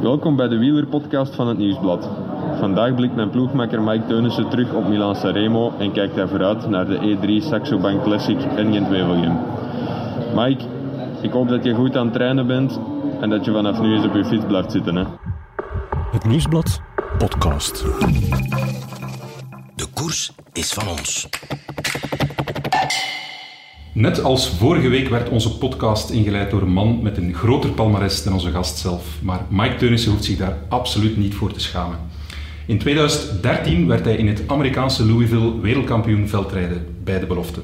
[0.00, 2.08] Welkom bij de wielerpodcast van het Nieuwsblad.
[2.58, 6.86] Vandaag blikt mijn ploegmaker Mike Teunissen terug op Milan Sanremo en kijkt hij vooruit naar
[6.86, 9.38] de E3 Saxo Bank Classic en Gent-Wevelgem.
[10.34, 10.64] Mike,
[11.22, 12.80] ik hoop dat je goed aan het trainen bent
[13.20, 14.96] en dat je vanaf nu eens op je fiets blijft zitten.
[14.96, 15.04] Hè?
[16.10, 16.80] Het Nieuwsblad
[17.18, 17.84] podcast.
[19.74, 21.28] De koers is van ons.
[24.00, 28.22] Net als vorige week werd onze podcast ingeleid door een man met een groter palmares
[28.22, 29.18] dan onze gast zelf.
[29.22, 31.98] Maar Mike Teunissen hoeft zich daar absoluut niet voor te schamen.
[32.66, 37.60] In 2013 werd hij in het Amerikaanse Louisville wereldkampioen veldrijden bij de belofte.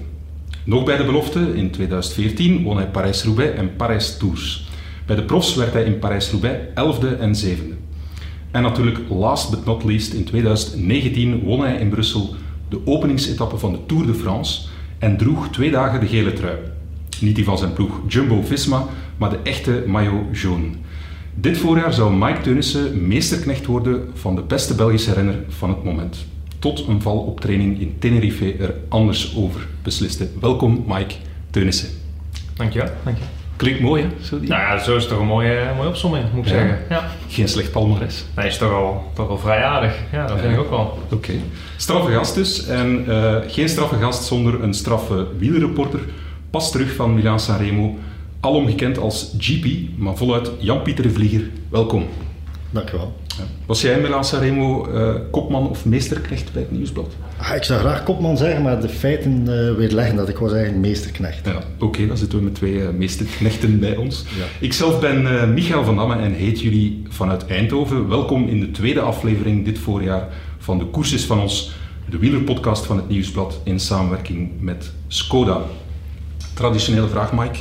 [0.65, 4.69] Nog bij de belofte, in 2014, won hij Parijs-Roubaix en Parijs-Tours.
[5.07, 7.75] Bij de profs werd hij in Parijs-Roubaix 11e en 7e.
[8.51, 12.35] En natuurlijk, last but not least, in 2019 won hij in Brussel
[12.69, 16.57] de openingsetappe van de Tour de France en droeg twee dagen de gele trui.
[17.21, 18.87] Niet die van zijn ploeg Jumbo-Visma,
[19.17, 20.69] maar de echte maillot jaune.
[21.35, 26.27] Dit voorjaar zou Mike Teunissen meesterknecht worden van de beste Belgische renner van het moment.
[26.59, 30.29] Tot een val op training in Tenerife er anders over besliste.
[30.41, 31.15] Welkom Mike
[31.51, 31.89] Teunissen.
[32.55, 32.91] Dankjewel.
[33.05, 33.36] Dank je.
[33.57, 34.09] Klinkt mooi hè?
[34.25, 34.49] Zo die?
[34.49, 36.79] Nou ja, zo is het toch een mooie, mooie opzomming, moet ik zeggen.
[36.89, 37.11] Ja.
[37.29, 38.25] Geen slecht palmares.
[38.37, 39.95] Nee, is toch al, toch al vrij aardig.
[40.13, 40.99] Ja, dat vind ik ook wel.
[41.13, 41.33] Oké.
[41.77, 42.67] Straffe gast dus.
[42.67, 46.01] En eh, geen straffe gast zonder een straffe wielerreporter.
[46.51, 47.97] Pas terug van Milaan Sanremo.
[48.41, 51.51] Alom gekend als GP, maar voluit Jan-Pieter de Vlieger.
[51.69, 52.07] Welkom.
[52.71, 53.15] Dankjewel.
[53.67, 57.15] Was jij in Sanremo eh, kopman of meesterknecht bij het Nieuwsblad?
[57.37, 60.87] Ah, ik zou graag kopman zeggen, maar de feiten uh, weerleggen dat ik was eigenlijk
[60.87, 61.47] meesterknecht.
[61.47, 64.25] Ja, Oké, dan zitten we met twee uh, meesterknechten bij ons.
[64.39, 64.45] Ja.
[64.61, 68.09] Ik zelf ben Michael van Damme en heet jullie vanuit Eindhoven.
[68.09, 70.29] Welkom in de tweede aflevering dit voorjaar
[70.59, 71.73] van de Koers is van ons,
[72.11, 75.61] de wielerpodcast van het Nieuwsblad in samenwerking met Skoda.
[76.55, 77.59] Traditionele vraag, Mike.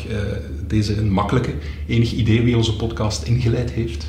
[0.67, 1.53] deze een makkelijke.
[1.87, 4.07] Enig idee wie onze podcast ingeleid heeft?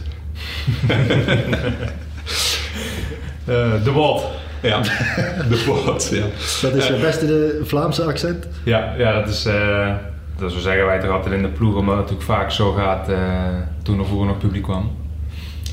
[3.48, 4.24] Uh, de Walt.
[4.62, 4.80] Ja,
[5.50, 6.24] de Walt, ja.
[6.62, 8.46] Dat is je beste de Vlaamse accent?
[8.64, 9.46] Ja, ja dat is...
[9.46, 9.94] Uh,
[10.38, 13.08] dat zo zeggen wij toch altijd in de ploeg, omdat het natuurlijk vaak zo gaat
[13.08, 13.18] uh,
[13.82, 14.90] toen er vroeger nog publiek kwam.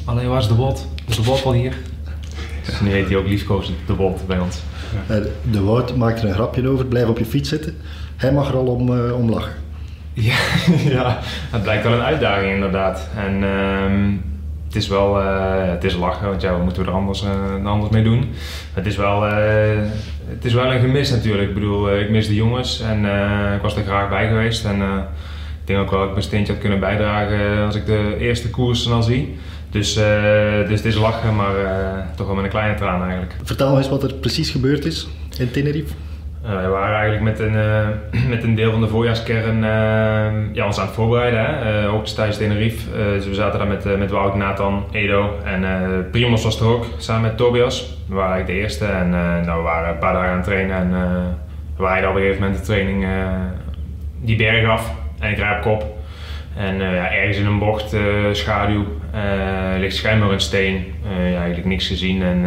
[0.05, 0.87] Alleen waar is de Walt?
[1.07, 1.73] Is de Walt al hier?
[2.65, 4.61] Dus nu heet hij ook liefkozend de Walt bij ons.
[5.07, 5.19] Ja.
[5.51, 7.77] De Wout maakt er een grapje over, blijf op je fiets zitten.
[8.15, 9.53] Hij mag er al om, om lachen.
[10.13, 10.35] Ja,
[10.85, 11.19] ja,
[11.51, 13.09] het blijkt wel een uitdaging inderdaad.
[13.15, 14.15] En ehm,
[14.73, 17.65] het is wel uh, het is lachen, want ja, wat moeten we er anders, uh,
[17.65, 18.29] anders mee doen?
[18.73, 19.33] Het is, wel, uh,
[20.25, 21.47] het is wel een gemis natuurlijk.
[21.47, 22.97] Ik bedoel, ik mis de jongens en
[23.55, 24.65] ik was er graag bij geweest.
[24.65, 24.81] En
[25.61, 28.49] ik denk ook wel dat ik mijn steentje had kunnen bijdragen als ik de eerste
[28.49, 29.37] koers dan zie.
[29.69, 31.55] Dus, dus het is lachen, maar
[32.15, 33.35] toch wel met een kleine traan eigenlijk.
[33.43, 35.07] Vertel nog eens wat er precies gebeurd is
[35.37, 35.93] in Tenerife.
[36.45, 40.65] Uh, we waren eigenlijk met een, uh, met een deel van de voorjaarskern uh, ja,
[40.65, 41.39] ons aan het voorbereiden.
[41.39, 41.89] Hè?
[41.89, 42.91] ook tijdens Tenerife.
[42.91, 45.65] dus we zaten daar met, met Wout, Nathan, Edo en
[46.11, 47.97] Primos was er ook, samen met Tobias.
[48.07, 49.09] We waren eigenlijk de eerste en
[49.45, 50.75] nou, we waren een paar dagen aan het trainen.
[50.75, 50.91] En
[51.77, 53.05] we rijden op een gegeven moment de training
[54.21, 55.97] die berg af en ik rijd op kop.
[56.57, 57.95] En ja, ergens in een bocht,
[58.31, 58.85] schaduw,
[59.77, 60.93] ligt schijnbaar een steen.
[61.17, 62.45] ja, eigenlijk niks gezien en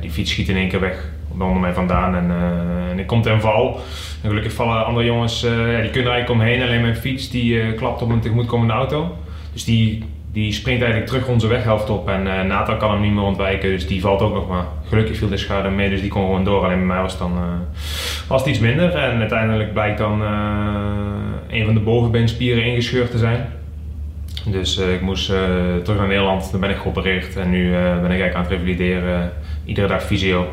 [0.00, 3.22] die fiets schiet in één keer weg onder mij vandaan en, uh, en ik kom
[3.22, 3.80] ten val.
[4.22, 6.62] Gelukkig vallen andere jongens, uh, ja, die kunnen eigenlijk omheen.
[6.62, 9.16] Alleen mijn fiets die uh, klapt op een tegemoetkomende auto.
[9.52, 12.08] Dus die, die springt eigenlijk terug onze weghelft op.
[12.08, 14.64] En Nathan kan hem niet meer ontwijken, dus die valt ook nog maar.
[14.88, 16.64] Gelukkig viel de schade mee, dus die kon gewoon door.
[16.64, 17.32] Alleen bij mij was dan
[18.28, 18.94] was het iets minder.
[18.94, 20.20] En uiteindelijk blijkt dan
[21.48, 23.52] een van de bovenbeenspieren ingescheurd te zijn.
[24.44, 25.26] Dus ik moest
[25.84, 27.36] terug naar Nederland, daar ben ik geopereerd.
[27.36, 29.32] En nu ben ik eigenlijk aan het revalideren,
[29.64, 30.46] iedere dag fysio.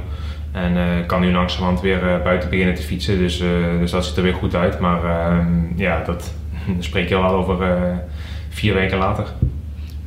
[0.56, 3.18] En uh, kan nu langzamerhand weer uh, buiten beginnen te fietsen.
[3.18, 4.80] Dus, uh, dus dat ziet er weer goed uit.
[4.80, 6.34] Maar ehm, ja, dat
[6.80, 7.58] spreek je al over
[8.50, 9.26] vier weken later.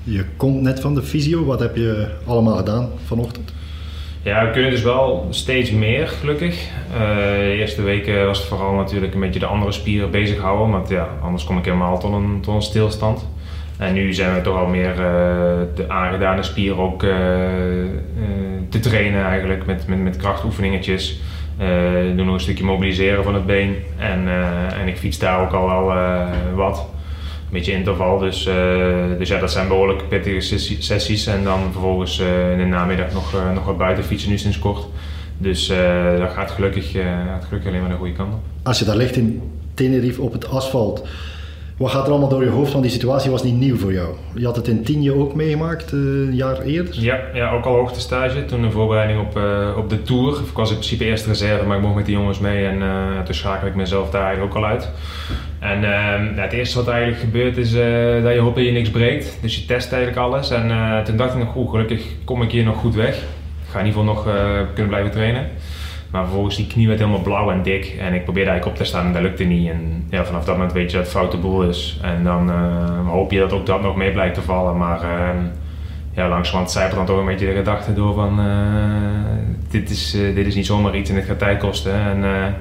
[0.03, 1.45] Je komt net van de fysio.
[1.45, 3.53] Wat heb je allemaal gedaan vanochtend?
[4.23, 6.69] Ja, we kunnen dus wel steeds meer, gelukkig.
[6.99, 10.71] de eerste weken was het vooral natuurlijk een beetje de andere spieren bezighouden.
[10.71, 13.27] Want ja, anders kom ik helemaal tot een, tot een stilstand.
[13.79, 14.95] En nu zijn we toch al meer
[15.75, 17.01] de aangedane spieren ook
[18.69, 21.21] te trainen eigenlijk met, met, met krachtoefeningetjes.
[21.61, 23.77] Uh, doen nog een stukje mobiliseren van het been.
[23.97, 24.29] En,
[24.81, 25.97] en ik fiets daar ook al wel
[26.55, 26.79] wat.
[26.79, 28.19] Een beetje interval.
[28.19, 28.49] Dus,
[29.19, 31.27] dus ja, dat zijn behoorlijk pittige sessies.
[31.27, 32.19] En dan vervolgens
[32.53, 34.87] in de namiddag nog, nog wat buiten fietsen nu sinds kort.
[35.39, 35.73] Dus
[36.19, 36.91] dat gaat gelukkig,
[37.27, 38.41] gaat gelukkig alleen maar de goede kant op.
[38.63, 39.43] Als je daar ligt in
[39.75, 41.09] Tenerife op het asfalt,
[41.79, 42.71] wat gaat er allemaal door je hoofd?
[42.71, 44.15] Want die situatie was niet nieuw voor jou.
[44.35, 47.01] Je had het in Tienje ook meegemaakt, uh, een jaar eerder?
[47.01, 48.45] Ja, ja ook al hoogtestage.
[48.45, 50.33] Toen een voorbereiding op, uh, op de Tour.
[50.33, 52.67] Ik was in principe eerst reserve, maar ik mocht met die jongens mee.
[52.67, 54.91] En uh, toen schakel ik mezelf daar eigenlijk ook al uit.
[55.59, 58.91] En ehm, het eerste wat eigenlijk gebeurt is eh, dat je hoopt dat je niks
[58.91, 59.39] breekt.
[59.43, 60.51] Dus je test eigenlijk alles.
[60.51, 63.17] En eh, toen dacht ik nog, goed, gelukkig kom ik hier nog goed weg.
[63.17, 65.49] Ik ga in ieder geval nog eh, kunnen blijven trainen.
[66.11, 67.97] Maar vervolgens die knie werd helemaal blauw en dik.
[68.01, 69.71] En ik probeerde eigenlijk op te staan en dat lukte niet.
[69.71, 71.99] En ja, vanaf dat moment weet je dat het foute boel is.
[72.03, 74.77] En dan eh, hoop je dat ook dat nog mee blijkt te vallen.
[74.77, 75.37] Maar ehm,
[76.13, 78.41] ja, langzamerhand zijpelt dan toch een beetje de gedachte door van...
[78.41, 81.95] eh, dit, is, eh, dit is niet zomaar iets en dit gaat tijd kosten.
[81.95, 82.55] En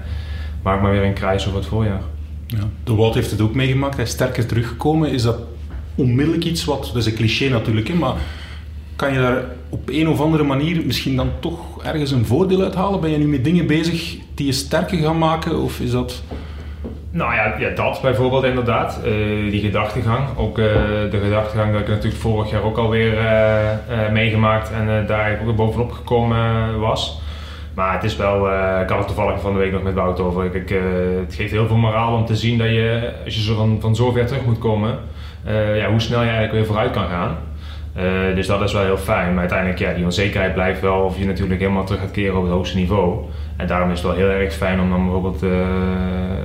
[0.62, 2.02] maak maar weer een kruis over het voorjaar.
[2.48, 2.64] Ja.
[2.84, 5.12] De Wout heeft het ook meegemaakt, hij is sterker teruggekomen.
[5.12, 5.40] Is dat
[5.96, 8.16] onmiddellijk iets wat, dat is een cliché natuurlijk, hè, maar
[8.98, 13.00] kan je daar op een of andere manier misschien dan toch ergens een voordeel uithalen?
[13.00, 15.60] Ben je nu met dingen bezig die je sterker gaan maken?
[15.60, 16.24] Of is dat...
[17.10, 19.00] Nou ja, ja dat bijvoorbeeld inderdaad.
[19.04, 19.12] Eh,
[19.52, 20.38] die gedachtegang.
[20.38, 20.66] Ook eh,
[21.12, 25.92] de gedachtegang dat ik natuurlijk vorig jaar ook alweer eh meegemaakt en daar ook bovenop
[25.92, 27.22] gekomen was.
[27.74, 28.48] Maar het is wel,
[28.82, 30.44] ik had het toevallig van de week nog met Wout over.
[31.24, 33.96] Het geeft heel veel moraal om te zien dat je, als je zo van, van
[33.96, 35.00] zo terug moet komen,
[35.76, 37.38] ja, hoe snel je eigenlijk weer vooruit kan gaan.
[37.98, 39.30] Eh, dus dat is wel heel fijn.
[39.30, 42.44] Maar uiteindelijk, ja, die onzekerheid blijft wel of je natuurlijk helemaal terug gaat keren op
[42.44, 43.26] het hoogste niveau.
[43.56, 45.50] En daarom is het wel heel erg fijn om dan bijvoorbeeld, eh,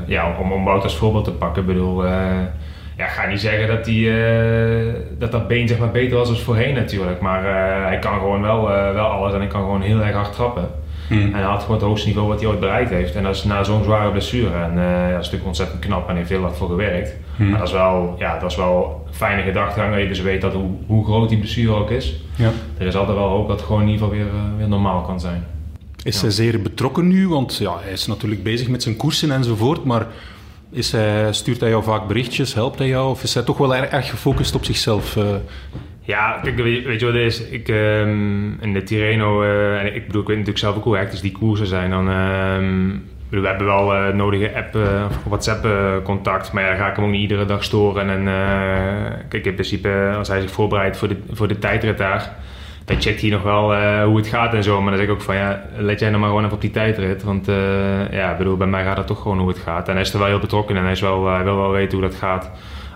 [0.07, 1.63] ja, om, om Wout als voorbeeld te pakken.
[1.63, 2.13] Ik bedoel, eh,
[2.97, 4.13] ja, ga niet zeggen dat, die,
[5.19, 7.21] dat dat been zeg maar beter was als voorheen natuurlijk.
[7.21, 7.45] Maar
[7.87, 10.69] hij kan gewoon wel, wel alles en hij kan gewoon heel erg hard trappen.
[11.09, 13.15] En hij had gewoon het hoogste niveau wat hij ooit bereikt heeft.
[13.15, 14.55] En dat is na zo'n zware blessure.
[14.55, 17.17] En eh, ja, dat is natuurlijk ontzettend knap en heeft heel hard voor gewerkt.
[17.37, 20.41] Maar dat is wel, ja, dat is wel een fijne gedachtegang dat je dus weet
[20.41, 22.15] dat hoe, hoe groot die blessure ook is.
[22.37, 22.51] Ja.
[22.79, 25.03] Er is altijd wel hoop dat het gewoon in ieder geval weer, eh, weer normaal
[25.03, 25.45] kan zijn.
[26.03, 27.29] Is hij zeer betrokken nu?
[27.29, 30.07] Want ja, hij is natuurlijk bezig met zijn koersen enzovoort, maar
[30.71, 33.11] is hij, stuurt hij jou vaak berichtjes, helpt hij jou?
[33.11, 35.17] Of is hij toch wel erg, erg gefocust op zichzelf?
[35.17, 35.25] eh?
[36.05, 37.43] Ja, weet, je wat het is?
[37.49, 40.97] Ik, ehm, in de Tirreno, eh, en ik bedoel, ik weet natuurlijk zelf ook hoe
[40.97, 41.91] hectisch die koersen zijn.
[41.91, 42.05] Dan,
[43.29, 44.75] bedoel, we hebben wel eh, nodige app,
[45.09, 45.67] of WhatsApp
[46.05, 48.11] contact, maar ja, ga ik hem ook niet iedere dag storen.
[48.11, 48.25] En
[49.29, 52.31] kijk, in principe, als hij zich voorbereidt voor de, voor de tijdrit daar,
[52.85, 53.75] dan checkt hij nog wel
[54.05, 54.81] hoe het gaat en zo.
[54.81, 56.71] Maar dan zeg ik ook van, ja, let jij nou maar gewoon even op die
[56.71, 57.23] tijdrit.
[57.23, 57.47] Want
[58.11, 59.89] ja, bedoel, bij mij gaat het toch gewoon hoe het gaat.
[59.89, 61.99] En hij is er wel heel betrokken en hij, is wel, hij wil wel weten
[61.99, 62.51] hoe dat gaat.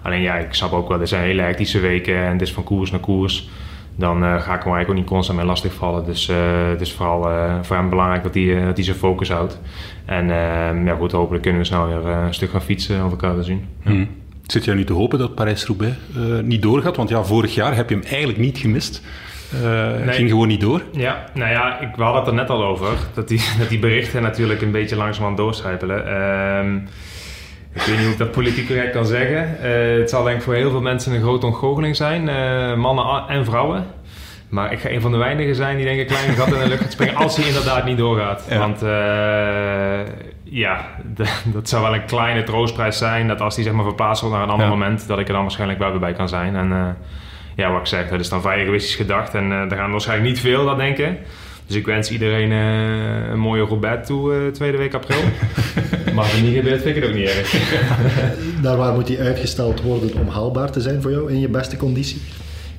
[0.06, 2.64] Alleen ja, ik snap ook wel, er zijn hele hectische weken en het is van
[2.64, 3.48] koers naar koers.
[3.96, 6.04] Dan eh, ga ik hem eigenlijk ook niet constant mee lastigvallen.
[6.04, 6.36] Dus eh,
[6.68, 9.60] het is vooral eh, voor hem belangrijk dat hij, dat hij zijn focus houdt.
[10.04, 10.28] En
[10.84, 13.66] ja, goed, hopelijk kunnen we snel weer een stuk gaan fietsen of elkaar te zien.
[13.84, 13.90] Ja.
[13.90, 14.04] Hm.
[14.46, 15.96] Zit jij nu te hopen dat Parijs-Roubaix
[16.42, 16.96] niet doorgaat?
[16.96, 19.02] Want ja, vorig jaar heb je hem eigenlijk niet gemist.
[19.62, 20.12] Nee.
[20.12, 20.82] ging gewoon niet door.
[20.92, 22.88] Ja, nou ja, ik, we hadden het er net al over.
[23.14, 26.06] Dat die, dat die berichten natuurlijk een beetje langzamerhand doorcijpelen.
[26.06, 26.78] Ehm,
[27.76, 29.58] ik weet niet hoe ik dat politiek correct kan zeggen.
[29.62, 32.28] Eh, het zal denk ik voor heel veel mensen een grote ontgoocheling zijn.
[32.28, 33.86] eh, mannen en vrouwen.
[34.48, 36.58] Maar ik ga een van de weinigen zijn die denk ik een klein gat in
[36.58, 38.46] de lucht gaat springen als hij inderdaad niet doorgaat.
[38.50, 38.58] Ja.
[38.58, 40.84] Want eh, ja,
[41.54, 43.28] dat zou wel een kleine troostprijs zijn.
[43.28, 44.72] Dat als hij zeg maar verplaatst wordt naar een ander Ja.
[44.72, 46.56] moment, dat ik er dan waarschijnlijk wel weer bij kan zijn.
[46.56, 46.96] En
[47.56, 49.34] ja, wat ik zeg, dat is dan vrij egoïstisch gedacht.
[49.34, 51.18] En er gaan waarschijnlijk niet veel dat denken.
[51.66, 55.20] Dus ik wens iedereen eh, een mooie Robert toe, eh, tweede week april.
[56.14, 57.52] maar het niet gebeurt, vind ik het ook niet erg.
[58.62, 61.76] Daar waar moet die uitgesteld worden om haalbaar te zijn voor jou in je beste
[61.76, 62.20] conditie?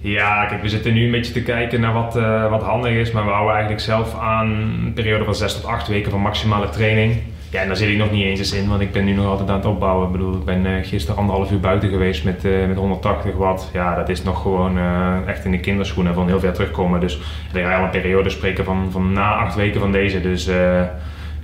[0.01, 3.11] Ja, kijk, we zitten nu een beetje te kijken naar wat, eh, wat handig is.
[3.11, 4.47] Maar we houden eigenlijk zelf aan
[4.85, 7.21] een periode van 6 tot 8 weken van maximale training.
[7.57, 9.25] Ja, en daar zit ik nog niet eens eens in, want ik ben nu nog
[9.25, 10.06] altijd aan het opbouwen.
[10.06, 13.69] Ik bedoel, ik ben eh, gisteren anderhalf uur buiten geweest met, eh, met 180 watt.
[13.74, 17.00] Ja, dat is nog gewoon eh, echt in de kinderschoenen van heel ver terugkomen.
[17.00, 17.19] Dus
[17.52, 20.21] dan ga al een periode spreken van, van na acht weken van deze.
[20.21, 20.45] Dus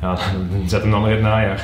[0.01, 0.17] ja,
[0.65, 1.61] zet hem dan maar in het najaar.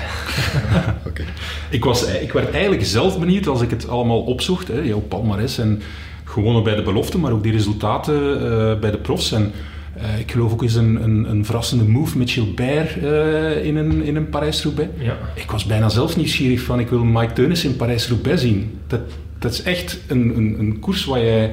[1.08, 1.24] Oké.
[1.70, 4.68] Ik, was, ik werd eigenlijk zelf benieuwd als ik het allemaal opzocht.
[4.68, 5.82] Hè, jouw palmarès en
[6.24, 8.40] gewonnen bij de belofte, maar ook die resultaten
[8.80, 9.32] bij de profs.
[9.32, 9.54] En
[10.02, 14.04] eh, ik geloof ook eens een, een, een verrassende move met Gilbert eh, in een,
[14.04, 14.90] in een Parijs-Roubaix.
[14.98, 15.18] Ja.
[15.34, 18.80] Ik was bijna zelf nieuwsgierig van, ik wil Mike Teunis in Parijs-Roubaix zien.
[18.88, 19.02] Dat,
[19.40, 21.52] dat is echt een, een, een koers waar jij,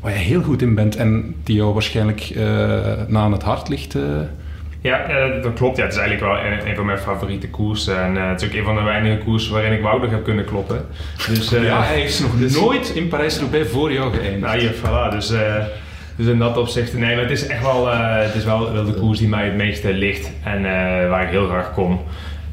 [0.00, 2.44] waar jij heel goed in bent en die jou waarschijnlijk eh,
[3.06, 3.96] na aan het hart ligt.
[4.82, 5.06] Ja,
[5.42, 5.76] dat klopt.
[5.76, 8.02] Ja, het is eigenlijk wel een, een van mijn favoriete koersen.
[8.02, 10.24] En eh, het is ook een van de weinige koersen waarin ik Wout nog heb
[10.24, 10.86] kunnen kloppen.
[11.28, 14.40] Dus, ja, hij is nog dus- nooit in Parijs-Roubaix voor jou geëindigd.
[14.40, 15.14] Nou, hier, voilà.
[15.14, 15.32] Dus,
[16.16, 18.84] dus in dat opzicht, nee, maar het is echt wel, eh, het is wel, wel
[18.84, 22.00] de koers die mij het meeste ligt en eh, waar ik heel graag kom.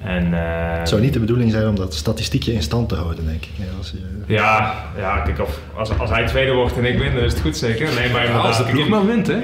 [0.04, 3.26] En, eh, Het zou niet de bedoeling zijn om dat statistiekje in stand te houden,
[3.26, 3.50] denk ik.
[3.56, 7.14] Ja, als je, ja, ja, kijk, of, als, als hij tweede wordt en ik win,
[7.16, 7.94] dan is het goed zeker.
[8.00, 9.36] Nee, maar Ja, als de ploeg ik- maar wint, hè?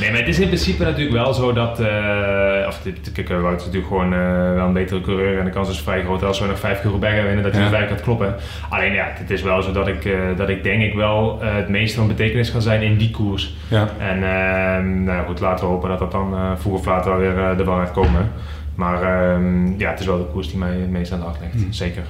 [0.00, 1.80] nee, maar het is in principe natuurlijk wel zo dat.
[1.80, 5.38] eh of dit, kijk, eh, Wout is natuurlijk gewoon eh, wel een betere coureur.
[5.38, 7.52] En de kans is vrij groot als we nog vijf keer Roubaix gaan winnen dat
[7.52, 7.68] hij Ja.
[7.68, 8.34] vijf gaat kloppen.
[8.68, 11.68] Alleen ja, het is wel zo dat ik, eh, dat ik denk ik wel het
[11.68, 13.54] meeste van betekenis kan zijn in die koers.
[13.68, 13.88] Ja.
[13.98, 17.36] En ehm, nou goed, laten we hopen dat dat dan vroeg of laat wel weer
[17.36, 18.30] uh, er wel gaat komen.
[18.74, 21.40] Maar ehm, ja, het is wel de koers die mij het meest aan de hart
[21.40, 22.04] ligt, zeker.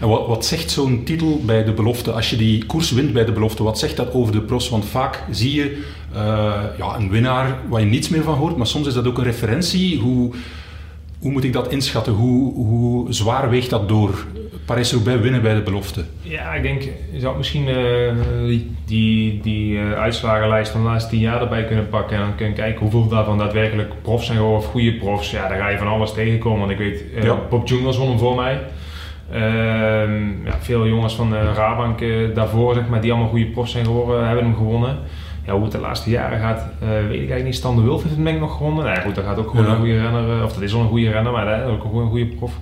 [0.00, 3.24] En wat, wat zegt zo'n titel bij de belofte, als je die koers wint bij
[3.24, 4.68] de belofte, wat zegt dat over de pros?
[4.68, 8.66] Want vaak zie je eh, ja, een winnaar waar je niets meer van hoort, maar
[8.66, 9.98] soms is dat ook een referentie.
[9.98, 10.32] Hoe,
[11.22, 12.12] hoe moet ik dat inschatten?
[12.12, 14.26] Hoe, hoe zwaar weegt dat door
[14.64, 16.04] Parijs-Roubaix winnen bij de belofte?
[16.22, 17.76] Ja, ik denk, je zou misschien eh,
[18.86, 22.54] die, die, eh, uitslagenlijst van de laatste tien jaar erbij kunnen pakken en dan kunnen
[22.54, 25.30] kijken hoeveel daarvan daadwerkelijk profs zijn geworden of goede profs.
[25.30, 26.58] Ja, daar ga je van alles tegenkomen.
[26.58, 27.38] Want ik weet, uh, Ja.
[27.50, 28.60] Bob Jungels won hem voor mij.
[29.32, 33.72] Ehm, ja, veel jongens van de Rabank eh, daarvoor, zeg maar, die allemaal goede profs
[33.72, 34.98] zijn geworden, hebben hem gewonnen.
[35.46, 37.54] Ja, hoe het de laatste jaren gaat, eh, weet ik eigenlijk niet.
[37.54, 38.84] Stan de Wulf heeft het ik nog gewonnen.
[38.84, 39.70] Nou ja, goed, dat gaat ook gewoon Ja.
[39.70, 41.82] een goede renner, eh, of dat is wel een goede renner, maar dat is ook
[41.82, 42.52] gewoon een goede prof.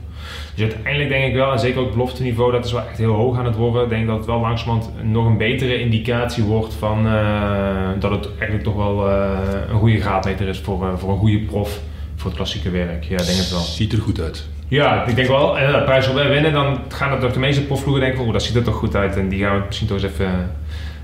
[0.54, 3.12] Dus uiteindelijk denk ik wel, en zeker ook het belofteniveau, dat is wel echt heel
[3.14, 3.82] hoog aan het worden.
[3.82, 8.28] Ik denk dat het wel langzamerhand nog een betere indicatie wordt van eh, dat het
[8.28, 9.28] eigenlijk toch wel eh,
[9.70, 11.80] een goede graadmeter is voor, eh, voor een goede prof
[12.16, 13.04] voor het klassieke werk.
[13.04, 13.60] Ja, ik denk het wel.
[13.60, 14.48] Ziet er goed uit.
[14.68, 17.64] Ja, ik denk wel, en dat prijs wel winnen, dan gaan het toch de meeste
[17.66, 19.86] profvloegen denken van, oh, dat ziet er toch goed uit en die gaan we misschien
[19.88, 20.32] toch eens even eh,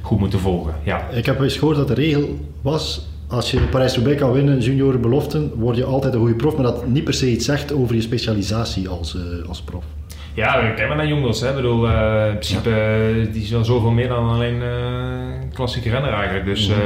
[0.07, 0.75] goed moeten volgen.
[0.83, 1.09] Ja.
[1.11, 5.53] Ik heb eens gehoord dat de regel was, als je Parijs-Roubaix kan winnen, junioren beloften,
[5.55, 8.01] word je altijd een goede prof, maar dat niet per se iets zegt over je
[8.01, 9.85] specialisatie als, eh, als prof.
[10.37, 11.41] Ja, kijk maar naar Jongens.
[11.41, 11.49] Hè.
[11.49, 14.63] Ik bedoel, eh, in principe, eh, die is wel zoveel meer dan alleen
[15.53, 16.45] klassieke renner eigenlijk.
[16.45, 16.77] Dus, eh,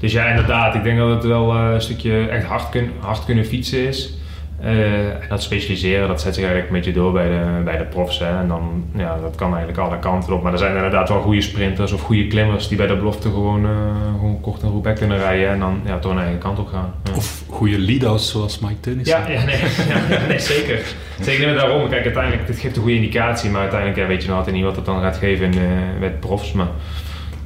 [0.00, 0.74] dus ja, inderdaad.
[0.74, 4.14] Ik denk dat het wel een stukje echt hard, kun, hard kunnen fietsen is.
[4.60, 7.84] Eh, en dat specialiseren, dat zet zich eigenlijk een beetje door bij de, bij de
[7.84, 8.18] profs.
[8.18, 8.38] Hè.
[8.38, 10.42] En dan, ja, dat kan eigenlijk alle kanten op.
[10.42, 13.64] Maar er zijn inderdaad wel goede sprinters of goede klimmers die bij de belofte gewoon,
[13.64, 13.70] eh,
[14.18, 15.48] gewoon kort een Roubaix kunnen rijden.
[15.48, 16.94] En dan ja, toch een eigen kant op gaan.
[17.04, 17.12] Ja.
[17.14, 19.18] Of goede lead-outs zoals Mike Teunissen.
[19.18, 19.56] Ja, ja, nee,
[20.10, 20.94] ja, nee, zeker.
[21.20, 21.88] Zeker met daarom.
[21.88, 24.64] Kijk, uiteindelijk, dit geeft een goede indicatie, maar uiteindelijk ja, weet je nog altijd niet
[24.64, 26.52] wat het dan gaat geven in, eh, met profs.
[26.52, 26.68] Maar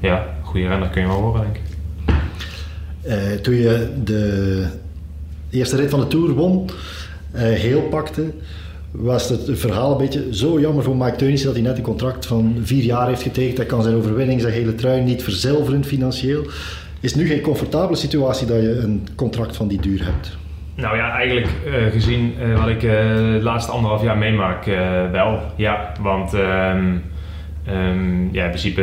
[0.01, 1.63] ja, goede renner kun je wel horen, denk ik.
[3.03, 4.67] Eh, toen je de
[5.51, 6.71] eerste rit van de Tour won,
[7.39, 8.31] heel pakte,
[8.91, 12.27] was het verhaal een beetje zo jammer voor Mike Teunissen dat hij net een contract
[12.27, 13.57] van vier jaar heeft getekend.
[13.57, 16.43] Hij kan zijn overwinning, zijn hele trui niet verzilveren financieel.
[17.01, 20.37] Is nu geen comfortabele situatie dat je een contract van die duur hebt?
[20.75, 22.91] Nou ja, eigenlijk eh, gezien eh, wat ik eh
[23.33, 25.41] de laatste anderhalf jaar meemaak, eh, wel.
[25.57, 26.97] Ja, want ehm,
[27.65, 28.83] ehm, ja, in principe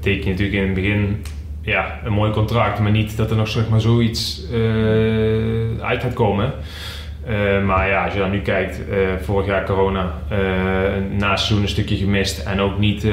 [0.00, 1.22] teken je natuurlijk in het begin
[1.62, 6.52] ja, een mooi contract, maar niet dat er nog maar, zoiets eh, uit gaat komen.
[7.30, 10.38] Eh, maar ja, als je dan nu kijkt, eh, vorig jaar corona, eh
[11.18, 13.04] na seizoen een stukje gemist en ook niet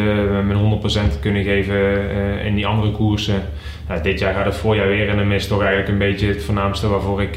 [0.45, 2.09] met 100% kunnen geven
[2.43, 3.41] in die andere koersen.
[3.88, 6.43] Nou, dit jaar gaat het voorjaar weer in de mist, toch eigenlijk een beetje het
[6.43, 7.33] voornaamste waarvoor ik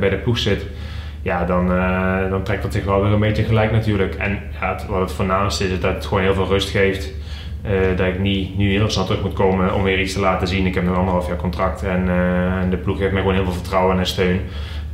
[0.00, 0.66] bij de ploeg zit.
[1.22, 1.68] Ja, dan,
[2.30, 4.14] dan trekt dat zich wel weer een beetje gelijk natuurlijk.
[4.14, 4.38] En
[4.88, 7.12] wat het voornaamste is, is dat het gewoon heel veel rust geeft.
[7.96, 10.66] Dat ik niet nu heel snel terug moet komen om weer iets te laten zien.
[10.66, 12.08] Ik heb nog anderhalf jaar contract en,
[12.62, 14.40] en de ploeg geeft mij gewoon heel veel vertrouwen en steun.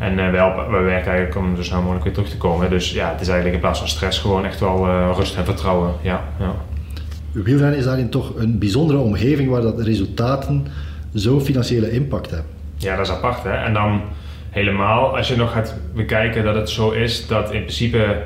[0.02, 2.71] En eh, wij, helpen- wij werken eigenlijk om zo snel mogelijk weer terug te komen.
[2.71, 5.44] Dus ja, het is eigenlijk in plaats van stress gewoon echt wel eh, rust en
[5.44, 5.92] vertrouwen.
[6.00, 6.54] Ja, ja.
[7.32, 10.66] Wielrennen is daarin toch een bijzondere omgeving waar dat resultaten
[11.12, 12.50] zo'n financiële impact hebben.
[12.76, 13.52] Ja, dat is apart hè.
[13.52, 14.00] En dan
[14.50, 18.23] helemaal als je nog gaat bekijken dat het zo is dat in principe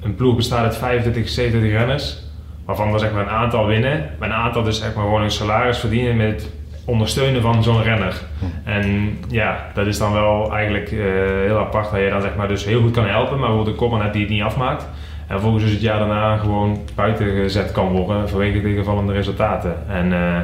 [0.00, 2.22] een ploeg bestaat uit 25, 27 renners.
[2.64, 4.10] Waarvan er zeg maar een aantal winnen.
[4.18, 6.50] Maar een aantal dus zeg maar gewoon een salaris verdienen met
[6.88, 8.20] ondersteunen van zo'n renner.
[8.64, 10.98] En ja, dat is dan wel eigenlijk eh,
[11.44, 11.90] heel apart.
[11.90, 13.38] Dat je dan zeg maar dus heel goed kan helpen.
[13.38, 14.82] Maar bijvoorbeeld een kopman hebt die het niet afmaakt.
[15.26, 19.74] En vervolgens dus het jaar daarna gewoon buiten gezet kan worden vanwege tegenvallende resultaten.
[19.88, 20.40] En eh,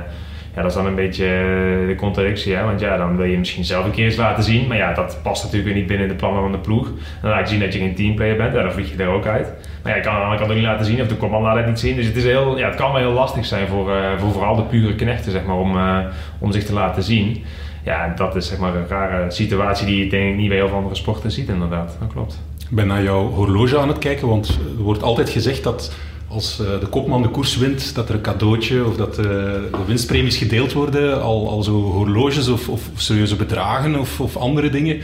[0.54, 2.64] ja, dat is dan een beetje eh, de contradictie, hè?
[2.64, 5.18] want ja, dan wil je misschien zelf een keer eens laten zien, maar ja, dat
[5.22, 6.90] past natuurlijk weer niet binnen de plannen van de ploeg.
[7.22, 9.26] Dan laat je zien dat je geen teamplayer bent, ja, dan vlieg je er ook
[9.26, 9.52] uit.
[9.84, 11.66] Ja, je kan aan de kant ook niet laten zien, of de kopman laat het
[11.66, 11.96] niet zien.
[11.96, 14.56] Dus het, is heel, ja, het kan wel heel lastig zijn voor, eh, voor vooral
[14.56, 15.98] de pure knechten, zeg maar, om, eh,
[16.38, 17.44] om zich te laten zien.
[17.84, 20.68] Ja, dat is zeg maar een rare situatie die je denk ik niet bij heel
[20.68, 21.96] veel andere sporten ziet, inderdaad.
[22.00, 22.42] Dat klopt.
[22.68, 25.94] Ik ben naar jouw horloge aan het kijken, want er wordt altijd gezegd dat
[26.28, 30.36] als eh, de kopman de koers wint, dat er een cadeautje of dat de winstpremies
[30.36, 35.00] gedeeld worden, al, al zo horloges of, of serieuze bedragen of, of andere dingen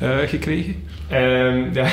[0.00, 0.74] eh, gekregen.
[1.08, 1.84] Ehm, ja,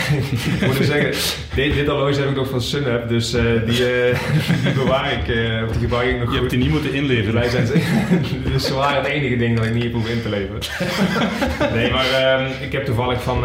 [0.59, 1.11] ik moet zeggen,
[1.55, 4.19] dit, dit horloge heb ik nog van Sunweb, dus eh, die, eh,
[4.63, 5.35] die bewaar ik,
[5.65, 7.31] of die gebruik ik nog Je hebt die niet moeten inleveren.
[7.31, 7.73] Blij zijn ze.
[8.51, 10.61] dus zwaar het enige ding dat ik niet heb hoeven in te leveren.
[11.75, 13.43] nee, maar ehm, ik heb toevallig van,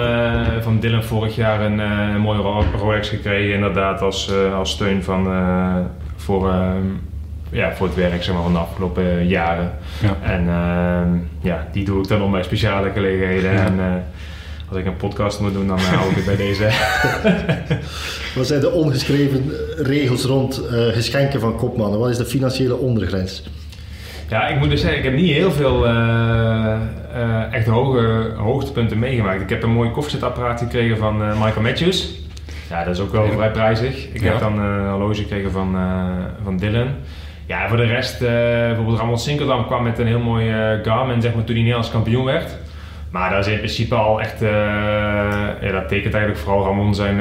[0.61, 3.55] van Dylan vorig jaar een, een mooie Ro- Rolex gekregen.
[3.55, 5.29] Inderdaad, als, als steun van,
[6.17, 6.87] voor, ehm,
[7.51, 9.73] ja, voor het werk zeg maar, van de afgelopen jaren.
[10.03, 10.17] Ja.
[10.31, 10.45] En
[11.41, 13.51] ja, die doe ik dan op bij speciale gelegenheden.
[13.51, 14.05] En
[14.73, 16.65] als ik een podcast moet doen, dan eh, hou ik het bij deze.
[18.37, 21.99] Wat zijn de ongeschreven regels rond eh, geschenken van kopmannen?
[21.99, 23.43] Wat is de financiële ondergrens?
[24.29, 25.93] Ja, ik moet dus zeggen, ik heb niet heel veel uh,
[27.17, 29.41] uh, echt hoge hoogtepunten meegemaakt.
[29.41, 32.21] Ik heb een mooi koffiezetapparaat gekregen van uh, Michael Matthews.
[32.71, 34.09] Ja, dat is ook wel vrij prijzig.
[34.13, 35.77] Ik heb dan een horloge gekregen van,
[36.43, 36.89] van Dylan.
[37.47, 41.45] Ja, voor de rest, bijvoorbeeld Ramon Sinkeldam kwam met een heel mooi Garmin, zeg maar,
[41.45, 42.57] toen hij Nederlands kampioen werd.
[43.13, 44.41] Maar dat is in principe al echt,
[45.61, 47.19] ja, dat tekent eigenlijk vooral Ramon zijn,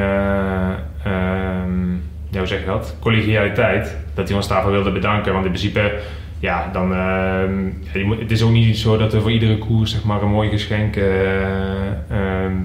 [1.07, 3.97] um, ja, hoe zeg je dat, collegialiteit.
[4.13, 5.99] Dat hij ons daarvoor wilde bedanken, want in principe
[6.41, 10.21] ja, dan, uh, het is ook niet zo dat we voor iedere koers zeg maar,
[10.21, 11.03] een mooi geschenk uh,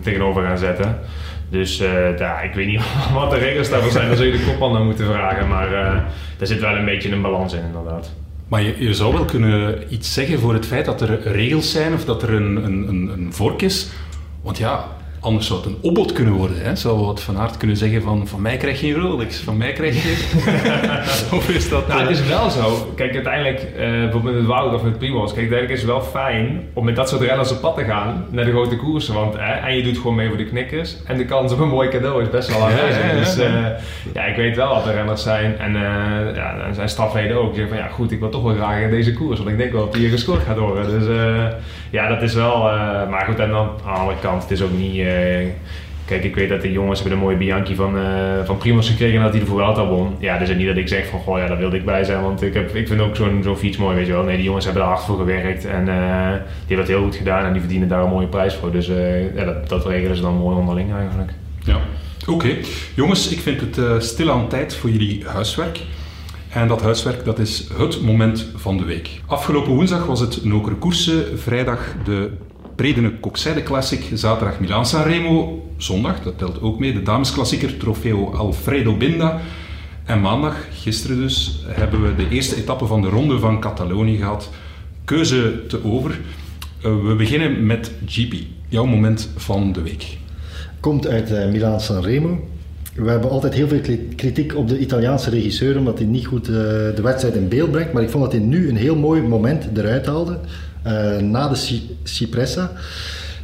[0.02, 0.98] tegenover gaan zetten.
[1.48, 2.82] Dus uh, ja, ik weet niet
[3.14, 5.48] wat de regels daarvoor zijn, dan zul je de kopman dan moeten vragen.
[5.48, 5.70] Maar
[6.38, 8.12] daar zit wel een beetje een balans in, inderdaad.
[8.48, 12.04] Maar je, zou wel kunnen iets zeggen voor het feit dat er regels zijn of
[12.04, 13.88] dat er een, een, een vork is.
[14.42, 16.56] Want ja, Anders zou het een opbod kunnen worden.
[16.60, 16.76] Hè?
[16.76, 19.72] Zou wat van Aert kunnen zeggen van, van mij krijg je geen Rolex, van mij
[19.72, 20.14] krijg je...
[21.36, 21.88] of is dat...
[21.88, 22.92] Nou, het is wel zo.
[22.96, 26.68] Kijk, uiteindelijk, uh, bijvoorbeeld met Wout of met Primos, kijk, uiteindelijk is het wel fijn
[26.72, 29.14] om met dat soort renners op pad te gaan naar de grote koersen.
[29.14, 30.96] Want, en je doet gewoon mee voor de knikkers.
[31.06, 33.02] En de kans op een mooi cadeau is best wel aanwezig.
[33.02, 33.66] Ja, ja, dus uh,
[34.14, 35.58] ja, ik weet wel wat er renners zijn.
[35.58, 35.80] En uh,
[36.36, 37.54] ja, er zijn stafleden ook.
[37.54, 39.38] Die zeggen van, ja goed, ik wil toch wel graag in deze koers.
[39.38, 41.00] Want ik denk wel dat hier gescoord gaat worden.
[41.00, 41.06] Dus
[41.90, 42.58] ja, dat is wel...
[43.10, 45.46] maar goed, en dan aan de andere kant, het is ook niet eh,
[46.04, 48.04] kijk, ik weet dat de jongens hebben een mooie Bianchi van, uh,
[48.44, 50.16] van Primoz gekregen dat hij de Vuelta won.
[50.18, 52.42] Ja, dus niet dat ik zeg van, goh, ja, daar wilde ik bij zijn, want
[52.42, 54.22] ik, heb, ik vind ook zo'n zo'n fiets mooi, weet je wel.
[54.22, 55.94] Nee, die jongens hebben er hard voor gewerkt en die
[56.66, 58.72] hebben het heel goed gedaan en die verdienen daar een mooie prijs voor.
[58.72, 58.86] Dus
[59.34, 61.30] ja, dat, dat regelen ze dan mooi onderling eigenlijk.
[61.64, 61.80] Ja,
[62.26, 62.56] oké.
[62.94, 65.80] Jongens, ik vind het stilaan tijd voor jullie huiswerk.
[66.56, 69.20] En dat huiswerk dat is het moment van de week.
[69.26, 72.30] Afgelopen woensdag was het Nokere Koersen, vrijdag de
[72.74, 78.96] Predene Coxide Classic, zaterdag Milaan Sanremo, zondag, dat telt ook mee, de damesklassieker Trofeo Alfredo
[78.96, 79.40] Binda.
[80.04, 84.50] En maandag, gisteren dus, hebben we de eerste etappe van de Ronde van Catalonië gehad.
[85.04, 86.20] Keuze te over.
[86.86, 88.34] Uh, we beginnen met GP,
[88.68, 90.18] jouw moment van de week.
[90.80, 92.48] Komt uit uh, Milaan Sanremo.
[92.96, 93.80] We hebben altijd heel veel
[94.16, 97.92] kritiek op de Italiaanse regisseur omdat hij niet goed uh, de wedstrijd in beeld brengt.
[97.92, 100.38] Maar ik vond dat hij nu een heel mooi moment eruit haalde.
[100.82, 102.72] Eh, na de Cipressa,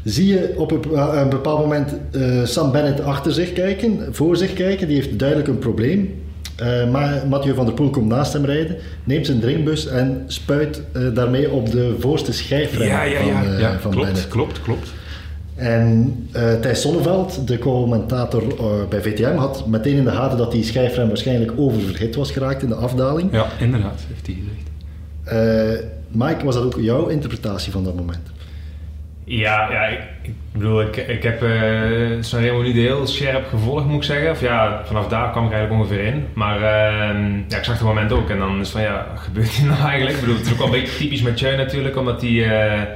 [0.04, 4.52] zie je op een, een bepaald moment uh, Sam Bennett achter zich kijken, voor zich
[4.52, 4.86] kijken.
[4.86, 6.20] Die heeft duidelijk een probleem.
[6.62, 10.82] Uh, maar Mathieu van der Poel komt naast hem rijden, neemt zijn drinkbus en spuit
[10.96, 13.42] uh, daarmee op de voorste schijfrem ja, ja, ja.
[13.42, 14.28] van, ja, van klopt, Bennett.
[14.28, 14.92] Klopt, klopt.
[15.54, 18.42] En uh, Thijs Sonneveld, de commentator
[18.88, 22.68] bij VTM, had meteen in de gaten dat die schijfrem waarschijnlijk oververhit was geraakt in
[22.68, 23.32] de afdaling.
[23.32, 25.84] Ja, inderdaad, heeft hij gezegd.
[26.08, 28.32] Mike, was dat ook jouw interpretatie van dat moment?
[29.24, 31.50] Ja, ja ik, ik bedoel, ik, ik heb uh,
[32.20, 34.30] Sanremo niet heel scherp gevolgd, moet ik zeggen.
[34.30, 36.26] Of ja, vanaf daar kwam ik eigenlijk ongeveer in.
[36.34, 36.62] Maar uh,
[37.48, 39.80] ja, ik zag het moment ook en dan is van ja, wat gebeurt hier nou
[39.80, 40.14] eigenlijk?
[40.14, 42.88] Ik bedoel, het is ook wel een beetje typisch met Jeu natuurlijk, omdat hij...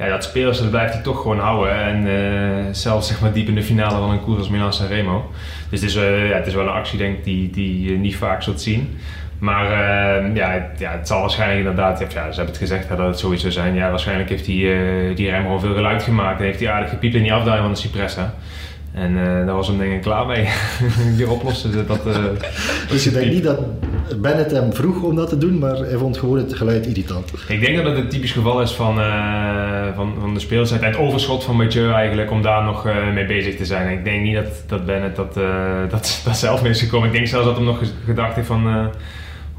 [0.00, 1.74] Ja, dat spelers, dat blijft hij toch gewoon houden.
[1.74, 5.30] En uh, zelfs zeg maar diep in de finale van een koers als Milan Sanremo.
[5.70, 8.16] Dus het is, uh, ja, het is wel een actie denk die, die je niet
[8.16, 8.98] vaak zult zien.
[9.38, 13.18] Maar uh, ja, ja, het zal waarschijnlijk inderdaad, ja, ze hebben het gezegd dat het
[13.18, 13.74] zoiets zou zijn.
[13.74, 14.74] Ja, waarschijnlijk heeft die,
[15.14, 17.72] die rem gewoon veel geluid gemaakt en heeft hij aardig gepiept in die afdaling van
[17.72, 18.34] de Cipressa.
[18.92, 20.48] En uh, daar was hem denk ik klaar mee.
[21.16, 22.00] die oplossen dat.
[22.88, 23.58] dus je denkt niet dat
[24.20, 27.32] Bennett hem vroeg om dat te doen, maar hij vond gewoon het geluid irritant.
[27.48, 28.94] Ik denk dat het een typisch geval is van,
[29.94, 33.56] van, van de speeltijd en het overschot van Mathieu eigenlijk om daar nog mee bezig
[33.56, 33.86] te zijn.
[33.86, 35.34] En ik denk niet dat, dat Bennett dat,
[35.90, 37.08] dat, dat zelf mee is gekomen.
[37.08, 38.90] Ik denk zelfs dat hij nog gedacht heeft van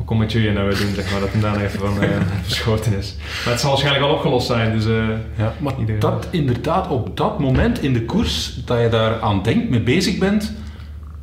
[0.02, 2.10] hoe kom met jullie nou weer doen, zeg maar, dat hem daar even van uh,
[2.44, 3.16] verschoten is.
[3.44, 4.86] Maar het zal waarschijnlijk al opgelost zijn, dus...
[4.86, 5.04] Uh,
[5.36, 9.70] ja, maar dat inderdaad, op dat moment in de koers, dat je daar aan denkt,
[9.70, 10.54] mee bezig bent,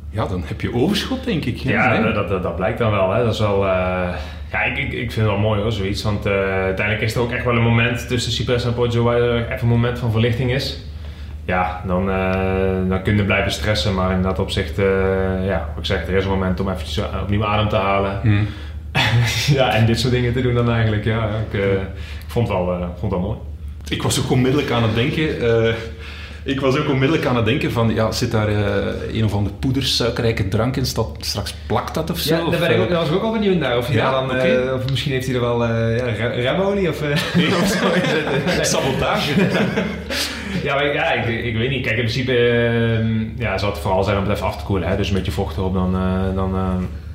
[0.09, 1.57] ja, dan heb je overschot, denk ik.
[1.57, 3.23] Ja, dat, dat, dat, blijkt dan wel, hè.
[3.23, 3.65] Dat is wel...
[3.65, 4.09] Uh,
[4.51, 6.03] ja, ik, ik, ik vind het wel mooi hoor, zoiets.
[6.03, 9.51] Want uiteindelijk is er ook echt wel een moment tussen Cypress en Poggio waar er
[9.51, 10.79] even een moment van verlichting is
[11.49, 13.93] ja, dan, uh, dan kun je blijven stressen.
[13.93, 14.85] Maar in dat opzicht, uh,
[15.45, 18.19] ja, wat ik zeg, er is een moment om even opnieuw adem te halen.
[18.21, 18.47] Hmm.
[19.57, 21.05] ja, en dit soort dingen te doen dan eigenlijk.
[21.05, 21.79] Ja, ik, uh, ik
[22.27, 22.65] vond, het wel,
[22.99, 23.37] vond het wel mooi.
[23.89, 25.29] Ik was ook onmiddellijk aan het denken.
[26.43, 28.47] ik was ook onmiddellijk aan het denken van, ja, zit daar
[29.13, 30.85] een of andere poedersuikerrijke drank in?
[30.85, 32.35] Staat, straks plakt dat of zo?
[32.35, 33.77] Ja, daar, ben ik ook, daar was ik ook al benieuwd naar.
[33.77, 34.69] Of, hij ja, dan, okay.
[34.69, 37.01] of misschien heeft hij er wel ja, remolie of,
[37.61, 37.87] of zo
[38.57, 39.31] in Sabotage.
[40.63, 41.81] ja, maar, ja ik, ik, weet niet.
[41.81, 44.89] Kijk, in principe uh, ja, zal het vooral zijn om het even af te koelen.
[44.89, 44.97] Hè?
[44.97, 46.55] Dus een beetje vocht erop, dan, uh, dan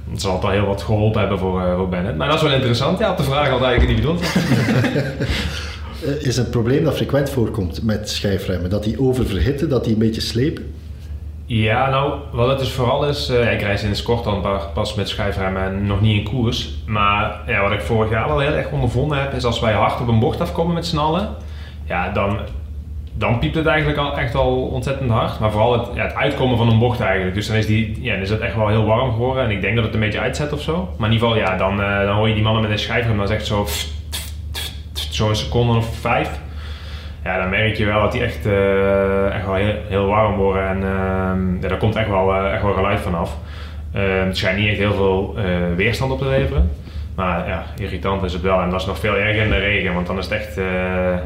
[0.08, 2.16] uh, zal het wel heel wat geholpen hebben voor, uh, voor Bennett.
[2.16, 4.22] Maar dat is wel interessant, ja, op de vraag had eigenlijk niet bedoeld.
[6.28, 8.70] is een probleem dat frequent voorkomt met schijfremmen.
[8.70, 10.74] Dat die oververhitten, dat die een beetje slepen?
[11.46, 14.70] Ja, nou, wat het dus vooral is, eh, ik reis in de sport dan pa-
[14.74, 16.74] pas met schuifremmen en nog niet in koers.
[16.86, 20.00] Maar ja, wat ik vorig jaar al heel erg ondervonden heb, is als wij hard
[20.00, 21.28] op een bocht afkomen met z'n allen,
[21.84, 22.38] ja, dan,
[23.16, 25.38] dan piept het eigenlijk al echt al ontzettend hard.
[25.38, 27.34] Maar vooral het, ja, het uitkomen van een bocht eigenlijk.
[27.34, 29.60] Dus dan is, die, ja, dan is het echt wel heel warm geworden en ik
[29.60, 30.88] denk dat het een beetje uitzet of zo.
[30.98, 33.30] Maar in ieder geval, ja, dan, eh, dan hoor je die mannen met een dat
[33.30, 33.66] is echt zo,
[34.92, 36.40] zo'n seconde of vijf.
[37.24, 40.68] Ja, dan merk je wel dat die echt, eh, echt wel heel, heel warm worden
[40.68, 43.36] en ehm, ja, daar komt echt wel, eh, echt wel geluid vanaf.
[43.92, 45.36] Ehm het schijnt niet echt heel veel
[45.76, 46.70] weerstand op te leveren.
[47.14, 48.60] Maar ja, irritant is het wel.
[48.60, 50.58] En dat is nog veel erger in de regen, want dan is het echt...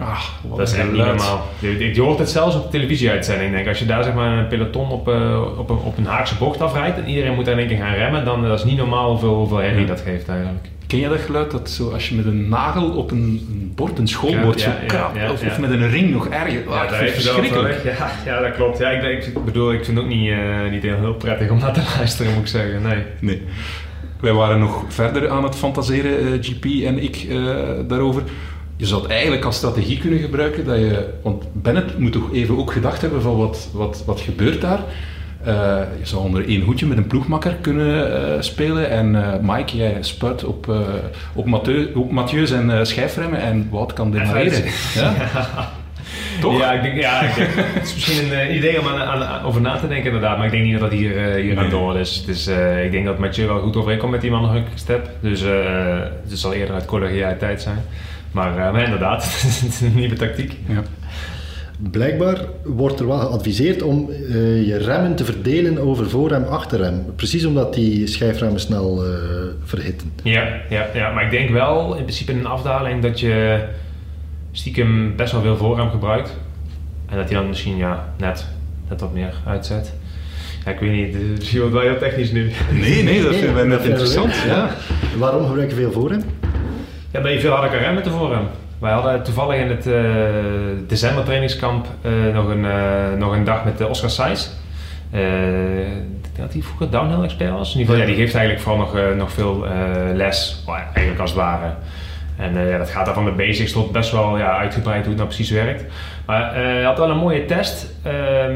[0.00, 1.46] Ah, wat dat is echt niet normaal.
[1.58, 3.52] Je, hoort het zelfs op de televisieuitzending.
[3.52, 3.68] Denk.
[3.68, 6.60] Als je daar zeg maar, een peloton op, eh, op, een, op een haakse bocht
[6.60, 8.76] afrijdt en iedereen moet daar in één keer gaan remmen, dan eh, dat is niet
[8.76, 9.86] normaal hoeveel, hoeveel herrie Ja.
[9.86, 10.66] dat geeft eigenlijk.
[10.86, 14.08] Ken je dat geluid dat zo als je met een nagel op een, bord, een
[14.08, 16.62] schoolbord, Ja, of, met een ring nog erger?
[16.68, 17.84] Ah, Ja, je zelf wel verschrikkelijk.
[17.98, 18.78] Ja, ja, dat klopt.
[18.78, 20.32] Ja, ik, ik bedoel, ik vind het ook niet,
[20.70, 22.82] niet heel, heel prettig om naar te luisteren, moet ik zeggen.
[22.82, 23.02] Nee.
[23.20, 23.42] Nee.
[24.20, 27.38] Wij waren nog verder aan het fantaseren, eh, GP en ik, eh,
[27.88, 28.22] daarover.
[28.76, 31.08] Je zou het eigenlijk als strategie kunnen gebruiken dat je...
[31.22, 34.80] Want Bennett moet toch even ook gedacht hebben van wat, wat, wat gebeurt daar.
[35.44, 38.90] Eh, je zou onder één hoedje met een ploegmakker kunnen eh, spelen.
[38.90, 40.78] En eh, Mike, jij spuit op, eh,
[41.34, 44.64] op, Mathieu, op Mathieu zijn eh, schijfremmen en Wout kan demareren.
[44.94, 45.14] Ja?
[46.40, 46.58] Toch?
[46.58, 49.22] Ja, ik denk, ja, ik denk, het is misschien een eh, idee om aan, aan-
[49.24, 51.56] aan- over na te denken inderdaad, maar ik denk niet dat dat hier, eh, hier
[51.56, 51.70] aan Nee.
[51.70, 52.24] door is.
[52.26, 55.10] Dus eh, ik denk dat Mathieu wel goed overeenkomt met die man Step.
[55.20, 55.50] Dus eh,
[56.28, 57.78] het zal eerder uit collegialiteit zijn.
[58.32, 60.56] Maar, eh, maar inderdaad, het is een nieuwe tactiek.
[60.68, 60.82] Ja.
[61.90, 67.04] Blijkbaar wordt er wel geadviseerd om eh, je remmen te verdelen over voorrem, achterrem.
[67.16, 69.10] Precies omdat die schijfremmen snel eh,
[69.64, 70.12] verhitten.
[70.22, 73.58] Ja, ja, ja, maar ik denk wel in principe in een afdaling dat je
[74.52, 76.36] stiekem best wel veel voorrem gebruikt.
[77.08, 78.46] En dat hij dan misschien ja, net,
[78.88, 79.92] net wat meer uitzet.
[80.64, 82.50] Ja, ik weet niet, misschien wordt wel heel technisch nu.
[82.70, 84.34] Nee, nee, dat vinden wij net interessant.
[84.46, 84.70] Ja.
[85.18, 86.22] Waarom gebruik je veel voorrem?
[87.10, 88.46] Ja, dat je veel harder kan remmen te voorrem.
[88.78, 89.94] Wij hadden toevallig in het eh
[90.86, 94.10] december trainingskamp eh, nog, een, eh, nog een dag met Oscar.
[95.10, 97.74] Eh, ik denk dat hij vroeger downhill expert was.
[97.74, 99.72] In ieder geval, ja, die geeft eigenlijk vooral nog, eh, nog veel eh,
[100.14, 101.74] les, well, eigenlijk als het ware.
[102.38, 105.08] En eh, ja, dat gaat dan van de basics tot best wel ja, uitgebreid hoe
[105.08, 105.84] het nou precies werkt.
[106.26, 108.12] Maar eh, hij had wel een mooie test eh,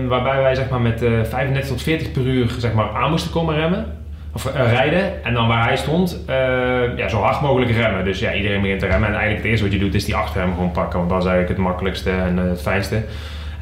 [0.07, 3.31] waarbij wij zeg maar, met eh 35 tot 40 per uur zeg maar, aan moesten
[3.31, 4.01] komen remmen.
[4.35, 5.25] Of eh, rijden.
[5.25, 8.05] En dan waar hij stond, eh, ja, zo hard mogelijk remmen.
[8.05, 9.09] Dus ja, iedereen begint te remmen.
[9.09, 10.99] En eigenlijk het eerste wat je doet is die achterrem gewoon pakken.
[10.99, 13.03] Want dat is eigenlijk het makkelijkste en eh, het fijnste.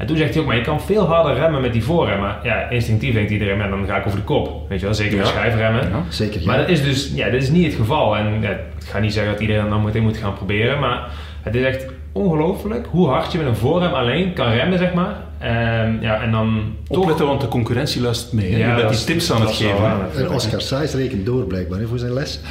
[0.01, 2.35] En toen zegt hij ook, maar je kan veel harder remmen met die voorremmen.
[2.43, 4.69] Ja, instinctief denkt iedereen, ja, dan ga ik over de kop.
[4.69, 5.31] Weet je wel, zeker met Ja.
[5.31, 5.89] schijfremmen.
[5.89, 6.03] Ja.
[6.09, 6.45] Zeker, ja.
[6.45, 8.17] Maar dat is dus ja, dat is niet het geval.
[8.17, 8.59] En ja, ik
[8.89, 10.79] ga niet zeggen dat iedereen dat meteen moet gaan proberen.
[10.79, 11.07] Maar
[11.41, 15.15] het is echt ongelooflijk hoe hard je met een voorrem alleen kan remmen, zeg maar.
[15.39, 16.97] Ehm, ja, en dan toch...
[16.97, 18.51] Opletten, want de concurrentie luistert mee.
[18.51, 18.57] hè.
[18.57, 19.91] Ja, je bent dat die tips aan het geven.
[20.17, 22.39] En Oscar Sijs rekent door blijkbaar hè, voor zijn les.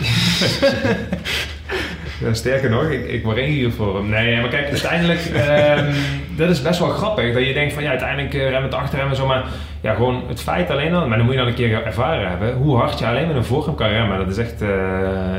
[2.20, 4.08] Ja, sterker nog, ik, ik ingehuurd voor hem.
[4.08, 5.92] Nee, maar kijk, uiteindelijk, ehm,
[6.36, 7.34] dat is best wel grappig.
[7.34, 9.44] Dat je denkt van, ja, uiteindelijk uh, remmen het achterremmen zo, maar
[9.80, 12.54] ja, gewoon het feit alleen al, maar dan moet je dan een keer ervaren hebben,
[12.54, 14.18] hoe hard je alleen met een voorrem kan remmen.
[14.18, 14.68] Dat is echt, eh,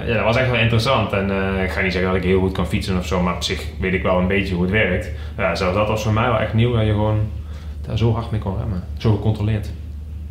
[0.08, 1.12] ja, dat was echt wel interessant.
[1.12, 3.36] En eh, ik ga niet zeggen dat ik heel goed kan fietsen of zo, maar
[3.36, 5.12] op zich weet ik wel een beetje hoe het werkt.
[5.38, 7.30] Ja, zelfs dat was voor mij wel echt nieuw, dat je gewoon
[7.88, 8.84] daar zo hard mee kon remmen.
[8.98, 9.70] Zo gecontroleerd.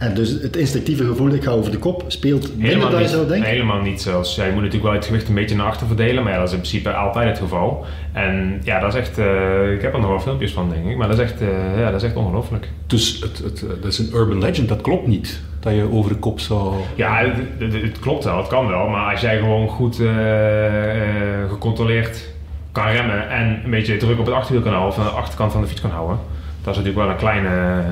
[0.00, 3.04] En dus het instinctieve gevoel, ik ga over de kop, speelt minder Helemaal dan je
[3.06, 3.48] niet, zou denken?
[3.48, 4.34] helemaal niet zelfs.
[4.34, 6.48] Ja, je moet natuurlijk wel het gewicht een beetje naar achter verdelen, maar ja, dat
[6.48, 7.84] is in principe altijd het geval.
[8.12, 10.96] En ja, dat is echt, eh, ik heb er nog wel filmpjes van denk ik,
[10.96, 12.68] maar dat is echt, eh, ja, dat is echt ongelooflijk.
[12.86, 15.40] Dus het, het, dat is een urban legend, dat klopt niet.
[15.60, 16.74] Dat je over de kop zou...
[16.94, 17.36] Ja, het,
[17.72, 22.28] het- het klopt wel, het kan wel, maar als jij gewoon goed eh, eh, gecontroleerd
[22.72, 25.52] kan remmen en een beetje druk op het achterwiel kan houden, of aan de achterkant
[25.52, 26.18] van de fiets kan houden,
[26.62, 27.82] dat is natuurlijk wel een kleine,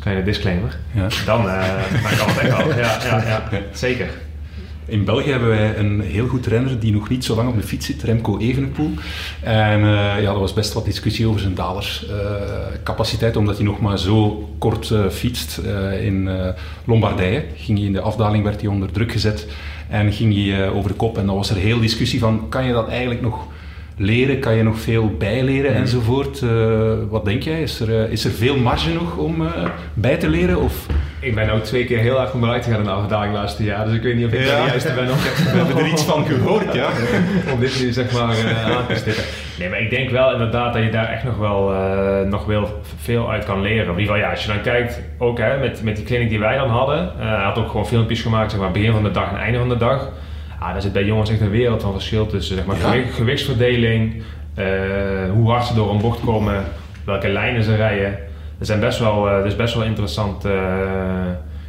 [0.00, 0.78] kleine disclaimer.
[0.92, 1.08] Ja.
[1.26, 1.66] Dan, eh,
[2.02, 2.68] dan kan het echt wel.
[2.78, 4.08] Ja, ja, ja, zeker.
[4.86, 7.66] In België hebben wij een heel goed renner die nog niet zo lang op de
[7.66, 8.90] fiets zit, Remco Evenepoel.
[9.42, 13.98] En eh, ja, er was best wat discussie over zijn dalerscapaciteit, omdat hij nog maar
[13.98, 15.58] zo kort eh, fietst.
[15.58, 16.48] Eh, in eh,
[16.84, 19.46] Lombardije ging hij in de afdaling, werd hij onder druk gezet
[19.88, 21.18] en ging hij eh, over de kop.
[21.18, 23.46] En dan was er heel discussie van, kan je dat eigenlijk nog
[24.00, 24.38] leren?
[24.38, 26.42] Kan je nog veel bijleren enzovoort?
[26.42, 26.50] Eh,
[27.08, 27.62] wat denk jij?
[27.62, 30.60] Is er, eh, is er veel marge nog om eh, bij te leren?
[30.60, 30.86] Of...
[31.20, 33.94] Ik ben ook twee keer heel erg onderuit gegaan in de afdaling laatste jaar, dus
[33.94, 34.62] ik weet niet of ik Ja.
[34.62, 35.16] de juiste ben om,
[35.52, 36.88] We hebben er iets van gehoord, ja.
[37.52, 39.24] om dit nu zeg maar eh, aan te stippen.
[39.58, 42.80] Nee, maar ik denk wel inderdaad dat je daar echt nog wel, eh, nog wel
[43.02, 43.82] veel uit kan leren.
[43.84, 46.38] In ieder geval, ja, als je dan kijkt, ook hè, met, met die clinic die
[46.38, 49.10] wij dan hadden, eh, hij had ook gewoon filmpjes gemaakt, zeg maar, begin van de
[49.10, 50.08] dag en einde van de dag.
[50.60, 53.02] Ah, daar zit bij jongens echt een wereld van verschil tussen, zeg maar, Ja.
[53.10, 54.22] gewichtsverdeling,
[54.54, 54.66] eh,
[55.32, 56.64] hoe hard ze door een bocht komen,
[57.04, 58.18] welke lijnen ze rijden.
[58.58, 60.52] het, zijn best wel, eh, is best wel interessant eh,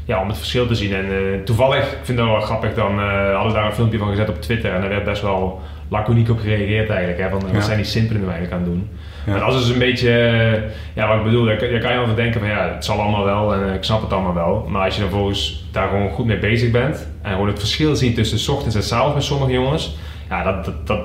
[0.05, 0.93] ja, om het verschil te zien.
[0.93, 1.05] En
[1.45, 2.99] toevallig, ik vind het wel grappig, dan
[3.33, 4.73] hadden we daar een filmpje van gezet op Twitter.
[4.73, 7.19] En daar werd best wel laconiek op gereageerd eigenlijk.
[7.19, 7.53] Hè, van, Ja.
[7.53, 8.89] wat zijn die simpelen nu eigenlijk aan het doen?
[9.25, 9.31] Ja.
[9.31, 10.61] Maar dat is dus een beetje, eh,
[10.93, 12.99] ja wat ik bedoel, daar, kan- daar kan je over denken van ja, het zal
[13.01, 14.65] allemaal wel en eh, ik snap het allemaal wel.
[14.69, 17.95] Maar als je dan volgens daar gewoon goed mee bezig bent en gewoon het verschil
[17.95, 19.97] ziet tussen 's ochtends en 's avonds met sommige jongens,
[20.29, 20.99] ja dat, dat,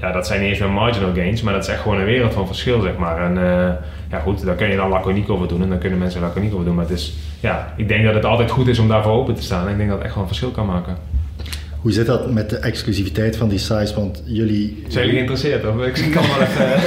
[0.00, 2.32] ja, dat zijn niet eens meer marginal gains, maar dat is echt gewoon een wereld
[2.34, 3.24] van verschil zeg maar.
[3.24, 3.72] En eh,
[4.10, 6.64] ja goed, daar kun je dan laconiek over doen en dan kunnen mensen laconiek over
[6.64, 6.74] doen.
[6.74, 9.42] Maar het is, ja, ik denk dat het altijd goed is om daarvoor open te
[9.42, 10.96] staan en ik denk dat het echt wel een verschil kan maken.
[11.82, 13.94] Hoe zit dat met de exclusiviteit van die sites?
[13.94, 14.82] Want jullie...
[14.88, 15.66] Zijn jullie geïnteresseerd?
[15.66, 15.86] Of?
[15.86, 16.80] Ik kan wel even...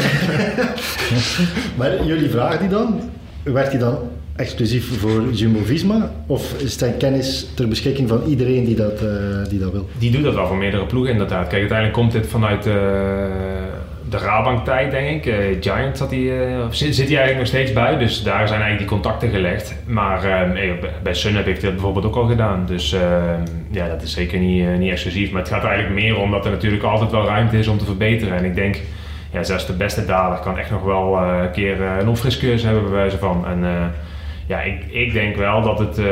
[1.77, 2.99] Maar jullie vragen die dan?
[3.43, 3.97] Werkt die dan
[4.35, 6.11] exclusief voor Jumbo-Visma?
[6.27, 9.89] Of is zijn kennis ter beschikking van iedereen die dat, eh, die dat wil?
[9.97, 11.47] Die doet dat wel voor meerdere ploegen inderdaad.
[11.47, 12.73] Kijk, uiteindelijk komt dit vanuit eh,
[14.19, 15.33] de Rabank-tijd, denk ik.
[15.33, 16.19] Eh, Giant zat eh,
[16.67, 19.75] of zit, hij eigenlijk nog steeds bij, dus daar zijn eigenlijk die contacten gelegd.
[19.85, 20.73] Maar eh, nee,
[21.03, 22.63] bij- Sunweb heeft hij dat bijvoorbeeld ook al gedaan.
[22.65, 23.01] Dus eh,
[23.71, 25.31] ja, dat is zeker niet, eh, niet exclusief.
[25.31, 27.85] Maar het gaat eigenlijk meer om dat er natuurlijk altijd wel ruimte is om te
[27.85, 28.37] verbeteren.
[28.37, 28.77] En ik denk,
[29.31, 32.63] ja, zelfs de beste daler kan echt nog wel eh, een keer eh, een opfriskeurs
[32.63, 33.45] hebben, bij wijze van.
[33.47, 33.71] En, eh,
[34.47, 36.05] ja, ik, ik denk wel dat het, eh,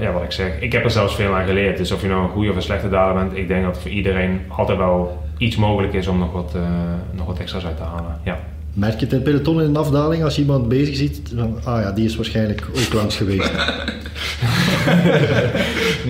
[0.00, 1.76] ja, wat ik zeg, ik heb er zelfs veel aan geleerd.
[1.76, 3.90] Dus of je nou een goede of een slechte daler bent, ik denk dat voor
[3.90, 6.62] iedereen altijd wel iets mogelijk is om nog wat, eh,
[7.12, 8.20] nog wat extra's uit te halen.
[8.24, 8.38] Ja.
[8.74, 11.20] Merk je het in het peloton in de afdaling als je iemand bezig ziet?
[11.36, 13.52] Van, ah ja, die is waarschijnlijk ook langs geweest.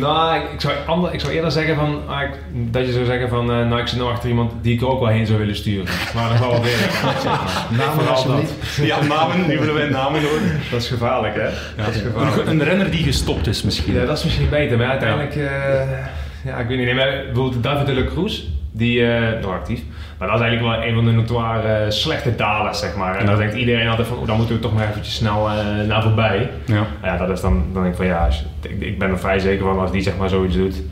[0.00, 3.28] nou, ik, zou ander, ik zou eerder zeggen van, ah, ik- dat je zou zeggen
[3.28, 5.38] van, eh, nou ik zit nou achter iemand die ik er ook wel heen zou
[5.38, 5.84] willen sturen.
[6.14, 6.90] Maar dat wel weer.
[7.78, 8.52] Namen alsjeblieft.
[8.90, 10.58] Ja, namen, nu willen wij namen horen.
[10.70, 11.48] Dat is gevaarlijk hè?
[11.84, 12.46] Dat is gevaarlijk.
[12.46, 13.94] Een, een renner die gestopt is misschien.
[13.94, 15.44] Ja, dat is misschien beter, maar uiteindelijk, eh,
[16.44, 16.94] ja, ik weet niet.
[16.94, 19.80] Maar bijvoorbeeld David de Le Cruz, die, eh nog actief,
[20.18, 23.14] maar dat is eigenlijk wel een van de notoire eh, slechte dalers, zeg maar.
[23.14, 23.30] En Ja.
[23.30, 26.02] dan denkt iedereen altijd van, oh, dan moeten we toch maar eventjes snel eh, naar
[26.02, 26.50] voorbij.
[26.66, 26.86] Ja.
[27.00, 29.18] Maar ja, dat is dan, dan denk ik van, ja, als ik, ik ben er
[29.18, 30.82] vrij zeker van als die zeg maar zoiets doet.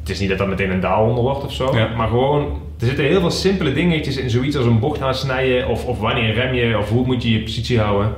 [0.00, 1.88] Het is niet dat dat meteen een daalonder wordt of zo, Ja.
[1.96, 2.42] maar gewoon,
[2.80, 6.34] er zitten heel veel simpele dingetjes in zoiets als een bocht aansnijden of, of wanneer
[6.34, 8.12] rem je of hoe moet je je positie houden.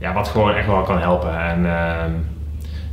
[0.00, 1.38] Ja, wat gewoon echt wel kan helpen.
[1.40, 2.10] En ehm,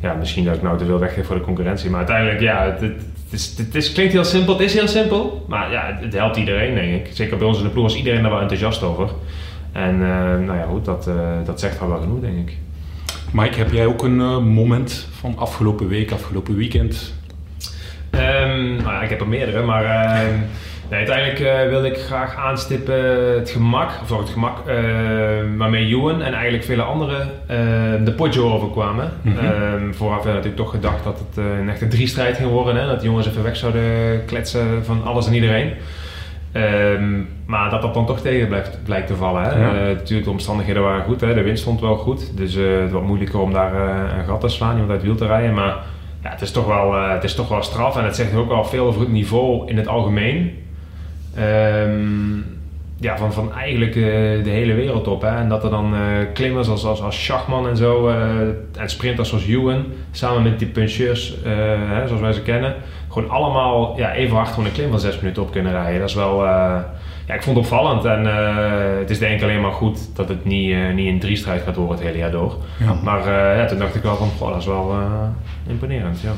[0.01, 1.89] ja, misschien dat ik nou te veel weggeef voor de concurrentie.
[1.89, 4.53] Maar uiteindelijk, ja, het, het, het is, het is, klinkt heel simpel.
[4.53, 5.45] Het is heel simpel.
[5.47, 7.15] Maar ja, het, het helpt iedereen, denk ik.
[7.15, 9.09] Zeker bij ons in de ploeg is iedereen daar wel enthousiast over.
[9.71, 11.15] En eh, nou ja, goed, dat, eh,
[11.45, 12.57] dat zegt wel wel genoeg, denk ik.
[13.33, 17.13] Mike, heb jij ook een eh, moment van afgelopen week, afgelopen weekend?
[18.09, 20.39] Ehm, nou ja, ik heb er meerdere, maar ehm,
[20.91, 24.75] nee, uiteindelijk eh, wilde ik graag aanstippen het gemak, of het gemak, eh,
[25.57, 27.57] waarmee Ewan en eigenlijk vele anderen eh,
[28.03, 29.11] de Poggio overkwamen.
[29.21, 29.37] Mhm.
[29.37, 32.87] Ehm, vooraf werd natuurlijk toch gedacht dat het een echte drie-strijd ging worden, hè?
[32.87, 35.73] dat de jongens even weg zouden kletsen van alles en iedereen.
[36.51, 39.43] Ehm, maar dat dat dan toch tegen blijft, blijkt te vallen.
[39.43, 39.61] Hè?
[39.61, 39.93] Ja.
[39.93, 41.21] Natuurlijk, de omstandigheden waren goed.
[41.21, 41.33] Hè?
[41.33, 42.37] De wind stond wel goed.
[42.37, 43.73] Dus het was moeilijker om daar
[44.17, 45.53] een gat te slaan, iemand uit het wiel te rijden.
[45.53, 45.77] Maar
[46.23, 47.97] ja, het, is toch wel, eh, het is toch wel straf.
[47.97, 50.57] En het zegt ook wel veel over het niveau in het algemeen.
[51.35, 52.39] Ehm,
[53.01, 54.01] ja, van, van eigenlijk eh,
[54.43, 55.21] de hele wereld op.
[55.21, 55.35] Hè?
[55.35, 55.99] En dat er dan eh,
[56.33, 60.67] klimmers als, als, als Schachman en zo, eh, en sprinters zoals Ewan, samen met die
[60.67, 62.75] puncheurs, hè, zoals wij ze kennen,
[63.09, 65.99] gewoon allemaal ja, even hard gewoon een klim van zes minuten op kunnen rijden.
[65.99, 68.05] Dat is wel, ja, ik vond het opvallend.
[68.05, 68.25] En
[68.99, 71.75] het is denk ik alleen maar goed dat het niet, niet in drie strijd gaat
[71.75, 72.55] worden het hele jaar door.
[72.79, 72.93] Ja.
[73.03, 74.95] Maar ja, toen dacht ik wel van, goh, dat is wel
[75.67, 76.21] imponerend.
[76.21, 76.31] Ja.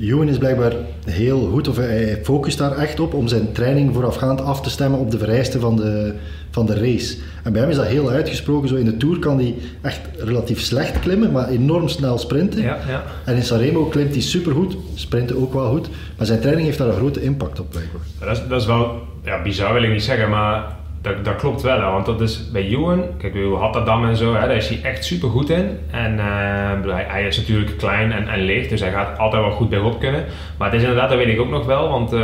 [0.00, 0.72] Ewan is blijkbaar
[1.04, 5.00] heel goed, of hij focust daar echt op om zijn training voorafgaand af te stemmen
[5.00, 6.14] op de vereisten van de,
[6.50, 7.16] van de race.
[7.42, 8.68] En bij hem is dat heel uitgesproken.
[8.68, 12.62] Zo in de Tour kan hij echt relatief slecht klimmen, maar enorm snel sprinten.
[12.62, 13.02] Ja, ja.
[13.24, 15.88] En in Sanremo klimt hij supergoed, sprinten ook wel goed.
[16.16, 18.00] Maar zijn training heeft daar een grote impact op blijkbaar.
[18.20, 21.62] Dat is, dat is wel, ja, bizar wil ik niet zeggen, maar dat, dat klopt
[21.62, 21.80] wel.
[21.80, 25.04] Hè, want dat is bij Ewan, kijk, Hatterdam en zo, hè, daar is hij echt
[25.04, 25.78] super goed in.
[25.90, 29.68] En eh, hij, is natuurlijk klein en, en licht, dus hij gaat altijd wel goed
[29.68, 30.24] bergop kunnen.
[30.58, 32.20] Maar het is inderdaad, dat weet ik ook nog wel, want eh,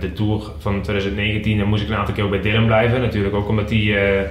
[0.00, 3.00] de Tour van 2019, dan moest ik een aantal keer bij Dylan blijven.
[3.00, 4.28] Natuurlijk ook omdat die, eh,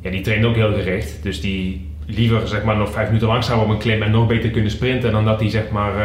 [0.00, 1.22] ja, die traint ook heel gericht.
[1.22, 4.26] Dus die liever zeg maar, nog vijf minuten langs zou op een klim en nog
[4.26, 5.98] beter kunnen sprinten dan dat hij zeg maar,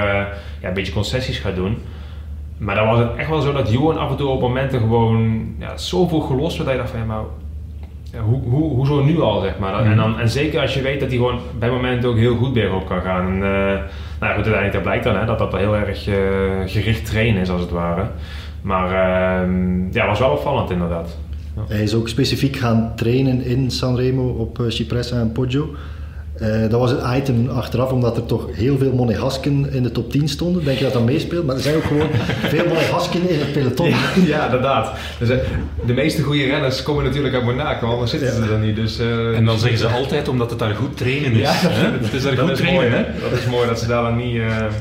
[0.62, 1.78] ja, een beetje concessies gaat doen.
[2.64, 5.48] Maar dan was het echt wel zo dat Johan af en toe op momenten gewoon
[5.60, 7.24] ja, zoveel gelost werd dat je dacht van ja, maar
[8.12, 9.86] ja, hoe, hoe, hoezo nu al zeg maar.
[9.86, 12.54] En, dan, en zeker als je weet dat hij gewoon bij momenten ook heel goed
[12.54, 13.28] bergop kan gaan.
[13.28, 13.80] En, eh,
[14.20, 16.16] nou ja, goed, uiteindelijk dat blijkt dan hè, dat dat wel heel erg eh,
[16.66, 18.06] gericht trainen is als het ware.
[18.62, 21.18] Maar ehm, ja, was wel opvallend inderdaad.
[21.68, 25.70] Hij is ook specifiek gaan trainen in Sanremo op eh, Cipressa en Poggio.
[26.40, 30.12] Eh, dat was een item achteraf, omdat er toch heel veel Monegasken in de top
[30.12, 30.64] 10 stonden.
[30.64, 31.46] Denk je dat dat meespeelt?
[31.46, 32.08] Maar er zijn ook gewoon
[32.54, 33.90] veel Monegasken in het peloton.
[33.90, 34.92] Ja, ja, inderdaad.
[35.20, 35.38] Dus, eh,
[35.86, 38.76] de meeste goede renners komen natuurlijk uit Monaco, anders zitten ze er niet.
[38.76, 41.40] Dus, eh, En dan zeggen ze altijd omdat het daar goed trainen is.
[41.40, 41.92] Ja, hè?
[42.06, 43.30] Het is daar dat goed is trainen, mooi, hè?
[43.30, 44.72] Dat is mooi dat ze daar dan niet, eh niet,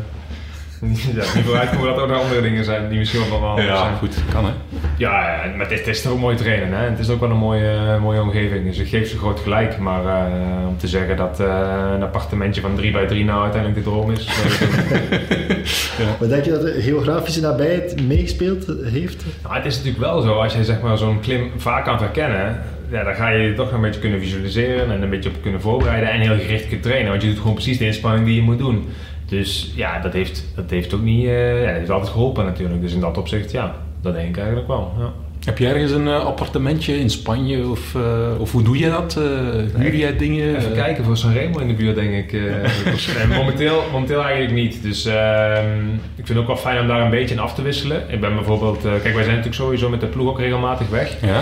[1.16, 3.66] ja, niet vooruit komen dat er ook nog andere dingen zijn die misschien wel anders
[3.68, 3.94] Ja, zijn.
[3.96, 4.50] goed, kan hè.
[4.96, 6.78] Ja, ja, maar het is, het is toch ook mooi trainen.
[6.78, 6.84] Hè?
[6.90, 8.64] Het is ook wel een mooie, mooie omgeving.
[8.66, 9.78] Dus ik geef ze groot gelijk.
[9.78, 13.84] Maar eh, om te zeggen dat eh, een appartementje van 3 bij 3 nou uiteindelijk
[13.84, 14.28] de droom is.
[14.28, 19.24] ook- Maar denk je dat de geografische nabijheid meegespeeld heeft?
[19.42, 22.60] nou, het is natuurlijk wel zo, als je zeg maar, zo'n klim vaak kan verkennen,
[22.90, 25.34] ja, dan ga je je toch nog een beetje kunnen visualiseren en een beetje op
[25.42, 27.10] kunnen voorbereiden en heel gericht kunnen trainen.
[27.10, 28.88] Want je doet gewoon precies de inspanning die je moet doen.
[29.32, 32.80] Dus ja, dat heeft, dat heeft ook niet, eh, ja, dat heeft altijd geholpen natuurlijk.
[32.80, 34.92] Dus in dat opzicht, ja, dat denk ik eigenlijk wel.
[34.98, 35.12] Ja.
[35.44, 39.16] Heb je ergens een eh, appartementje in Spanje of, eh, of hoe doe je dat?
[39.16, 40.56] Eh huur jij dingen?
[40.56, 42.40] Even kijken voor Sanremo in de buurt, denk ik.
[43.38, 44.82] momenteel, momenteel eigenlijk niet.
[44.82, 47.62] Dus ehm, ik vind het ook wel fijn om daar een beetje in af te
[47.62, 48.02] wisselen.
[48.08, 51.16] Ik ben bijvoorbeeld, kijk, wij zijn natuurlijk sowieso met de ploeg ook regelmatig weg.
[51.22, 51.40] Ja?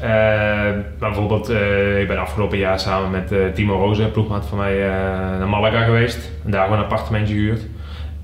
[0.00, 0.08] Eh,
[0.98, 4.58] maar bijvoorbeeld, eh, ik ben afgelopen jaar samen met eh, Timo Rozen, een ploegmaat van
[4.58, 4.90] mij, eh,
[5.38, 6.30] naar Malaga geweest.
[6.44, 7.66] En daar gewoon een appartementje gehuurd.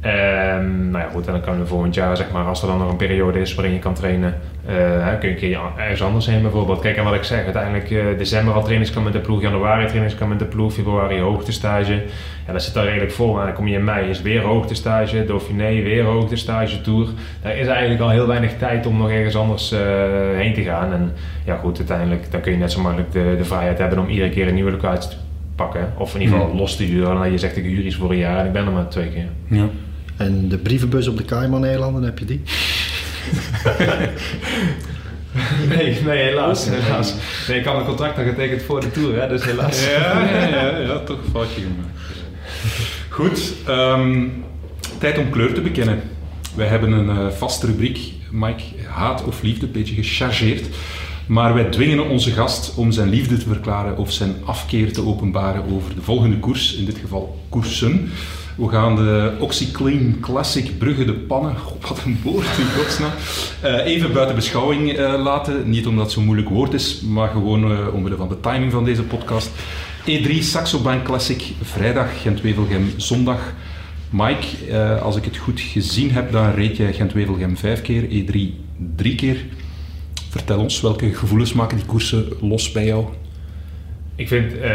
[0.00, 2.78] Ehm, nou ja, goed, en dan kunnen we volgend jaar, zeg maar, als er dan
[2.78, 4.34] nog een periode is waarin je kan trainen,
[4.66, 6.80] eh, hè, kun je een keer ergens anders heen bijvoorbeeld.
[6.80, 10.30] Kijk, en wat ik zeg, uiteindelijk eh, december al trainingskamp met de ploeg, januari trainingskamp
[10.30, 12.02] met de ploeg, februari hoogtestage.
[12.46, 13.38] Ja, dat zit daar redelijk vol.
[13.38, 17.08] En dan kom je in mei, is weer hoogtestage, Dauphiné, weer hoogtestage, Tour.
[17.42, 19.80] Daar is eigenlijk al heel weinig tijd om nog ergens anders eh,
[20.34, 20.92] heen te gaan.
[20.92, 21.12] En
[21.44, 24.30] ja, goed, uiteindelijk dan kun je net zo makkelijk de, de vrijheid hebben om iedere
[24.30, 25.16] keer een nieuwe locatie te
[25.54, 25.92] pakken.
[25.98, 27.14] Of in ieder geval los te huren.
[27.14, 29.08] Dan je zegt, ik huur iets voor een jaar en ik ben er maar twee
[29.08, 29.28] keer.
[29.58, 29.68] ja.
[30.16, 32.42] En de brievenbus op de Cayman-eilanden, heb je die?
[35.68, 36.68] Nee, nee helaas.
[36.68, 37.14] helaas.
[37.48, 39.84] Nee, ik had een contract al getekend voor de Tour, hè, dus helaas.
[39.84, 41.88] Ja, ja, ja, ja, toch een foutje gemaakt.
[43.08, 44.26] Goed, ehm,
[44.98, 46.02] tijd om kleur te bekennen.
[46.54, 47.98] Wij hebben een eh, vaste rubriek,
[48.30, 50.66] Mike, haat of liefde, een beetje gechargeerd.
[51.26, 55.64] Maar wij dwingen onze gast om zijn liefde te verklaren of zijn afkeer te openbaren
[55.72, 58.10] over de volgende koers, in dit geval koersen.
[58.56, 61.54] We gaan de OxyClean Classic Brugge de Pannen,
[61.88, 63.10] wat een woord in godsnaam,
[63.60, 65.70] eh, even buiten beschouwing eh, laten.
[65.70, 68.84] Niet omdat het zo'n moeilijk woord is, maar gewoon eh, omwille van de timing van
[68.84, 69.50] deze podcast.
[70.06, 73.52] E3 Saxo Bank Classic, vrijdag Gent-Wevelgem, zondag.
[74.10, 78.38] Mike, als ik het goed gezien heb, dan reed jij Gent-Wevelgem vijf keer, E3
[78.96, 79.44] drie keer.
[80.30, 83.06] Vertel ons, welke gevoelens maken die koersen los bij jou?
[84.16, 84.68] Ik vind eh,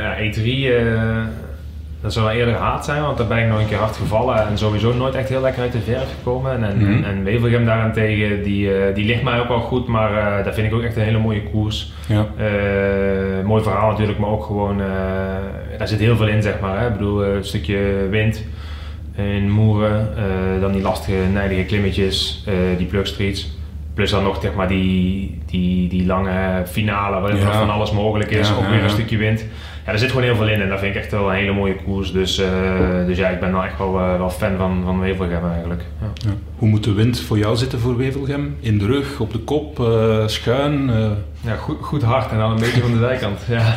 [0.00, 1.26] ja, E3, eh,
[2.00, 4.46] dat zou wel eerder haat zijn, want daar ben ik nog een keer hard gevallen
[4.48, 6.52] en sowieso nooit echt heel lekker uit de verf gekomen.
[6.52, 7.04] En, en, Mhm.
[7.04, 10.66] en Wevelgem daarentegen, die, eh, die ligt mij ook wel goed, maar eh daar vind
[10.66, 11.92] ik ook echt een hele mooie koers.
[12.08, 12.26] Ja.
[12.36, 14.78] Eh, mooi verhaal natuurlijk, maar ook gewoon,
[15.78, 16.80] daar zit heel veel in zeg maar.
[16.80, 16.86] Hè.
[16.86, 18.44] Ik bedoel, een stukje wind
[19.16, 20.08] in Moeren,
[20.60, 22.44] dan die lastige, nijdige klimmetjes,
[22.76, 23.56] die plugstreets.
[23.94, 27.52] Plus dan nog zeg maar, die, die, die lange finale waarin Ja.
[27.52, 29.44] van alles mogelijk is, Ja, ook weer een stukje wind.
[29.88, 31.52] Ja, er zit gewoon heel veel in en dat vind ik echt wel een hele
[31.52, 32.12] mooie koers.
[32.12, 35.50] Dus, eh, dus ja, ik ben wel echt wel, eh, wel fan van, van Wevelgem
[35.50, 35.82] eigenlijk.
[36.00, 36.10] Ja.
[36.14, 36.34] Ja.
[36.56, 38.56] Hoe moet de wind voor jou zitten voor Wevelgem?
[38.60, 40.90] In de rug, op de kop, eh, schuin?
[41.40, 43.40] Ja, goed, goed hard en dan een beetje van de zijkant.
[43.48, 43.74] Ja.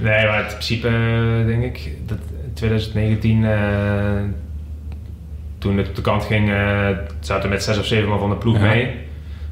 [0.00, 0.90] Nee, maar in principe
[1.46, 2.18] denk ik dat
[2.54, 3.58] 2019, eh,
[5.58, 6.48] toen het op de kant ging,
[7.20, 8.94] zaten we met zes of zeven man van de ploeg mee.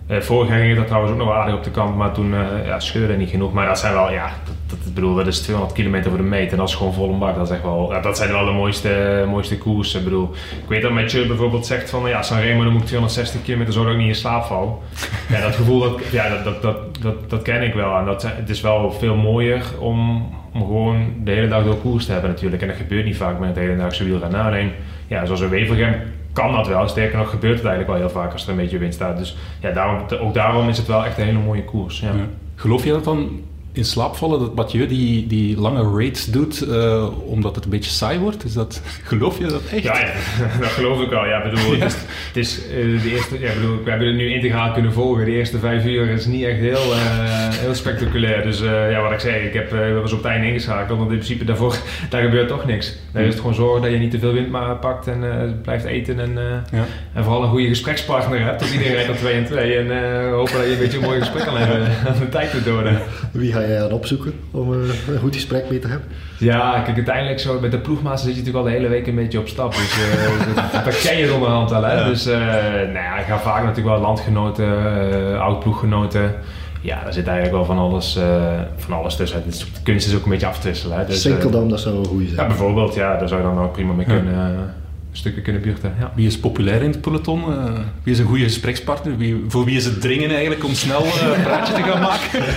[0.07, 2.35] Eh, vorig jaar ging het trouwens ook nog wel aardig op de kant, maar toen
[2.35, 3.53] eh ja, scheurde niet genoeg.
[3.53, 6.51] Maar dat zijn wel, ja, dat, dat, bedoel, dat is 200 kilometer voor de meet
[6.51, 7.35] en dat is gewoon vol een bak.
[7.37, 9.99] Dat, is echt wel, ja, dat zijn wel de mooiste, mooiste koersen.
[9.99, 10.31] Ik bedoel,
[10.63, 13.93] ik weet dat Mathieu bijvoorbeeld zegt van, ja, Sanremo dan moet ik 260 kilometer zorgen
[13.93, 14.83] dat ik niet in slaap val.
[15.33, 17.97] Ja, dat gevoel, dat, ja, dat, dat, dat, dat, dat ken ik wel.
[17.97, 22.07] En dat, het is wel veel mooier om, om gewoon de hele dag door koers
[22.07, 22.63] te hebben natuurlijk.
[22.63, 24.45] En dat gebeurt niet vaak met het hedendaagse wielrennen.
[24.45, 24.71] Alleen,
[25.07, 25.95] ja, zoals een Wevelgem
[26.35, 26.89] kan dat wel.
[26.89, 29.19] Sterker nog gebeurt het eigenlijk wel heel vaak als er een beetje wind staat.
[29.19, 32.01] Dus ja, daarom, ook daarom is het wel echt een hele mooie koers.
[32.01, 32.11] Ja.
[32.55, 33.41] Geloof je dat dan
[33.75, 37.91] in slaap vallen, dat Mathieu die, die lange raids doet, eh, omdat het een beetje
[37.91, 38.45] saai wordt?
[38.45, 39.83] Is dat, geloof je dat echt?
[39.83, 40.13] Ja, ja,
[40.61, 41.27] dat geloof ik wel.
[41.27, 41.95] Ja, bedoel, het is,
[42.27, 45.25] het is eh, de eerste, ja, ik bedoel, we hebben het nu integraal kunnen volgen.
[45.25, 46.99] De eerste vijf uur is niet echt heel, eh,
[47.51, 48.43] heel spectaculair.
[48.43, 50.99] Dus eh, ja, wat ik zei, ik heb, eh, we was op het einde ingeschakeld.
[50.99, 51.77] Want in principe daarvoor,
[52.11, 52.97] daar gebeurt toch niks.
[53.13, 55.49] Daar is het gewoon zorgen dat je niet te veel wind maar pakt en eh,
[55.63, 56.21] blijft eten.
[56.21, 56.85] En, eh, Ja.
[57.13, 58.61] en vooral een goede gesprekspartner hebt.
[58.61, 59.77] Dat iedereen rijdt op 2 en 2.
[59.77, 62.51] En eh, hopen dat je een beetje een mooi gesprek kan hebben aan de tijd
[62.51, 63.01] te doden.
[63.33, 66.09] Wie ga jij aan opzoeken om eh, een goed gesprek mee te hebben?
[66.39, 69.15] Ja, kijk, uiteindelijk zo met de ploegmaster zit je natuurlijk al de hele week een
[69.15, 69.73] beetje op stap.
[69.73, 71.83] Dus eh, dat, dat ken je onderhand al.
[71.83, 72.05] Hè?
[72.05, 74.67] Dus eh, nou ja, ik ga vaak natuurlijk wel landgenoten,
[75.35, 76.35] eh oud-ploeggenoten.
[76.81, 78.43] ja, daar zit eigenlijk wel van alles, eh,
[78.77, 79.43] van alles tussen.
[79.47, 80.99] Dus de kunst is ook een beetje af te wisselen.
[80.99, 81.05] Hè.
[81.05, 82.41] Dus, eh, Sinkeldam, dat zou een goede zijn.
[82.41, 84.61] ja, bijvoorbeeld, ja, daar zou je dan ook prima mee kunnen, eh,
[85.17, 85.95] stukje kunnen buurten.
[85.99, 86.13] Ja.
[86.15, 87.43] Wie is populair in het peloton?
[87.53, 89.17] Eh, wie is een goede gesprekspartner?
[89.17, 92.43] Wie, voor wie is het dringen eigenlijk om snel eh, een praatje te gaan maken?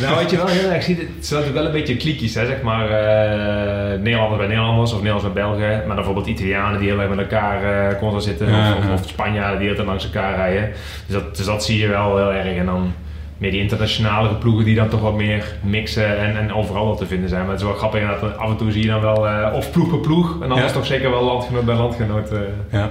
[0.00, 2.62] Nou, wat je wel heel erg ziet, het zijn wel een beetje kliekjes, hè, zeg
[2.62, 2.90] maar.
[2.90, 5.68] eh Nederlanders bij Nederlanders of Nederlanders bij Belgen.
[5.68, 8.48] Maar dan bijvoorbeeld Italianen die heel erg met elkaar constant zitten.
[8.48, 10.70] Ja, of, of, of Spanjaarden die heel langs elkaar rijden.
[11.06, 12.56] Dus dat, dus dat zie je wel heel erg.
[12.56, 12.92] En dan
[13.40, 17.06] meer die internationale ploegen die dan toch wat meer mixen en, en overal wel te
[17.06, 17.40] vinden zijn.
[17.42, 19.70] Maar het is wel grappig dat af en toe zie je dan wel eh, of
[19.72, 20.34] ploeg per ploeg.
[20.42, 20.72] En anders Ja.
[20.76, 22.30] toch zeker wel landgenoot bij landgenoot.
[22.30, 22.38] eh.
[22.72, 22.90] Ja.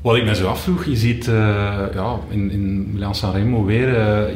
[0.00, 1.34] Wat ik me zo afvroeg, je ziet eh,
[1.94, 3.88] ja, in, in Milan Sanremo weer,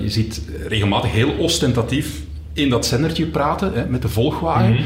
[0.03, 2.21] je ziet regelmatig heel ostentatief
[2.53, 4.73] in dat zendertje praten hè, met de volgwagen.
[4.73, 4.83] Mhm.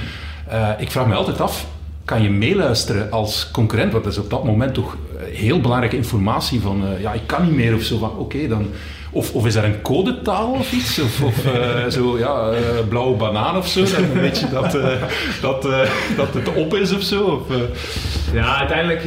[0.79, 1.67] Ik vraag me altijd af,
[2.05, 3.93] kan je meeluisteren als concurrent?
[3.93, 4.97] Want dat is op dat moment toch
[5.33, 8.67] heel belangrijke informatie van, ja, ik kan niet meer of zo oké dan...
[9.15, 10.99] Of, of is er een codetaal of iets?
[11.01, 13.85] Of, of eh, zo, ja, eh, blauwe banaan of zo?
[13.85, 14.87] Dan weet je dat, eh,
[15.41, 15.81] dat, eh,
[16.17, 17.23] dat het op is of zo?
[17.25, 17.63] Of, eh,
[18.33, 19.03] Ja, uiteindelijk.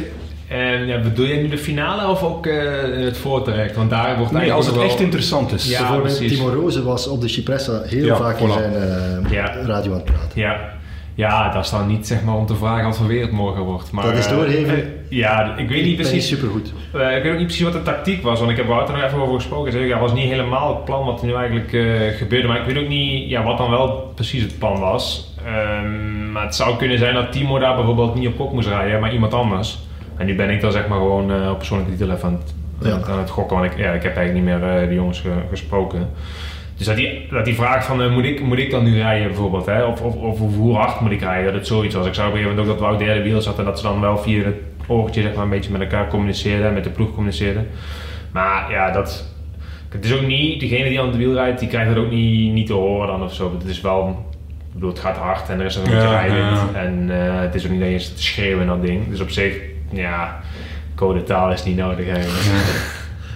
[0.48, 2.72] En ja, bedoel je nu de finale of ook eh,
[3.04, 3.76] het voortrekt?
[3.76, 5.68] Want daar wordt nee, als het wel- echt interessant is.
[5.68, 6.00] Ja.
[6.18, 9.54] Timo Roze was op de Cipressa heel Ja, vaak in zijn eh, Ja.
[9.66, 10.40] radio aan het praten.
[10.40, 10.76] Ja.
[11.24, 13.62] Ja, dat is dan niet zeg maar om te vragen wat voor weer het morgen
[13.62, 13.90] wordt.
[13.92, 14.74] Maar, Dat is eh, doorgeven.
[14.76, 16.28] eh, ja, ik weet niet precies.
[16.28, 16.72] supergoed.
[16.94, 19.04] eh, ik weet ook niet precies wat de tactiek was, want ik heb Wouter nog
[19.04, 19.70] even over gesproken.
[19.70, 21.68] Hij zei, ja, was niet helemaal het plan wat er nu eigenlijk
[22.16, 22.48] gebeurde.
[22.48, 25.34] Maar ik weet ook niet ja, wat dan wel precies het plan was.
[25.46, 29.00] Ehm, maar het zou kunnen zijn dat Timo daar bijvoorbeeld niet op kop moest rijden,
[29.00, 29.78] maar iemand anders.
[30.16, 32.54] En nu ben ik dan zeg maar gewoon op persoonlijke titel even aan het,
[33.06, 33.12] Ja.
[33.12, 33.58] aan het gokken.
[33.58, 36.08] Want ik, ja, ik heb eigenlijk niet meer de jongens ge- gesproken.
[36.78, 39.26] Dus dat die, dat die vraag van eh, moet, ik, moet ik dan nu rijden
[39.26, 39.84] bijvoorbeeld, hè?
[39.84, 42.06] Of, of, of, hoe hard moet ik rijden, dat het zoiets was.
[42.06, 43.86] Ik zou op een gegeven moment ook dat Wout derde wiel zat en dat ze
[43.86, 44.54] dan wel via het
[44.86, 47.68] oortje zeg maar, een beetje met elkaar communiceerden en met de ploeg communiceerden.
[48.32, 49.24] Maar ja, dat,
[49.88, 52.52] het is ook niet, degene die aan het wiel rijdt, die krijgt het ook niet,
[52.52, 53.52] niet te horen dan of zo.
[53.58, 54.08] Het is wel,
[54.68, 56.36] ik bedoel, het gaat hard en er is een beetje Ja, rijden.
[56.38, 56.68] ja.
[56.74, 59.08] En eh, het is ook niet dat je zit te schreeuwen in dat ding.
[59.08, 59.54] Dus op zich,
[59.90, 60.40] ja,
[60.94, 62.44] codetaal is niet nodig eigenlijk.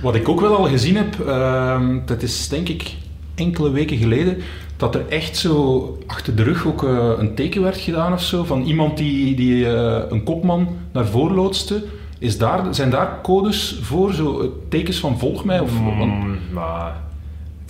[0.02, 2.90] Wat ik ook wel al gezien heb, ehm, dat is denk ik
[3.44, 4.36] enkele weken geleden,
[4.76, 8.44] dat er echt zo achter de rug ook eh, een teken werd gedaan of zo,
[8.44, 11.84] van iemand die, die eh, een kopman naar voren loodste.
[12.18, 15.60] Is daar, zijn daar codes voor, zo eh, tekens van volg mij?
[15.60, 17.11] Of, want- Mm, maar het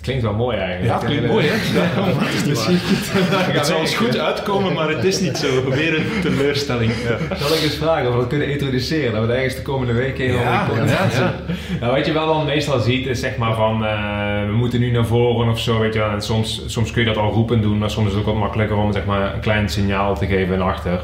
[0.03, 0.87] klinkt wel mooi eigenlijk.
[0.87, 1.55] ja, het klinkt mooi hè?
[3.53, 5.71] Ja, het zal eens goed uitkomen, maar het is niet zo.
[5.71, 6.93] Weer een teleurstelling.
[6.93, 7.37] Ja.
[7.37, 9.13] Zal ik eens vragen of we dat kunnen introduceren?
[9.13, 10.69] Dat we het ergens de komende weken in Ja,
[11.13, 11.35] ja.
[11.81, 14.91] Nou, wat je wel dan meestal ziet is zeg maar van eh, we moeten nu
[14.91, 15.79] naar voren of zo.
[15.79, 16.11] Weet je, wel.
[16.11, 18.39] en soms, soms kun je dat al roepen doen, maar soms is het ook wat
[18.43, 21.01] makkelijker om zeg maar, een klein signaal te geven naar achter.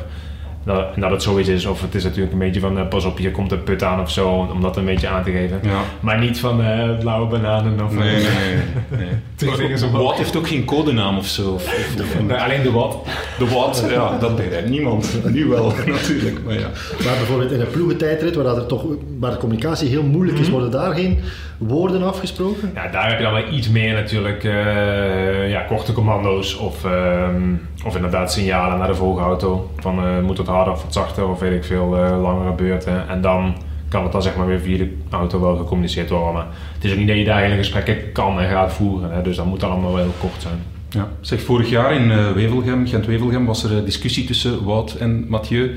[0.74, 3.04] Dat, en dat het zoiets is, of het is natuurlijk een beetje van eh, pas
[3.04, 5.58] op, hier komt een put aan of zo, om dat een beetje aan te geven.
[5.62, 5.80] Ja.
[6.00, 9.08] Maar niet van eh, blauwe bananen of Nee, nee,
[9.40, 9.90] nee.
[9.92, 11.50] Watt heeft ook geen codenaam of zo.
[11.52, 12.96] Of, of- of- Nee, alleen de wat.
[13.38, 15.18] de Watt, ja, dat begrijpt niemand.
[15.32, 16.44] Nu wel, natuurlijk.
[16.44, 16.68] Maar ja.
[17.04, 18.84] Maar bijvoorbeeld in een ploegentijdrit, waar, dat er toch,
[19.18, 21.20] waar de communicatie heel moeilijk is, worden daar geen
[21.58, 22.70] woorden afgesproken?
[22.74, 27.42] Ja, daar heb je dan wel iets meer natuurlijk eh, ja, korte commando's of, ehm,
[27.84, 29.70] of inderdaad signalen naar de volgauto.
[29.76, 33.08] Van eh, moet het harder of wat zachter of weet ik veel, eh, langere beurten.
[33.08, 33.54] En dan
[33.88, 36.32] kan het dan zeg maar weer via de auto wel gecommuniceerd worden.
[36.32, 39.10] Maar het is ook niet dat je daar hele gesprekken kan en gaat voeren.
[39.12, 40.62] Hè, dus dat moet dan allemaal wel heel kort zijn.
[40.90, 41.08] Ja.
[41.20, 45.74] Zeg, vorig jaar in eh, Wevelgem, Gent-Wevelgem, was er een discussie tussen Wout en Mathieu.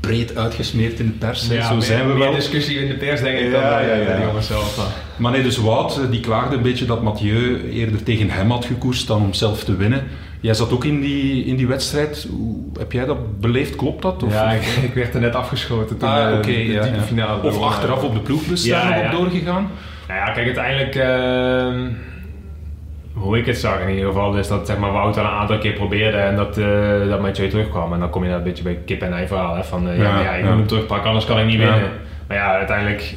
[0.00, 1.48] Breed uitgesmeerd in de pers.
[1.48, 1.62] hè.
[1.62, 2.34] Zo zijn we wel.
[2.34, 4.16] discussie in de pers denk ik Ja, dan ja, ja.
[4.16, 4.90] de jongens zelf.
[5.16, 8.64] Maar nee, dus Wout eh, die klaagde een beetje dat Mathieu eerder tegen hem had
[8.64, 10.02] gekoerst dan om zelf te winnen.
[10.40, 12.26] Jij zat ook in die, in die wedstrijd.
[12.30, 13.76] Hoe, heb jij dat beleefd?
[13.76, 14.22] Klopt dat?
[14.22, 16.96] Of, Ja, ik, ik werd er net afgeschoten toen Ah, eh, oké, de ja, diepe
[16.96, 17.02] ja.
[17.02, 17.42] finale.
[17.42, 19.04] Of achteraf op de ploegbus daar Ja, nog ja.
[19.04, 19.70] op doorgegaan?
[20.08, 21.90] Nou ja, kijk, uiteindelijk, ehm,
[23.12, 25.58] hoe ik het zag in ieder geval, is dat zeg maar, Wout al een aantal
[25.58, 27.92] keer probeerde en dat, eh dat Mathieu terugkwam.
[27.92, 29.98] En dan kom je daar een beetje bij kip en ei verhaal, hè, van eh,
[29.98, 31.90] ja, Ja, ik moet hem terugpakken, anders kan ik niet winnen.
[32.28, 33.14] Maar ja, uiteindelijk,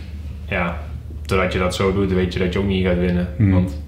[0.48, 0.78] ja,
[1.26, 3.28] totdat je dat zo doet, weet je dat je ook niet gaat winnen.
[3.38, 3.52] Hmm.
[3.52, 3.82] Want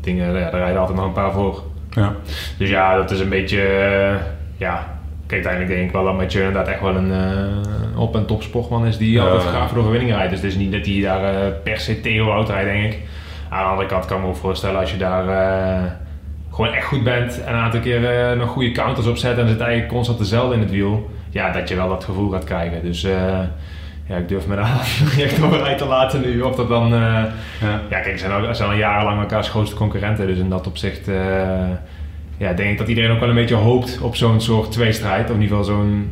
[0.00, 1.62] dingen, ja, daar rijden altijd nog een paar voor.
[1.90, 2.14] Ja.
[2.58, 4.14] Dus ja, dat is een beetje, eh,
[4.56, 4.96] ja...
[5.26, 8.42] Kijk, uiteindelijk denk ik wel dat Mathieu inderdaad echt wel een eh, op- en top
[8.42, 9.22] sportman is die Ja.
[9.22, 10.30] altijd graag voor de overwinning rijdt.
[10.30, 12.98] Dus het is niet dat hij daar eh, per se tegen Wout rijdt, denk ik.
[13.48, 15.82] Aan de andere kant kan ik me ook voorstellen als je daar eh,
[16.52, 19.60] gewoon echt goed bent en een aantal keer eh, nog goede counters opzet en zit
[19.60, 21.10] eigenlijk constant dezelfde in het wiel.
[21.30, 22.82] Ja, dat je wel dat gevoel gaat krijgen.
[22.82, 23.38] Dus eh,
[24.08, 24.86] ja, ik durf me daar
[25.16, 26.40] niet echt over uit te laten nu.
[26.40, 26.84] Of dat dan...
[26.94, 27.00] eh,
[27.60, 27.80] Ja.
[27.90, 30.26] ja, kijk, ze zijn, al, zijn al jarenlang elkaars grootste concurrenten.
[30.26, 31.14] Dus in dat opzicht eh,
[32.36, 35.28] ja, denk ik dat iedereen ook wel een beetje hoopt op zo'n soort tweestrijd.
[35.30, 36.10] Of in ieder geval zo'n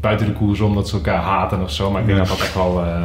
[0.00, 1.90] buiten de koers om dat ze elkaar haten of zo.
[1.90, 2.24] Maar ik denk Ja.
[2.24, 3.02] dat dat echt wel eh,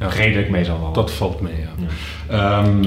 [0.00, 0.08] Ja.
[0.08, 0.92] redelijk mee zal vallen.
[0.94, 1.86] Dat valt mee, ja.
[2.36, 2.84] Ehm,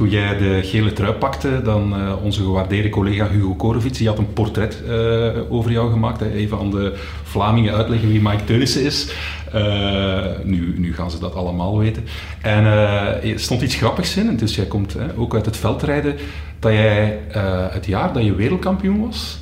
[0.00, 4.18] toen jij de gele trui pakte, dan uh, onze gewaardeerde collega Hugo Korovits, die had
[4.18, 6.20] een portret uh, over jou gemaakt.
[6.20, 6.32] Hè.
[6.32, 9.12] Even aan de Vlamingen uitleggen wie Mike Teunissen is.
[9.54, 12.04] Uh, nu, nu gaan ze dat allemaal weten.
[12.42, 16.16] En er stond iets grappigs in, dus jij komt hè, ook uit het veldrijden,
[16.58, 17.18] dat jij
[17.70, 19.38] het jaar dat je wereldkampioen was,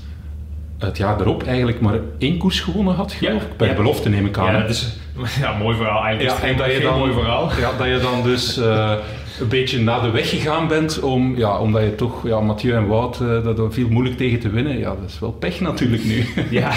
[0.79, 3.57] het jaar erop eigenlijk maar één koers gewonnen had, geloof ik.
[3.57, 3.75] Bij ja.
[3.75, 4.55] belofte neem ik aan.
[4.55, 4.99] Ja, is
[5.41, 6.41] ja, mooi verhaal eigenlijk.
[6.41, 7.51] Ja, en dat je dan, mooi verhaal.
[7.61, 8.93] Ja, dat je dan dus uh,
[9.41, 12.87] een beetje naar de weg gegaan bent, om, ja, omdat je toch, ja, Mathieu en
[12.87, 14.79] Wout, uh, dat er viel moeilijk tegen te winnen.
[14.79, 16.27] Ja, dat is wel pech natuurlijk nu.
[16.51, 16.73] Ja,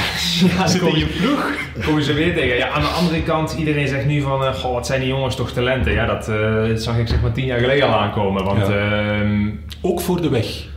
[0.57, 1.53] ja zit in je ploeg.
[1.86, 2.57] Komen ze weer tegen.
[2.57, 5.36] Ja, aan de andere kant, iedereen zegt nu van, uh, goh, wat zijn die jongens
[5.36, 5.91] toch talenten.
[5.91, 6.26] Ja, dat
[6.82, 8.43] zag ik zeg maar tien jaar geleden al aankomen.
[8.43, 9.20] Want, ja.
[9.20, 9.49] Ehm,
[9.82, 10.70] Ook voor de weg.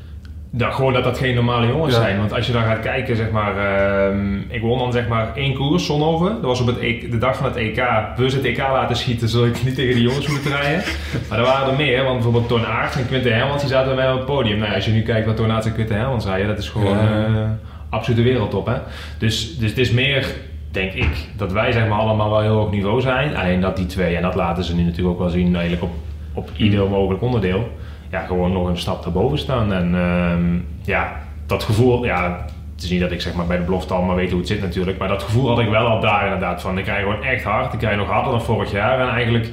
[0.56, 2.00] Ja, gewoon dat dat geen normale jongens Ja.
[2.00, 2.18] zijn.
[2.18, 5.54] Want als je dan gaat kijken, zeg maar, ehm, ik won dan zeg maar één
[5.54, 6.28] koers, Zonhoven.
[6.32, 7.82] Dat was op het E- de dag van het EK.
[8.16, 10.82] Bewust het EK laten schieten, zodat ik niet tegen die jongens moeten rijden.
[11.28, 14.04] Maar er waren er meer, want bijvoorbeeld Toon Aert en Quinten Hermans, die zaten bij
[14.04, 14.58] mij op het podium.
[14.58, 17.24] Nou, als je nu kijkt wat Aert en Quinten Hermans rijden, dat is gewoon Ja.
[17.26, 17.42] eh
[17.90, 18.66] absolute wereldtop.
[18.66, 18.74] Hè?
[19.18, 20.26] Dus, dus het is meer,
[20.70, 23.36] denk ik, dat wij zeg maar allemaal wel heel hoog niveau zijn.
[23.36, 25.90] Alleen dat die twee, en dat laten ze nu natuurlijk ook wel zien, eigenlijk op,
[26.32, 27.68] op ieder mogelijk onderdeel
[28.14, 29.72] ja, gewoon nog een stap daarboven staan.
[29.72, 32.44] En ehm, ja, dat gevoel, ja,
[32.74, 34.60] het is niet dat ik zeg maar bij de belofte allemaal weet hoe het zit
[34.60, 36.78] natuurlijk, maar dat gevoel had ik wel al daar inderdaad van.
[36.78, 39.48] Ik rij gewoon echt hard, ik rij nog harder dan vorig jaar en eigenlijk,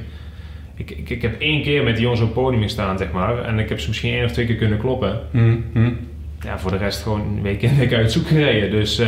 [0.76, 3.44] ik, ik, ik heb één keer met die jongens op het podium gestaan zeg maar
[3.44, 5.20] en ik heb ze misschien één of twee keer kunnen kloppen.
[5.32, 5.98] Mm, mm.
[6.44, 8.72] Ja, voor de rest gewoon week in week uit zoek gereden.
[8.72, 9.08] Dus eh,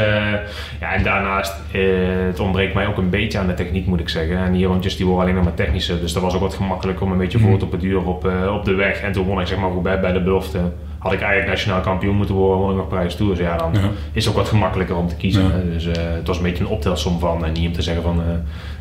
[0.79, 1.81] ja, en daarnaast, eh,
[2.27, 4.37] het ontbreekt mij ook een beetje aan de techniek moet ik zeggen.
[4.37, 5.99] En die rondjes die worden alleen nog maar technische.
[5.99, 8.65] Dus dat was ook wat gemakkelijker om een beetje voor te beduren op, eh, op
[8.65, 9.01] de weg.
[9.01, 10.59] En toen won ik zeg maar goed bij, bij de belofte.
[10.97, 13.39] Had ik eigenlijk nationaal kampioen moeten worden, won ik nog prijs tours.
[13.39, 13.89] Ja, dan Ja.
[14.11, 15.43] is het ook wat gemakkelijker om te kiezen.
[15.43, 15.73] Ja.
[15.73, 17.45] Dus het was een beetje een optelsom van.
[17.45, 18.21] En niet om te zeggen van,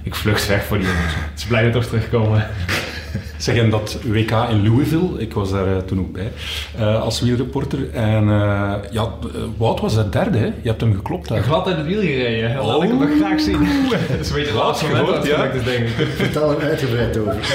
[0.02, 1.14] ik vlucht weg voor die jongens.
[1.42, 2.46] Ze blij dat toch terugkomen.
[3.36, 6.30] Zeg, en dat WK in Louisville, ik was daar eh, toen ook bij,
[6.78, 7.90] eh, als wielreporter.
[7.92, 9.08] En eh, ja,
[9.56, 10.44] Wout was daar derde, hè?
[10.44, 11.42] Je hebt hem geklopt daar.
[11.42, 12.54] Glad uit het wiel gereden.
[12.54, 13.58] Dat wil ik hem nog graag zien.
[14.08, 15.44] dat is een beetje het laatste moment gehoord, dat ja.
[15.44, 16.06] ik dus denk ik.
[16.16, 17.36] Vertel er uitgebreid over.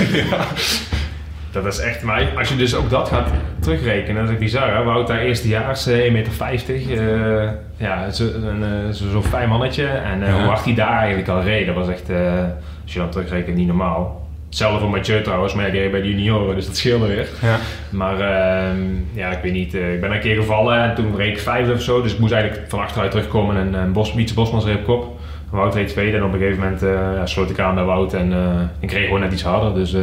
[1.51, 3.27] Dat is echt, maar als je dus ook dat gaat
[3.59, 4.75] terugrekenen, dat is bizar.
[4.75, 4.83] Hè?
[4.83, 7.43] Wout daar eerstejaars, eh, 1,50 meter.
[7.43, 9.85] eh, ja, zo- een, eh, zo- zo'n fijn mannetje.
[9.85, 10.33] En eh, Ja.
[10.37, 12.43] hoe hard hij daar eigenlijk al reed, dat was echt, eh,
[12.83, 14.26] als je dan terugrekent, niet normaal.
[14.47, 17.27] Hetzelfde voor Mathieu trouwens, maar ja, die reed bij de junioren, dus dat scheelde weer.
[17.41, 17.57] Ja.
[17.89, 18.81] Maar ehm,
[19.13, 21.73] ja, ik weet niet, eh, ik ben een keer gevallen en toen reed ik vijfde
[21.73, 22.01] of zo.
[22.01, 25.19] Dus ik moest eigenlijk van achteruit terugkomen en een Bos, Wietse Bosmans reed op kop.
[25.49, 28.13] Wout reed tweede en op een gegeven moment eh, ja, sloot ik aan bij Wout
[28.13, 29.73] en eh, ik reed gewoon net iets harder.
[29.73, 29.95] Dus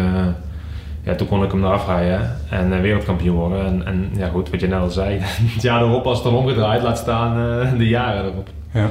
[1.02, 3.66] ja, toen kon ik hem eraf rijden en wereldkampioen worden.
[3.66, 5.18] En, en ja goed, wat je net al zei,
[5.54, 7.34] het jaar erop als het dan omgedraaid, laat staan
[7.78, 8.48] de jaren erop.
[8.72, 8.90] Ja.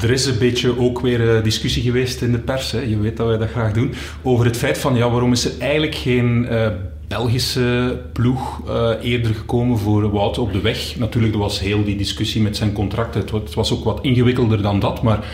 [0.00, 2.80] Er is een beetje ook weer eh, discussie geweest in de pers, hè.
[2.80, 5.52] je weet dat wij dat graag doen, over het feit van ja, waarom is er
[5.60, 6.68] eigenlijk geen eh,
[7.08, 10.96] Belgische ploeg eh, eerder gekomen voor Wout op de weg.
[10.98, 13.98] Natuurlijk, er was heel die discussie met zijn contract, het, wa- het was ook wat
[14.02, 15.24] ingewikkelder dan dat, maar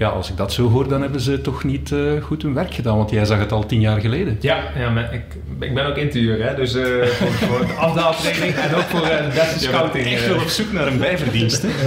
[0.00, 2.74] ja, als ik dat zo hoor, dan hebben ze toch niet eh, goed hun werk
[2.74, 4.36] gedaan, want jij zag het al tien jaar geleden.
[4.40, 5.22] Ja, ja maar ik,
[5.60, 9.24] ik ben ook interviewer, hè, dus eh, voor, voor de afdaaltraining en ook voor eh,
[9.24, 10.06] de beste scouting.
[10.06, 10.28] echt eh.
[10.28, 11.62] wel op zoek naar een bijverdienst.
[11.62, 11.68] Hè?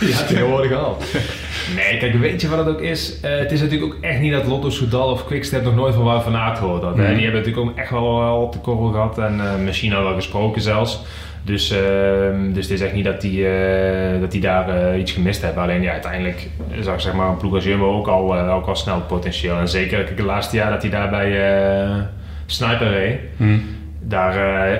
[0.00, 0.96] Ja, tegenwoordig al.
[1.74, 3.20] Nee, kijk, weet je wat het ook is?
[3.20, 6.04] Eh, het is natuurlijk ook echt niet dat Lotto Soudal of Quickstep nog nooit van
[6.04, 6.96] Wout van Aert gehoord had.
[6.96, 7.02] hè.
[7.02, 7.14] Mhm.
[7.14, 10.02] Die hebben natuurlijk ook echt wel, wel op de korrel gehad en eh, misschien al
[10.02, 11.02] wel gesproken zelfs.
[11.48, 15.12] Dus, ehm, dus het is echt niet dat die, eh, dat die daar eh, iets
[15.12, 15.62] gemist hebben.
[15.62, 16.48] Alleen ja, uiteindelijk
[16.80, 19.58] zag zeg maar, een ploeg als Jumbo ook al, eh, ook al snel potentieel.
[19.58, 21.96] En zeker het laatste jaar dat hij daar bij eh,
[22.46, 23.18] Sniper reed.
[23.36, 23.58] Hm.
[24.00, 24.34] Daar,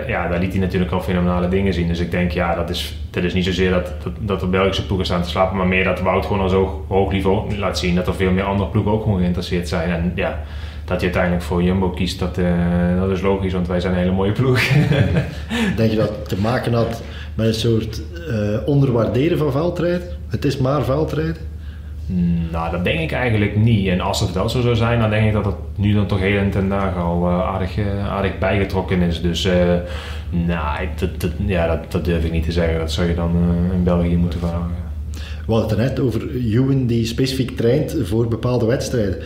[0.09, 1.89] ja, daar liet hij natuurlijk al fenomenale dingen zien.
[1.89, 4.87] Dus ik denk, ja, dat is, dat is niet zozeer dat, dat, dat de Belgische
[4.87, 7.95] ploegen staan te slapen, maar meer dat Wout gewoon al zo hoog niveau laat zien
[7.95, 9.91] dat er veel meer andere ploegen ook gewoon geïnteresseerd zijn.
[9.91, 10.41] En ja,
[10.89, 13.99] dat hij uiteindelijk voor Jumbo kiest, dat, eh, dat is logisch, want wij zijn een
[13.99, 14.61] hele mooie ploeg.
[15.77, 17.03] Denk je dat het te maken had
[17.35, 20.03] met een soort eh, onderwaarderen van veldrijden?
[20.29, 21.37] Het is maar veldrijden.
[22.51, 23.89] nou, dat denk ik eigenlijk niet.
[23.89, 26.19] En als het wel zo zou zijn, dan denk ik dat het nu dan toch
[26.19, 27.79] heel in ten dagen al eh, aardig,
[28.09, 29.21] aardig bijgetrokken is.
[29.21, 29.49] Dus
[30.31, 32.79] nou, dat, dat, ja, dat, dat durf ik niet te zeggen.
[32.79, 33.37] Dat zou je dan
[33.73, 34.87] in België moeten vragen.
[35.47, 39.17] We hadden het net over Ewan die specifiek traint voor bepaalde wedstrijden.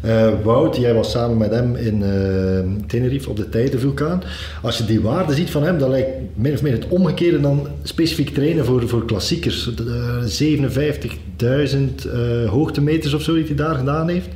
[0.00, 4.22] Eh, Wout, jij was samen met hem in eh, Tenerife op de Tijdenvulkaan.
[4.62, 7.66] Als je die waarde ziet van hem, dan lijkt min of meer het omgekeerde dan
[7.82, 9.70] specifiek trainen voor, voor klassiekers.
[9.74, 14.28] Eh, 57.000 eh, hoogtemeters of zo die hij daar gedaan heeft.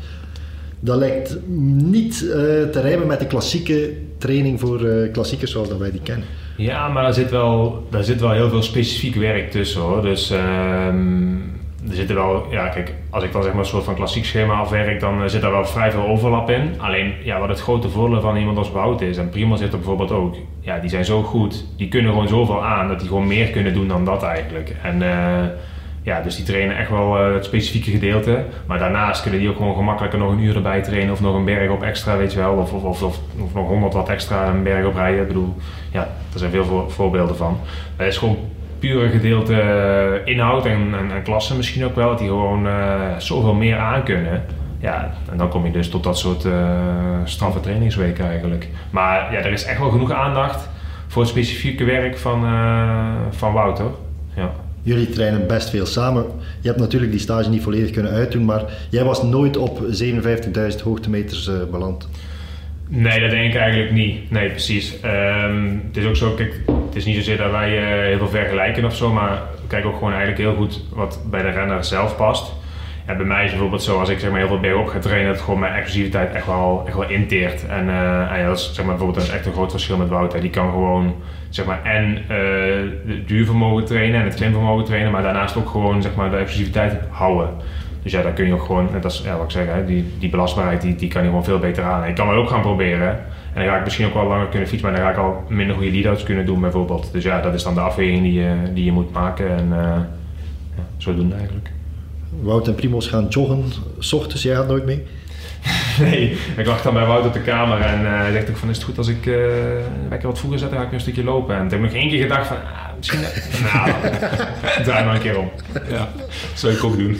[0.80, 1.38] Dat lijkt
[1.82, 2.18] niet
[2.72, 6.26] te rijmen met de klassieke training voor klassiekers zoals dat wij die kennen.
[6.56, 10.02] Ja, maar daar zit wel, daar zit wel heel veel specifiek werk tussen hoor.
[10.02, 11.36] Dus ehm,
[11.88, 14.54] er zitten wel, ja kijk, als ik dan zeg maar een soort van klassiek schema
[14.54, 16.74] afwerk, dan eh, zit daar wel vrij veel overlap in.
[16.80, 19.78] Alleen, ja, wat het grote voordeel van iemand als Wout is, en Prima zit er
[19.78, 23.26] bijvoorbeeld ook, ja, die zijn zo goed, die kunnen gewoon zoveel aan, dat die gewoon
[23.26, 24.76] meer kunnen doen dan dat eigenlijk.
[24.82, 25.44] En eh,
[26.02, 29.56] ja, dus die trainen echt wel eh, het specifieke gedeelte, maar daarnaast kunnen die ook
[29.56, 32.38] gewoon gemakkelijker nog een uur erbij trainen, of nog een berg op extra, weet je
[32.38, 33.18] wel, of, of, of,
[33.54, 35.26] nog 100 watt extra een berg op rijden.
[35.26, 35.56] Bedoel,
[35.92, 36.00] ja,
[36.32, 37.58] er zijn veel voor- voorbeelden van.
[37.96, 38.38] Maar is gewoon
[38.84, 43.18] pure gedeelte eh, inhoud en, en, en klasse misschien ook wel, dat die gewoon eh,
[43.18, 44.42] zoveel meer aan kunnen.
[44.80, 46.52] Ja, en dan kom je dus tot dat soort eh
[47.24, 48.68] straffe trainingsweken eigenlijk.
[48.90, 50.68] Maar ja, er is echt wel genoeg aandacht
[51.08, 52.40] voor het specifieke werk van,
[53.30, 53.86] van Wouter.
[54.36, 54.50] Ja.
[54.82, 56.24] Jullie trainen best veel samen.
[56.60, 60.82] Je hebt natuurlijk die stage niet volledig kunnen uitdoen, maar jij was nooit op 57.000
[60.82, 62.08] hoogtemeters beland.
[62.88, 64.30] Nee, dat denk ik eigenlijk niet.
[64.30, 65.00] Nee, precies.
[65.00, 66.60] Ehm, het is ook zo, kijk,
[66.94, 69.94] het is niet zozeer dat wij eh, heel veel vergelijken of zo, maar we ook
[69.94, 72.52] gewoon eigenlijk heel goed wat bij de renner zelf past.
[73.06, 75.42] Bij mij is bijvoorbeeld zo, als ik zeg maar heel veel bergop ga trainen, dat
[75.42, 77.66] gewoon mijn explosiviteit echt wel, echt wel inteert.
[77.66, 80.40] En, eh, en ja, dat is zeg maar, bijvoorbeeld echt een groot verschil met Wouter.
[80.40, 81.14] Die kan gewoon
[81.48, 82.36] zeg maar, en eh
[83.06, 86.96] het duurvermogen trainen en het klimvermogen trainen, maar daarnaast ook gewoon zeg maar, de explosiviteit
[87.10, 87.48] houden.
[88.02, 90.14] Dus ja, daar kun je ook gewoon, net als ja, wat ik zeg, hè, die,
[90.18, 92.04] die belastbaarheid die, die kan je gewoon veel beter aan.
[92.04, 93.24] Ik kan dat ook gaan proberen.
[93.54, 95.44] En dan ga ik misschien ook wel langer kunnen fietsen, maar dan ga ik al
[95.48, 97.08] minder goede lead-outs kunnen doen bijvoorbeeld.
[97.12, 99.48] Dus ja, dat is dan de afweging die je, die je moet maken.
[99.56, 100.00] En eh
[100.76, 101.70] ja, zodoende eigenlijk.
[102.40, 103.64] Wout en Primoz gaan joggen,
[103.98, 105.02] s ochtends, jij gaat nooit mee.
[106.00, 108.76] Nee, ik lag dan bij Wout op de kamer en eh dacht ik van is
[108.76, 109.34] het goed als ik eh
[110.10, 111.56] lekker wat vroeger zet, dan ga ik een stukje lopen.
[111.56, 113.20] En toen heb ik nog één keer gedacht van, ah, misschien,
[113.72, 113.90] nou,
[114.84, 115.50] draai maar een keer om.
[115.90, 116.08] Ja,
[116.54, 117.18] zou ik ook doen.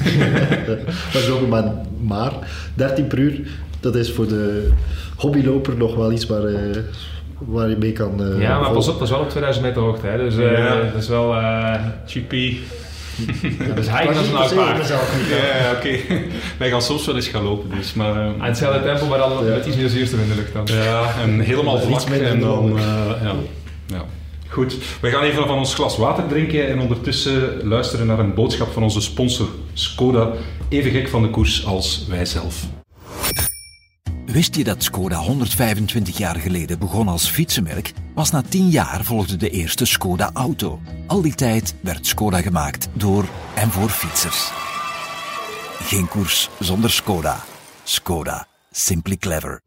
[1.13, 2.33] Dat is ook maar, maar
[2.75, 3.41] 13 per uur,
[3.85, 4.69] dat is voor de
[5.17, 6.77] hobbyloper nog wel iets waar, eh,
[7.39, 9.83] waar je mee kan eh, Ja, maar pas op, dat is wel op 2000 meter
[9.83, 10.19] hoogte, hè?
[10.19, 10.77] dus eh, Ja.
[10.93, 11.75] dat is wel, eh
[12.07, 12.31] GP.
[13.77, 14.57] dus hij is niet een.
[14.57, 15.97] Ja, oké.
[16.59, 17.95] Wij gaan soms wel eens gaan lopen, dus.
[17.95, 20.77] Maar, eh, Aan hetzelfde tempo, maar dan met iets meer zuurstof in de lucht dan.
[20.77, 22.79] Ja, en helemaal iets vlak minder en dan...
[22.79, 22.85] eh,
[23.23, 23.35] ja.
[23.87, 24.05] ja.
[24.49, 28.73] Goed, we gaan even van ons glas water drinken en ondertussen luisteren naar een boodschap
[28.73, 30.31] van onze sponsor Skoda.
[30.69, 32.67] Even gek van de koers als wij zelf.
[34.35, 37.93] Wist je dat Skoda 125 jaar geleden begon als fietsenmerk?
[38.15, 40.81] Pas na 10 jaar volgde de eerste Skoda auto.
[41.07, 44.51] Al die tijd werd Skoda gemaakt door en voor fietsers.
[45.81, 47.45] Geen koers zonder Skoda.
[47.85, 48.47] Skoda.
[48.71, 49.63] Simply clever.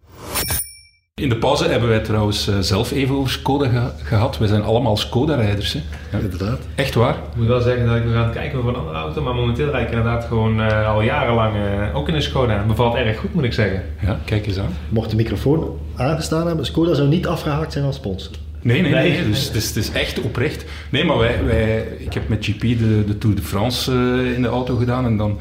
[1.21, 4.37] In de pauze hebben wij trouwens eh, zelf even over Skoda ge- gehad.
[4.37, 5.73] We zijn allemaal Skoda-rijders.
[5.73, 5.79] hè.
[6.11, 6.17] Ja.
[6.23, 6.59] Inderdaad.
[6.75, 7.13] Echt waar?
[7.13, 9.21] Ik moet wel zeggen dat ik nog aan het kijken ben voor een andere auto,
[9.21, 12.63] maar momenteel rijd ik inderdaad gewoon eh, al jarenlang eh, ook in een Skoda.
[12.67, 13.83] Bevalt erg goed, moet ik zeggen.
[14.01, 14.73] Ja, kijk eens aan.
[14.89, 18.31] Mocht de microfoon aangestaan hebben, Skoda zou niet afgehaakt zijn als sponsor.
[18.61, 19.23] Nee, nee, nee.
[19.27, 20.65] Dus het is, het is echt oprecht.
[20.89, 24.41] Nee, maar wij, wij, ik heb met GP de, de Tour de France eh, in
[24.41, 25.37] de auto gedaan en dan...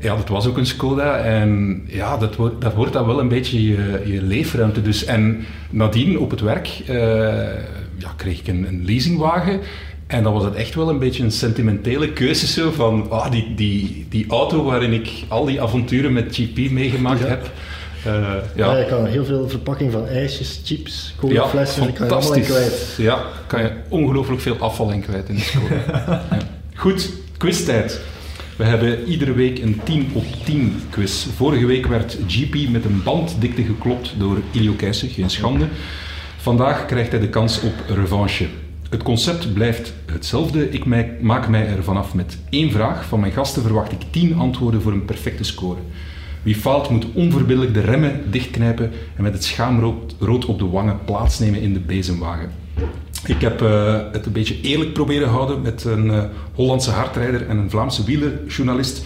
[0.00, 3.28] Ja, dat was ook een Skoda en ja, dat wordt, dat wordt dan wel een
[3.28, 4.82] beetje je, je leefruimte.
[4.82, 6.94] Dus, en nadien op het werk eh,
[7.98, 9.60] ja, kreeg ik een, een leasingwagen
[10.06, 13.54] en dan was het echt wel een beetje een sentimentele keuze zo van ah, die,
[13.54, 17.26] die, die auto waarin ik al die avonturen met GP meegemaakt Ja.
[17.26, 17.50] heb.
[18.04, 18.72] Eh, Ja.
[18.72, 22.42] ja, je kan heel veel verpakking van ijsjes, chips, colaflessen, die kan je allemaal in
[22.42, 22.94] kwijt.
[22.96, 25.66] Ja, kan je ongelooflijk veel afval in kwijt in de school.
[25.96, 26.22] ja.
[26.74, 28.00] Goed, quiztijd.
[28.56, 31.26] We hebben iedere week een 10 op 10 quiz.
[31.26, 35.66] Vorige week werd GP met een banddikte geklopt door Ilio Keijsen, geen schande.
[36.36, 38.46] Vandaag krijgt hij de kans op revanche.
[38.90, 40.70] Het concept blijft hetzelfde.
[40.70, 40.84] Ik
[41.20, 43.04] maak mij er vanaf met één vraag.
[43.04, 45.80] Van mijn gasten verwacht ik 10 antwoorden voor een perfecte score.
[46.42, 50.98] Wie faalt moet onverbiddelijk de remmen dichtknijpen en met het schaamrood rood op de wangen
[51.04, 52.50] plaatsnemen in de bezemwagen.
[53.26, 56.24] Ik heb eh, het een beetje eerlijk proberen houden met een eh,
[56.54, 59.04] Hollandse hardrijder en een Vlaamse wielerjournalist.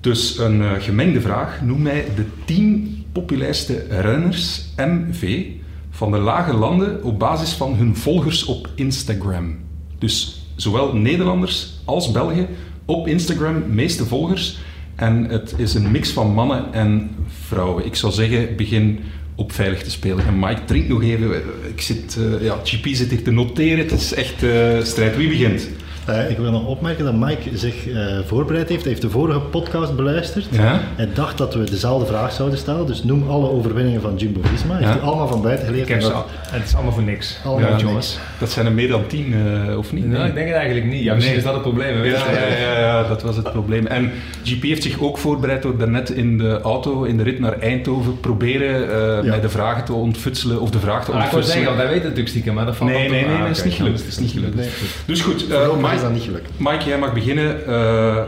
[0.00, 1.60] Dus een eh, gemengde vraag.
[1.62, 5.46] Noem mij de 10 populairste renners MV
[5.90, 9.56] van de lage landen op basis van hun volgers op Instagram.
[9.98, 12.46] Dus zowel Nederlanders als Belgen
[12.84, 14.58] op Instagram, meeste volgers.
[14.94, 17.86] En het is een mix van mannen en vrouwen.
[17.86, 18.98] Ik zou zeggen, begin
[19.36, 20.26] op veilig te spelen.
[20.26, 21.42] En Mike, drink nog even.
[21.68, 23.78] Ik zit, eh, ja, GP zit hier te noteren.
[23.78, 25.16] Het is echt eh, strijd.
[25.16, 25.68] Wie begint?
[26.06, 28.80] Eh, ik wil nog opmerken dat Mike zich eh, voorbereid heeft.
[28.80, 30.46] Hij heeft de vorige podcast beluisterd.
[30.50, 30.80] Ja?
[30.96, 32.86] Hij dacht dat we dezelfde vraag zouden stellen.
[32.86, 34.72] Dus noem alle overwinningen van Jumbo-Visma.
[34.72, 34.86] Hij Ja.
[34.88, 35.88] heeft die allemaal van buiten geleerd.
[35.88, 37.38] Ik en dat- al- het is allemaal voor niks.
[37.44, 38.18] Allemaal Ja, jongens.
[38.38, 39.34] Dat zijn er meer dan tien,
[39.68, 40.06] eh, of niet?
[40.06, 41.02] Nou, ik denk het eigenlijk niet.
[41.02, 41.44] Ja, misschien Nee.
[41.44, 42.00] is dat het probleem.
[42.00, 42.36] Weet Ja, je.
[42.60, 43.86] ja, ja, ja, dat was het probleem.
[43.86, 44.10] En
[44.44, 48.20] GP heeft zich ook voorbereid door daarnet in de auto, in de rit naar Eindhoven,
[48.20, 49.30] proberen eh, Ja.
[49.30, 51.46] mij de vragen te ontfutselen, of de vraag te Ah, ik wou ontfutselen.
[51.56, 53.58] zeggen, want hij weet het natuurlijk stiekem, maar dat valt Nee, nee, nee, dat is
[53.58, 53.68] oké.
[53.68, 54.06] niet gelukt.
[54.06, 54.54] Is niet gelukt.
[54.54, 54.68] Nee.
[55.06, 56.50] Dus goed, eh, Voorlopig is Mike, dat niet gelukt.
[56.58, 57.66] Mike, jij mag beginnen.
[57.66, 58.22] Eh,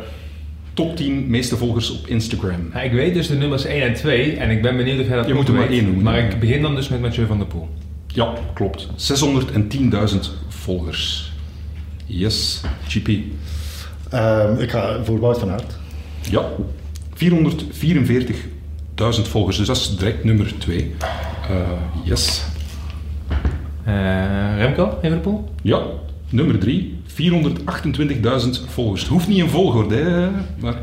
[0.75, 2.71] top 10 meeste volgers op Instagram.
[2.73, 5.17] Ja, ik weet dus de nummers 1 en 2 en ik ben benieuwd of jij
[5.17, 7.27] dat Je ook moet er maar één noemen, Maar ik begin dan dus met Mathieu
[7.27, 7.69] van der Poel.
[8.07, 8.89] Ja, klopt.
[8.97, 11.33] 610.000 volgers.
[12.07, 13.09] Yes, GP.
[14.11, 15.77] Ehm, ik ga voor Wout van Aert.
[16.31, 16.43] Ja,
[17.15, 20.95] 444.000 volgers, dus dat is direct nummer 2.
[22.05, 22.43] yes.
[23.85, 25.49] Eh Remco, Evenepoel?
[25.63, 25.83] Ja,
[26.29, 26.98] nummer 3.
[27.23, 27.25] 428.000
[28.69, 29.01] volgers.
[29.01, 30.29] Het hoeft niet in volgorde, hè,
[30.61, 30.81] maar...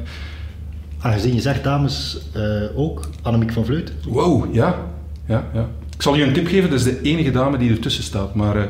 [1.00, 3.92] Aangezien je zegt dames eh, ook, Annemiek van Vleut.
[4.08, 4.76] Wow, ja.
[5.26, 5.70] ja, ja.
[5.96, 8.36] Ik zal je een tip geven, dat is de enige dame die ertussen staat.
[8.36, 8.64] Maar eh,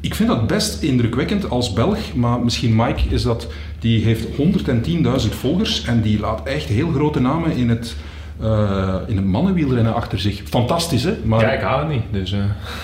[0.00, 2.14] ik vind dat best indrukwekkend als Belg.
[2.14, 3.46] Maar misschien Mike is dat,
[3.78, 7.96] die heeft 110.000 volgers en die laat echt heel grote namen in het,
[8.42, 10.42] eh, in het mannenwielrennen achter zich.
[10.48, 11.14] Fantastisch, hè?
[11.24, 12.02] Maar, Ja, ik haal het niet.
[12.10, 12.38] Dus eh,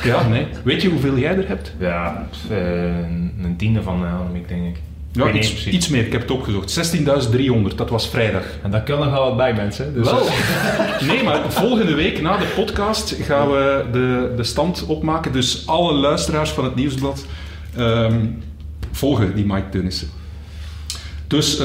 [0.05, 0.47] ja, nee.
[0.65, 1.75] Weet je hoeveel jij er hebt?
[1.79, 2.83] ja, eh,
[3.43, 4.77] een tiende van uh, Annemiek, denk ik.
[4.77, 6.07] Ik Ja, iets, iets meer.
[6.07, 6.97] Ik heb het opgezocht.
[6.97, 8.45] 16.300, dat was vrijdag.
[8.63, 9.95] En daar kan nog wel wat bij, mensen.
[9.95, 10.29] Dus, Wel.
[11.09, 15.33] Nee, maar volgende week na de podcast gaan we de, de stand opmaken.
[15.33, 17.27] Dus alle luisteraars van het Nieuwsblad
[17.77, 18.27] ehm,
[18.93, 20.09] volgen die Mike Teunissen.
[21.27, 21.61] Dus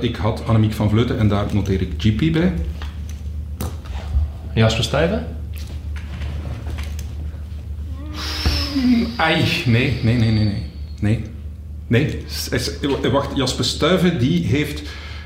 [0.00, 2.52] ik had Annemiek van Vleuten en daar noteer ik GP bij.
[4.54, 5.26] Jasper Stuyven?
[9.16, 10.62] Ai, nee, nee, nee, nee, nee.
[11.00, 11.22] Nee.
[11.86, 12.24] Nee.
[12.28, 12.70] S-
[13.12, 14.82] Wacht, Jasper Stuyven, die heeft...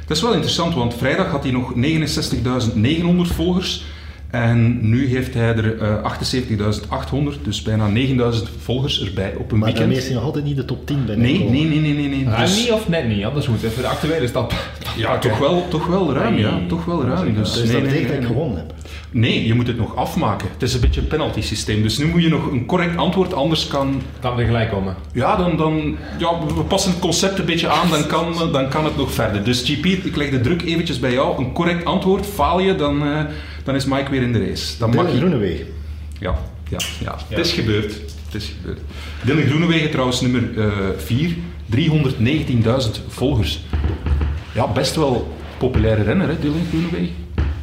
[0.07, 3.85] Dat is wel interessant, want vrijdag had hij nog 69.900 volgers.
[4.31, 7.89] En nu heeft hij er eh 78.800, dus bijna
[8.35, 9.97] 9.000 volgers erbij op een Maar daarmee weekend.
[9.97, 12.09] is hij nog altijd niet de top 10 bij Nee, nee, nee, nee, nee.
[12.09, 12.25] nee.
[12.25, 13.25] Ruim Dus- niet of net niet?
[13.25, 14.55] Anders moet even de actuele stap.
[14.97, 16.55] ja, toch wel, toch wel ruim, ja.
[16.57, 16.67] Nee.
[16.67, 17.35] Toch wel ruim.
[17.35, 18.73] Dus, Dus nee, dat nee, betekent nee, dat ik gewonnen heb.
[19.11, 20.49] Nee, je moet het nog afmaken.
[20.53, 21.83] Het is een beetje een penalty systeem.
[21.83, 24.95] Dus nu moet je nog een correct antwoord, anders kan Kan weer gelijk komen.
[25.13, 28.85] Ja, dan, dan, ja, we passen het concept een beetje aan, dan kan, dan kan
[28.85, 29.45] het nog verder.
[29.45, 31.39] Dus GP, ik leg de druk eventjes bij jou.
[31.45, 33.21] Een correct antwoord, faal je, dan, eh,
[33.65, 34.79] dan is Mike weer in de race.
[34.79, 35.19] Dan mag Dylan je...
[35.21, 35.67] Groenewegen.
[36.21, 36.35] Ja,
[36.69, 37.93] ja, ja, het is gebeurd.
[38.27, 38.81] Het is gebeurd.
[39.25, 40.43] Dylan Groenewegen trouwens nummer
[40.97, 41.35] 4,
[41.77, 43.61] 319.000 volgers.
[44.55, 47.15] Ja, best wel populaire renner, hè, Dylan Groenewegen.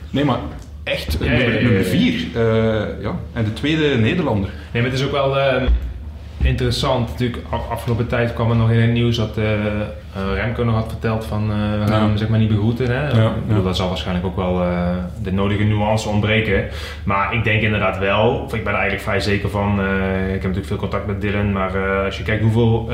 [0.09, 0.39] Nee, maar
[0.83, 1.85] echt Ja, nummer, ja, ja, nummer ja.
[1.89, 2.13] 4.
[3.01, 3.19] ja.
[3.33, 4.49] En de tweede Nederlander.
[4.73, 5.63] Nee, maar het is ook wel eh,
[6.45, 7.09] interessant.
[7.09, 9.37] Natuurlijk, af- afgelopen tijd kwam er nog in het nieuws dat
[10.33, 12.07] Remco nog had verteld van we gaan Ja.
[12.07, 12.87] hem zeg maar niet begroeten.
[12.87, 13.07] Hè?
[13.21, 13.63] Ja, bedoel.
[13.63, 14.63] Dat zal waarschijnlijk ook wel
[15.23, 16.65] de nodige nuance ontbreken.
[17.03, 19.71] Maar ik denk inderdaad wel, of ik ben er eigenlijk vrij zeker van.
[20.25, 22.89] ik heb natuurlijk veel contact met Dylan, maar als je kijkt hoeveel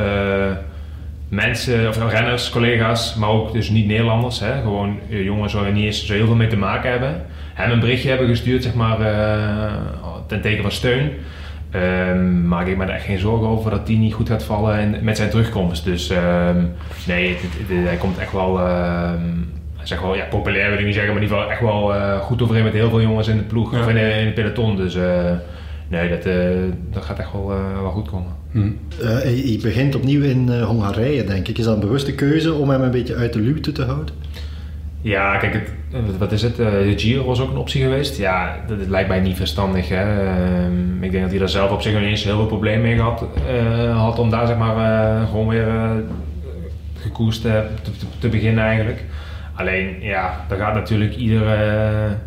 [1.30, 5.86] mensen, of renners, collega's, maar ook dus niet Nederlanders, hè, gewoon jongens waar we niet
[5.86, 8.98] eens zo heel veel mee te maken hebben, hem een berichtje hebben gestuurd, zeg maar,
[10.28, 11.12] ten teken van steun.
[11.72, 14.76] Ehm, maak ik me er echt geen zorgen over dat die niet goed gaat vallen
[14.78, 15.84] en, met zijn terugkomst.
[15.84, 16.58] Dus ehm,
[17.08, 19.20] nee, het- het- het- hij komt echt wel, ehm,
[19.84, 22.20] zeg wel ja, populair wil ik niet zeggen, maar in ieder geval echt wel eh,
[22.20, 23.80] goed overeen met heel veel jongens in de ploeg, Ja.
[23.80, 24.76] of in, de- in peloton.
[24.76, 25.32] Dus eh,
[25.88, 26.36] nee, dat, eh,
[26.92, 28.32] dat gaat echt wel, eh, wel goed komen.
[28.54, 31.58] Eh, hij, hij begint opnieuw in eh, Hongarije, denk ik.
[31.58, 34.16] Is dat een bewuste keuze om hem een beetje uit de luwte te houden?
[35.02, 36.60] Ja, kijk, het, wat- is het?
[36.60, 38.18] Eh, de Giro was ook een optie geweest.
[38.18, 39.90] Ja, dat, lijkt mij niet verstandig.
[39.90, 40.26] Hè.
[40.26, 42.96] Ehm, ik denk dat hij daar zelf op zich niet eens heel veel probleem mee
[42.96, 45.68] gehad eh, had om daar zeg maar eh, gewoon weer
[46.96, 49.04] gekoerst eh, te, te, beginnen eigenlijk.
[49.56, 52.18] Alleen, ja, daar gaat natuurlijk iedere,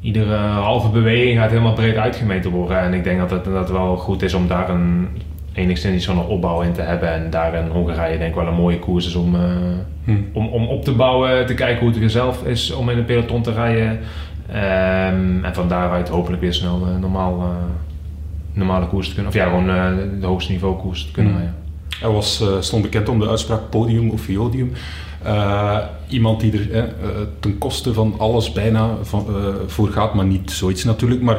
[0.00, 2.78] iedere halve beweging gaat helemaal breed uitgemeten worden.
[2.78, 5.08] En ik denk dat het, dat wel goed is om daar een
[5.58, 7.12] enigszins zo'n opbouw in te hebben.
[7.12, 10.66] En daar in Hongarije denk ik wel een mooie koers is om, eh, om, om
[10.66, 13.52] op te bouwen, te kijken hoe het er zelf is om in een peloton te
[13.52, 13.98] rijden.
[14.52, 17.48] Ehm, en van daaruit hopelijk weer snel eh, normaal, eh,
[18.52, 19.32] normale koers te kunnen.
[19.32, 19.66] Of ja, gewoon
[20.20, 21.40] de hoogste niveau koers te kunnen Hmm.
[21.42, 21.60] rijden.
[22.00, 24.72] Hij was, stond bekend om de uitspraak podium of iodium.
[25.22, 25.78] Eh,
[26.08, 26.82] iemand die er eh,
[27.40, 29.26] ten koste van alles bijna van,
[29.66, 31.22] voor gaat, maar niet zoiets natuurlijk.
[31.22, 31.38] Maar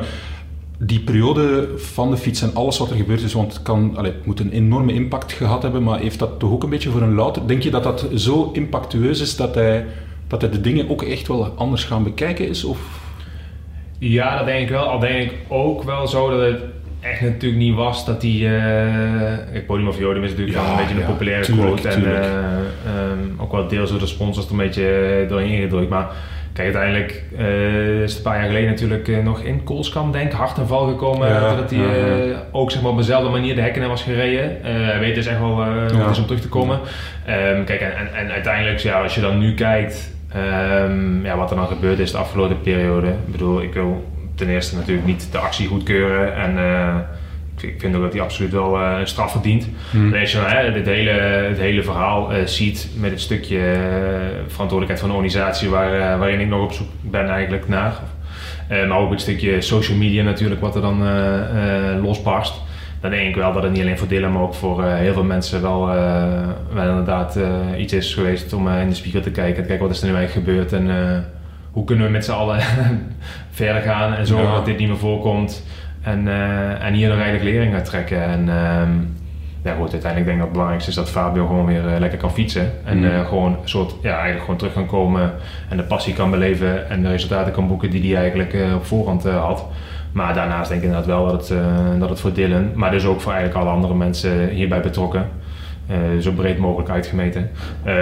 [0.82, 4.12] die periode van de fiets en alles wat er gebeurd is, want het, kan, allee,
[4.12, 7.02] het moet een enorme impact gehad hebben, maar heeft dat toch ook een beetje voor
[7.02, 7.48] een louter?
[7.48, 9.86] Denk je dat dat zo impactueus is dat hij,
[10.28, 12.64] dat hij de dingen ook echt wel anders gaan bekijken is?
[12.64, 12.80] Of?
[13.98, 14.84] Ja, dat denk ik wel.
[14.84, 16.62] Al denk ik ook wel zo dat het
[17.00, 18.46] echt natuurlijk niet was dat die...
[18.46, 18.52] eh
[19.52, 21.90] kijk, Podium of Jodium is natuurlijk Ja, wel een beetje een ja, populaire tuurlijk, quote.
[21.90, 22.38] En eh,
[22.86, 25.90] ehm, ook wel deels door de sponsors er een beetje doorheen gedrukt.
[25.90, 26.12] Maar
[26.60, 30.32] kijk, uiteindelijk eh, is het een paar jaar geleden natuurlijk eh, nog in Koolskam, denk
[30.32, 31.28] ik, hard en val gekomen.
[31.28, 34.58] Ja, dat hij eh, ook zeg maar, op dezelfde manier de hekken in was gereden.
[34.62, 36.02] Hij weet dus echt wel hoe Ja.
[36.02, 36.80] het is om terug te komen.
[37.26, 40.12] Ehm, kijk, en, en, en uiteindelijk, ja, als je dan nu kijkt...
[40.34, 43.08] ehm, ja, wat er dan gebeurd is de afgelopen periode.
[43.08, 44.06] Ik bedoel, ik wil
[44.36, 46.36] ten eerste natuurlijk niet de actie goedkeuren.
[46.36, 46.58] En
[47.64, 49.68] ik vind ook dat hij absoluut wel eh, een straf verdient.
[49.92, 53.80] Maar als je hè, dit hele, het hele verhaal eh, ziet met het stukje eh,
[54.48, 57.94] verantwoordelijkheid van de organisatie waar, waarin ik nog op zoek ben eigenlijk naar.
[58.70, 61.04] Maar ook het stukje social media natuurlijk wat er dan
[62.02, 62.54] losbarst.
[63.02, 65.24] Dan denk ik wel dat het niet alleen voor Dylan, maar ook voor heel veel
[65.24, 65.86] mensen wel,
[66.74, 67.40] wel inderdaad
[67.78, 69.62] iets is geweest om in de spiegel te kijken.
[69.62, 70.90] Te kijken wat is er nu eigenlijk gebeurd en
[71.72, 72.60] hoe kunnen we met z'n allen
[73.52, 74.56] verder gaan en zorgen Ja.
[74.56, 75.66] dat dit niet meer voorkomt.
[76.02, 78.24] En, eh, en hier nog eigenlijk lering uit trekken.
[78.24, 78.92] En ehm,
[79.64, 82.20] ja, goed, uiteindelijk denk ik dat het belangrijkste is dat Fabio gewoon weer eh, lekker
[82.20, 82.72] kan fietsen.
[82.86, 83.06] En Mm.
[83.06, 85.32] eh, gewoon een soort, ja, eigenlijk gewoon terug kan komen
[85.70, 89.24] en de passie kan beleven en de resultaten kan boeken die hij eigenlijk op voorhand
[89.24, 89.66] had.
[90.12, 91.60] Maar daarnaast denk ik inderdaad wel dat het,
[92.00, 95.26] dat het voor Dylan, maar dus ook voor eigenlijk alle andere mensen hierbij betrokken,
[96.20, 97.50] zo breed mogelijk uitgemeten,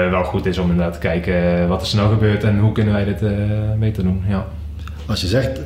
[0.09, 2.93] wel goed is om inderdaad te kijken wat is er nou gebeurd en hoe kunnen
[2.93, 3.31] wij dit eh,
[3.79, 4.23] beter doen.
[4.27, 4.45] Ja.
[5.07, 5.61] Als je zegt,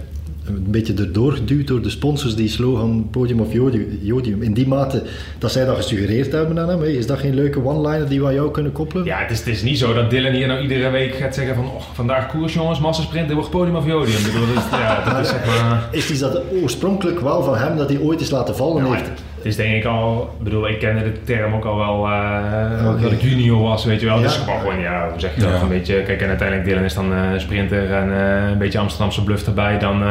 [0.56, 4.42] een beetje erdoor geduwd door de sponsors die slogan podium of jodi- jodium.
[4.42, 5.04] In die mate
[5.38, 6.84] dat zij dat gesuggereerd hebben aan hem.
[6.84, 9.06] Is dat geen leuke one-liner die we aan jou kunnen koppelen?
[9.06, 11.56] Ja, het is, het is niet zo dat Dylan hier nou iedere week gaat zeggen
[11.56, 14.18] van oh, vandaag koers jongens, massasprint, dit wordt podium of jodium.
[14.18, 15.90] Ik bedoel, dat is, ja, dat is zeg maar...
[15.92, 19.10] Is dat oorspronkelijk wel van hem dat hij ooit is laten vallen heeft?
[19.42, 22.92] Het is denk ik al, ik bedoel, ik kende de term ook al wel uh,
[22.92, 23.02] Oké.
[23.02, 24.16] dat ik junior was, weet je wel.
[24.16, 24.22] Ja.
[24.22, 25.50] Dus gewoon, gewoon, ja, hoe zeg je dat?
[25.50, 25.62] Ja.
[25.62, 29.24] Een beetje, kijk, en uiteindelijk Dylan is dan eh, sprinter en eh, een beetje Amsterdamse
[29.24, 29.80] bluff erbij.
[29.80, 30.08] Dan, eh,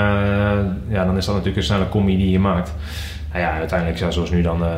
[0.88, 2.72] ja, dan is dat natuurlijk een snelle combi die je maakt.
[3.32, 4.70] Nou ja, uiteindelijk, ja, zoals nu, dan, eh,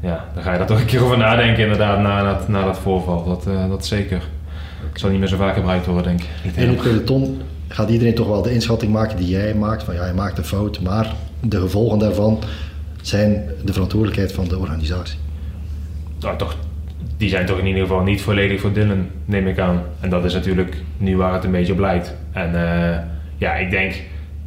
[0.00, 2.78] ja, dan ga je daar toch een keer over nadenken inderdaad, na dat, na dat
[2.78, 3.24] voorval.
[3.24, 4.22] Dat, eh, dat zeker.
[4.90, 6.56] Het zal niet meer zo vaak gebruikt worden, denk ik.
[6.56, 9.82] In het peloton gaat iedereen toch wel de inschatting maken die jij maakt.
[9.82, 12.38] Van ja, hij maakt een fout, maar de gevolgen daarvan
[13.08, 15.18] zijn de verantwoordelijkheid van de organisatie.
[16.20, 16.56] nou, toch,
[17.16, 19.82] die zijn toch in ieder geval niet volledig voor Dylan, neem ik aan.
[20.00, 22.14] En dat is natuurlijk nu waar het een beetje op lijkt.
[22.32, 22.98] En eh,
[23.36, 23.94] ja, ik denk,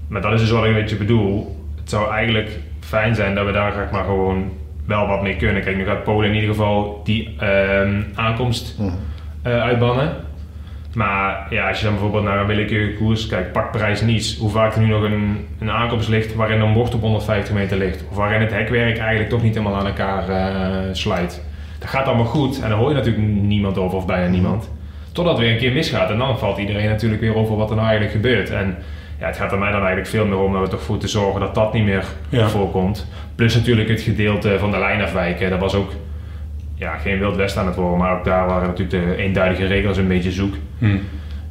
[0.07, 1.65] maar dat is dus wat ik een beetje bedoel.
[1.79, 4.51] Het zou eigenlijk fijn zijn dat we daar graag maar gewoon
[4.85, 5.63] wel wat mee kunnen.
[5.63, 8.77] Kijk, nu gaat Polen in ieder geval die ehm, aankomst
[9.41, 10.15] eh, uitbannen.
[10.95, 14.37] Maar ja, als je dan bijvoorbeeld naar een willekeurige koers kijkt, pak prijs niets.
[14.37, 17.77] Hoe vaak er nu nog een, een aankomst ligt waarin een bocht op 150 meter
[17.77, 18.03] ligt.
[18.09, 21.43] Of waarin het hekwerk eigenlijk toch niet helemaal aan elkaar eh slijt.
[21.79, 24.69] Dat gaat allemaal goed en daar hoor je natuurlijk niemand over of bijna niemand.
[25.11, 27.75] Totdat het weer een keer misgaat en dan valt iedereen natuurlijk weer over wat er
[27.75, 28.49] nou eigenlijk gebeurt.
[28.49, 28.77] En
[29.19, 31.07] ja, het gaat er mij dan eigenlijk veel meer om dat we toch voor te
[31.07, 32.47] zorgen dat dat niet meer Ja.
[32.47, 33.07] voorkomt.
[33.35, 35.49] Plus natuurlijk het gedeelte van de lijn afwijken.
[35.49, 35.91] Dat was ook
[36.75, 39.97] ja, geen Wild West aan het worden, maar ook daar waren natuurlijk de eenduidige regels
[39.97, 40.55] een beetje zoek.
[40.81, 40.97] Hm.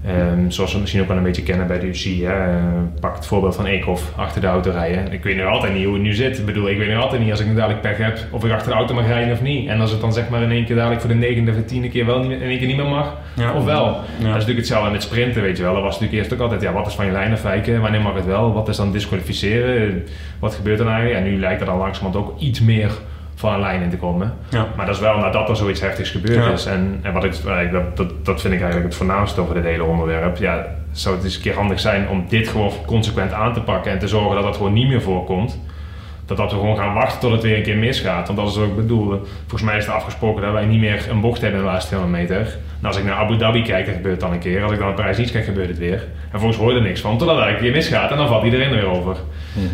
[0.06, 2.22] Ehm, zoals we misschien ook wel een beetje kennen bij de UC.
[2.26, 2.32] Hè.
[2.32, 2.62] Eh,
[3.00, 5.12] pak het voorbeeld van Eekhoff achter de auto rijden.
[5.12, 6.38] Ik weet nog altijd niet hoe het nu zit.
[6.38, 8.52] Ik bedoel, ik weet nog altijd niet als ik nu dadelijk pech heb of ik
[8.52, 9.68] achter de auto mag rijden of niet.
[9.68, 11.64] En als het dan zeg maar in één keer dadelijk voor de negende of de
[11.64, 13.52] tiende keer wel niet, in één keer niet meer mag, Ja.
[13.52, 13.84] of wel.
[13.84, 15.72] Dat is natuurlijk hetzelfde met sprinten, weet je wel.
[15.74, 17.80] Dat was natuurlijk eerst ook altijd, ja, wat is van je lijn afwijken?
[17.80, 18.52] Wanneer mag het wel?
[18.52, 20.04] Wat is dan disqualificeren?
[20.38, 21.26] Wat gebeurt er nou eigenlijk?
[21.26, 22.90] En nu lijkt er dan langzamerhand ook iets meer
[23.40, 24.32] van een lijn in te komen.
[24.48, 24.66] Ja.
[24.76, 26.50] Maar dat is wel nadat er zoiets heftigs gebeurd Ja.
[26.50, 26.66] is.
[26.66, 29.64] En, en wat ik, eh, dat, dat, dat vind ik eigenlijk het voornaamste over dit
[29.64, 30.36] hele onderwerp.
[30.36, 33.92] Ja, zou het eens een keer handig zijn om dit gewoon consequent aan te pakken
[33.92, 35.58] en te zorgen dat dat gewoon niet meer voorkomt.
[36.26, 38.26] Dat, dat we gewoon gaan wachten tot het weer een keer misgaat.
[38.26, 39.20] Want dat is wat ik bedoel.
[39.40, 41.88] Volgens mij is er afgesproken dat wij niet meer een bocht hebben in de laatste
[41.94, 42.56] 200 meter.
[42.80, 44.62] En als ik naar Abu Dhabi kijk, dan gebeurt het dan een keer.
[44.62, 46.06] Als ik dan naar Parijs iets kijk, gebeurt het weer.
[46.32, 48.10] En volgens hoor je er niks van, totdat het een keer misgaat.
[48.10, 49.16] En dan valt iedereen er weer over.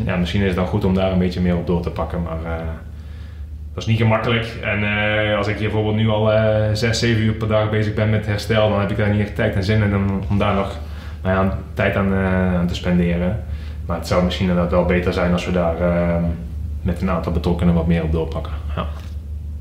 [0.06, 2.22] Ja, misschien is het dan goed om daar een beetje meer op door te pakken.
[2.22, 2.64] Maar eh,
[3.76, 4.46] dat is niet gemakkelijk.
[4.62, 7.94] En eh, als ik hier bijvoorbeeld nu al eh 6, 7 uur per dag bezig
[7.94, 10.38] ben met herstel, dan heb ik daar niet echt tijd en zin in om, om
[10.38, 10.78] daar nog
[11.22, 13.44] nou ja, tijd aan, eh, aan te spenderen.
[13.86, 16.24] Maar het zou misschien inderdaad wel beter zijn als we daar eh,
[16.82, 18.52] met een aantal betrokkenen wat meer op doorpakken.
[18.76, 18.86] Ja.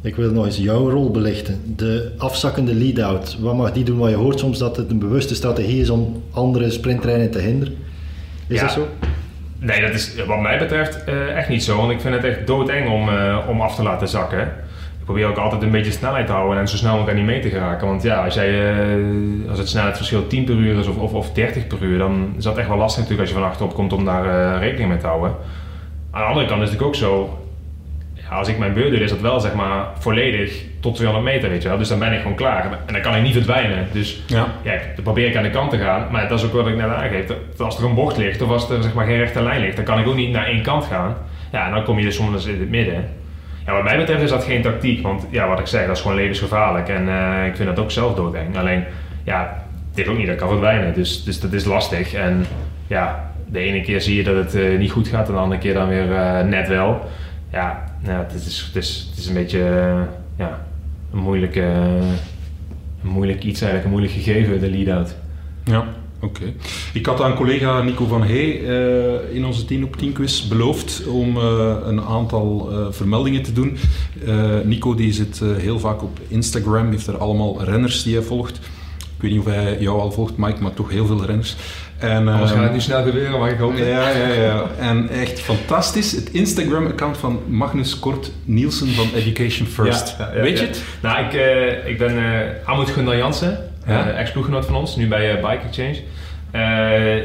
[0.02, 1.62] Ik wil nog eens jouw rol belichten.
[1.76, 3.38] De afzakkende lead-out.
[3.40, 3.98] Wat mag die doen?
[3.98, 7.76] Want je hoort soms dat het een bewuste strategie is om andere sprinttreinen te hinderen.
[8.48, 8.62] Is Ja.
[8.66, 8.88] dat zo?
[9.60, 11.78] Nee, dat is wat mij betreft eh, echt niet zo.
[11.78, 14.42] Want ik vind het echt doodeng om, eh, om af te laten zakken.
[15.00, 17.34] Ik probeer ook altijd een beetje snelheid te houden en zo snel mogelijk aan die
[17.34, 17.88] mee te geraken.
[17.88, 21.32] Want ja, als, jij, eh, als het snelheidsverschil 10 per uur is of, of, of
[21.32, 23.94] 30 per uur, dan is dat echt wel lastig natuurlijk als je van achterop komt
[23.94, 25.36] om daar rekening mee te houden.
[26.12, 27.40] Aan de andere kant is het natuurlijk ook zo,
[28.30, 31.62] als ik mijn beurt doe, is dat wel zeg maar volledig tot 200 meter, weet
[31.62, 31.78] je wel.
[31.78, 33.88] Dus dan ben ik gewoon klaar en dan kan ik niet verdwijnen.
[33.92, 34.48] Dus Ja.
[34.62, 36.08] ja, dan probeer ik aan de kant te gaan.
[36.12, 37.26] Maar dat is ook wat ik net aangeef.
[37.58, 39.86] Als er een bocht ligt of als er zeg maar, geen rechte lijn ligt, dan
[39.86, 41.16] kan ik ook niet naar één kant gaan.
[41.52, 43.06] Ja, en dan kom je dus soms in het midden.
[43.66, 45.02] Ja, wat mij betreft is dat geen tactiek.
[45.02, 46.90] Want ja, wat ik zei, dat is gewoon levensgevaarlijk.
[46.90, 48.58] En eh, ik vind dat ook zelf doodeng.
[48.58, 48.84] Alleen,
[49.24, 49.64] ja,
[49.94, 50.94] dit ook niet, dat kan verdwijnen.
[50.94, 52.14] Dus, dus dat is lastig.
[52.14, 52.46] En
[52.88, 55.62] ja, de ene keer zie je dat het eh, niet goed gaat en de andere
[55.62, 57.10] keer dan weer eh, net wel.
[57.52, 59.60] Ja, nou, het, is, het, is, het is een beetje
[60.38, 60.65] ja,
[61.16, 62.00] een moeilijke,
[63.02, 65.16] moeilijk iets eigenlijk, een moeilijk gegeven, de lead-out.
[65.64, 65.88] Ja.
[66.20, 66.54] Oké.
[66.94, 71.08] Ik had aan collega Nico van Hey eh, in onze 10 op 10 quiz beloofd
[71.08, 73.78] om eh, een aantal eh, vermeldingen te doen.
[74.64, 78.58] Nico die zit heel vaak op Instagram, heeft er allemaal renners die hij volgt.
[78.98, 81.56] Ik weet niet of hij jou al volgt, Mike, maar toch heel veel renners.
[82.00, 83.88] En, Anders ehm, gaat het nu snel gebeuren, maar ik hoop het.
[83.88, 84.64] ja, ja, ja.
[84.80, 86.12] En echt fantastisch.
[86.12, 90.16] Het Instagram-account van Magnus Kort Nielsen van Education First.
[90.18, 90.84] Ja, ja, ja, Weet je het?
[91.02, 94.08] Nou, ik, eh, ik ben eh Amut Jansen, Ja.
[94.10, 95.98] eh, ex-ploeggenoot van ons, nu bij Bike Exchange.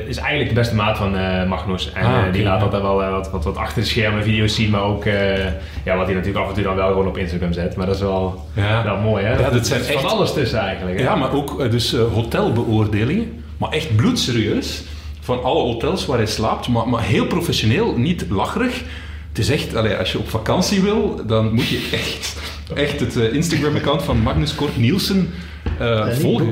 [0.09, 1.11] Is eigenlijk de beste maat van
[1.49, 1.93] Magnus.
[1.93, 2.65] En Ah, die laat ja.
[2.65, 5.05] altijd wel wat, wat, wat achter de schermen video's zien, maar ook
[5.85, 7.77] ja, wat hij natuurlijk af en toe dan wel gewoon op Instagram zet.
[7.77, 8.85] Maar dat is wel, Ja.
[8.85, 9.39] wel mooi, hè?
[9.39, 10.99] Ja, dat zijn echt- van alles tussen eigenlijk.
[10.99, 11.05] Hè?
[11.05, 13.45] Ja, maar ook dus hotelbeoordelingen.
[13.61, 14.83] Maar echt bloedserieus.
[15.21, 16.69] Van alle hotels waar hij slaapt.
[16.69, 18.83] Maar, maar heel professioneel, niet lacherig.
[19.29, 22.37] Het is echt, allee, als je op vakantie wil, dan moet je echt,
[22.75, 25.31] echt het eh, Instagram-account van Magnus Kort Nielsen
[25.79, 26.51] eh, En volgen.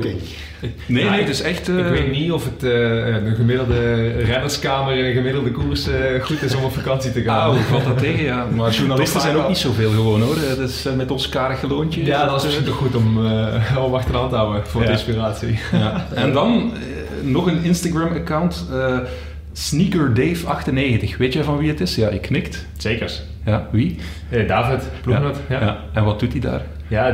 [0.85, 1.69] Nee, Ja, nee, het is echt...
[1.69, 6.23] eh, Ik weet niet of het eh, de gemiddelde rennerskamer in een gemiddelde koers eh,
[6.23, 7.39] goed is om op vakantie te gaan.
[7.39, 8.23] Ah, hoe valt dat tegen?
[8.23, 8.47] Ja.
[8.55, 10.35] Maar journalisten zijn ook niet zoveel gewoon hoor.
[10.35, 12.05] Eh, Dat is eh, met ons karige loontje.
[12.05, 14.67] Ja, dat is eh, misschien toch goed om, eh om achter de hand te houden
[14.67, 15.59] voor de inspiratie.
[15.71, 16.07] Ja.
[16.13, 16.79] En dan eh,
[17.23, 18.65] nog een Instagram-account.
[18.73, 18.97] eh
[19.53, 21.17] SneakerDave98.
[21.17, 21.95] Weet jij van wie het is?
[21.95, 22.65] Ja, ik knikt.
[22.77, 23.21] Zekers.
[23.45, 23.97] Ja, wie?
[24.29, 25.37] Eh, David, ploeggenoot.
[25.49, 25.59] Ja.
[25.61, 25.77] Ja.
[25.93, 26.61] En wat doet hij daar?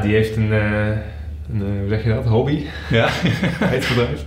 [0.02, 0.88] die heeft een, eh,
[1.54, 3.08] een hoe zeg je dat, hobby, Ja.
[3.74, 4.24] heet bedrijf.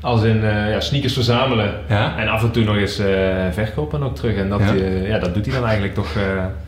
[0.00, 2.18] Als in ja, sneakers verzamelen Ja.
[2.18, 3.06] en af en toe nog eens eh,
[3.50, 4.36] verkopen ook terug.
[4.36, 4.74] En dat, Ja.
[5.06, 6.16] ja, dat doet hij dan eigenlijk toch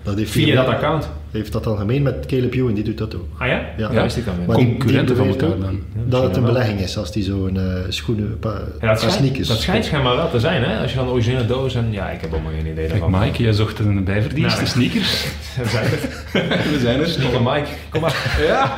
[0.03, 1.09] Dat heeft via dat account.
[1.31, 3.25] Heeft dat dan gemeen met Caleb Ewan, die doet dat ook.
[3.39, 3.61] Ah ja?
[3.77, 3.89] Ja.
[3.91, 4.13] Weer.
[4.47, 5.71] Maar die- Concurrenten die van elkaar.
[6.07, 9.15] Dat het een belegging is als die zo'n eh schoenen, pa, Ja, dat, paar schijnt,
[9.15, 9.49] sneakers.
[9.49, 10.79] dat schijnt schijnbaar wel te zijn, hè?
[10.83, 11.87] Als je dan de originele doos en...
[11.91, 13.11] Ja, ik heb helemaal geen idee daarvan.
[13.21, 15.25] Mike, jij zocht een bijverdienste Nou, sneakers.
[15.63, 15.99] We zijn er.
[16.73, 17.09] We zijn er.
[17.09, 18.37] Sneaker Mike, kom maar.
[18.47, 18.75] Ja,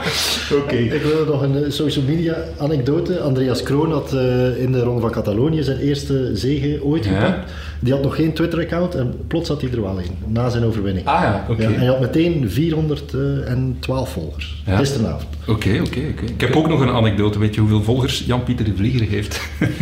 [0.63, 0.75] oké.
[0.77, 3.21] Ik wil nog een eh, social media anekdote.
[3.21, 7.11] Andreas Kroon had eh, in de Ronde van Catalonië zijn eerste zege ooit Ja.
[7.11, 7.51] gepakt.
[7.85, 11.07] Die had nog geen Twitter-account en plots had hij er wel een, na zijn overwinning.
[11.07, 11.63] Ah ja, oké.
[11.63, 14.77] Ja, en hij had meteen 412 volgers, Ja.
[14.77, 15.27] gisteravond.
[15.47, 16.25] Oké, oké, oké.
[16.25, 17.39] Ik heb ook nog een anekdote.
[17.39, 19.41] Weet je hoeveel volgers Jan-Pieter de Vlieger heeft?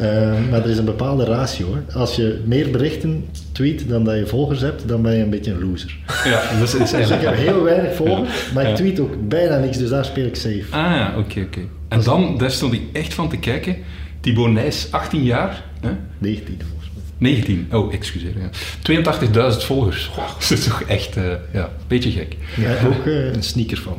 [0.00, 1.74] Eh, maar er is een bepaalde ratio.
[1.74, 1.98] Hè.
[1.98, 5.52] Als je meer berichten tweet dan dat je volgers hebt, dan ben je een beetje
[5.52, 5.96] een loser.
[6.24, 9.78] ja, dat is, Dus ik heb heel weinig volgers, maar ik tweet ook bijna niks,
[9.78, 10.64] dus daar speel ik safe.
[10.70, 11.60] Ah ja, oké, oké.
[11.88, 13.76] En dan, daar stond ik echt van te kijken.
[14.20, 15.62] Thibaut Nijs, 18 jaar.
[15.80, 15.90] Hè?
[16.18, 16.75] 19 volgens mij.
[17.18, 18.32] 19, oh, excuseer.
[18.38, 19.52] Ja.
[19.52, 20.10] 82.000 volgers.
[20.16, 22.36] Wow, dat is toch echt, eh, ja, een beetje gek.
[22.56, 23.96] Ja, ook eh, een sneaker van.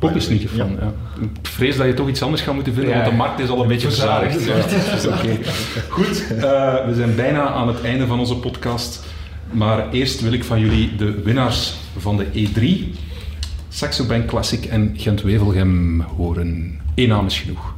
[0.00, 0.92] Ook een sneaker van, ja.
[1.20, 2.98] Ik vrees dat je toch iets anders gaat moeten vinden, Ja.
[2.98, 4.50] want de markt is al een beetje verzadigd.
[5.88, 6.38] Goed, eh,
[6.86, 9.04] we zijn bijna aan het einde van onze podcast.
[9.50, 12.94] Maar eerst wil ik van jullie de winnaars van de E3,
[13.68, 16.80] Saxo Bank Classic en Gent-Wevelgem horen.
[16.94, 17.74] Eén naam is genoeg.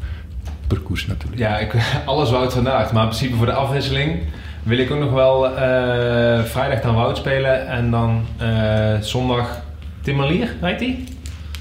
[0.67, 1.39] Per koers natuurlijk.
[1.39, 1.73] Ja, ik,
[2.07, 2.93] alles Wout van Aert.
[2.93, 4.19] Maar in principe voor de afwisseling
[4.65, 7.67] wil ik ook nog wel eh, vrijdag dan Wout spelen.
[7.67, 9.61] En dan eh, zondag
[10.03, 11.05] Tim Merlier, rijdt hij?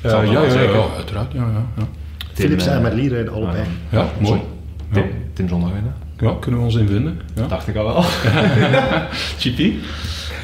[0.02, 0.76] Eh, ja, ja, ja, zeker.
[0.76, 1.32] ja, uiteraard.
[1.34, 1.84] Ja, ja, ja.
[2.34, 3.60] Philips en Merlier rijden allebei.
[3.62, 4.40] ah, ja mooi.
[4.92, 4.94] Ja.
[4.94, 5.94] Tim, Tim zondag winnen.
[6.20, 7.20] ja, kunnen we ons in vinden.
[7.36, 7.48] Ja.
[7.48, 8.02] Dacht ik al wel.
[9.40, 9.60] GP?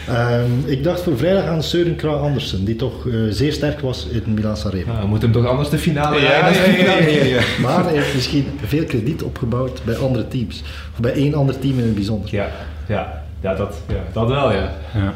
[0.10, 4.34] Ehm, ik dacht voor vrijdag aan Søren Andersen, die toch eh, zeer sterk was in
[4.34, 4.86] Milan Sanremo.
[4.92, 6.72] Nou, we moeten hem toch anders de finale Ja, rijden?
[6.86, 7.42] ja, ja, ja, ja.
[7.64, 10.64] Maar hij heeft misschien veel krediet opgebouwd bij andere teams.
[10.94, 12.30] Of bij één ander team in het bijzonder.
[12.32, 12.48] Ja,
[12.88, 14.72] ja, ja, dat, ja dat wel, ja.
[14.94, 15.14] Ja.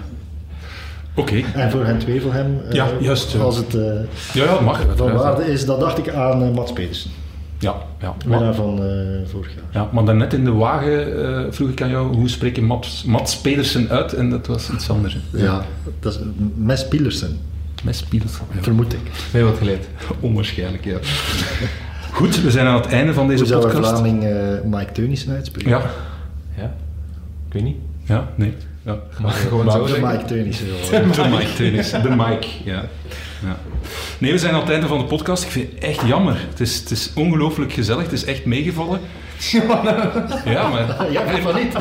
[1.15, 1.41] Oké.
[1.53, 1.83] En voor
[2.33, 3.39] hen eh, Ja, juist, ja.
[3.39, 3.81] als het eh,
[4.33, 4.85] Ja, ja, mag.
[4.95, 7.11] van waarde is, dat dacht ik aan eh, Mats Pedersen.
[7.63, 8.15] Ja, ja.
[8.25, 9.63] Winnaar Maar, van eh, vorig jaar.
[9.83, 13.03] ja, maar daarnet in de wagen eh, vroeg ik aan jou, hoe spreek je Mats,
[13.03, 14.13] Mats Pedersen uit?
[14.13, 15.17] En dat was iets anders.
[15.31, 15.43] hè.
[15.43, 15.65] Ja,
[15.99, 16.19] dat is
[16.55, 17.37] Mes Pielersen,
[17.83, 18.45] Mes Pedersen.
[18.55, 18.61] Ja.
[18.61, 18.99] vermoed ik.
[19.31, 19.85] Heel wat geleerd.
[20.19, 20.97] Onwaarschijnlijk, ja.
[22.11, 23.89] Goed, we zijn aan het einde van deze Hoe zou podcast.
[23.89, 25.69] Vlaming eh, Mike Teunissen uitspreken?
[25.69, 25.81] Ja,
[26.57, 26.75] Ja,
[27.47, 27.77] ik weet niet.
[28.03, 28.53] ja, nee.
[28.85, 28.97] Ja.
[29.17, 29.99] Je gewoon Maar- zo De?
[30.01, 30.67] Mike Teunissen.
[30.91, 31.91] De Mike tennis.
[31.91, 32.85] De Mike, ja.
[33.45, 33.57] ja.
[34.17, 35.43] Nee, we zijn aan het einde van de podcast.
[35.43, 36.37] Ik vind het echt jammer.
[36.49, 38.03] Het is, het is ongelooflijk gezellig.
[38.03, 38.99] Het is echt meegevallen.
[40.45, 41.11] Ja, maar...
[41.11, 41.73] Ja, van niet.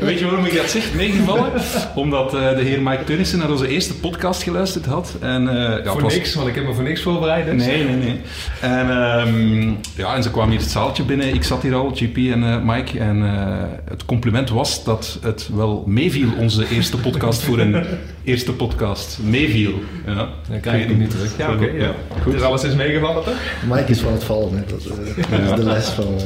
[0.00, 0.94] Weet je waarom ik dat zeg?
[0.94, 1.52] Meegevallen?
[1.94, 5.14] Omdat eh, de heer Mike Tennissen naar onze eerste podcast geluisterd had.
[5.20, 7.44] En, eh, ja, voor was- niks, want ik heb me voor niks voorbereid.
[7.46, 7.66] Dus.
[7.66, 8.20] Nee, nee, nee.
[8.60, 11.34] En, ehm, ja, en ze kwamen hier het zaaltje binnen.
[11.34, 12.98] Ik zat hier al, GP en eh, Mike.
[12.98, 17.84] En eh, het compliment was dat het wel meeviel, onze eerste podcast, voor een
[18.24, 19.18] eerste podcast.
[19.22, 19.72] Meeviel.
[20.06, 20.28] Ja.
[20.50, 21.36] Dan krijg hem niet terug.
[21.38, 21.64] Ja, oké.
[21.78, 21.90] ja.
[22.22, 22.32] Goed.
[22.32, 23.34] Dus alles is meegevallen, toch?
[23.68, 24.62] Mike is van het vallen, hè.
[24.66, 26.16] Dat, eh, dat is de les van,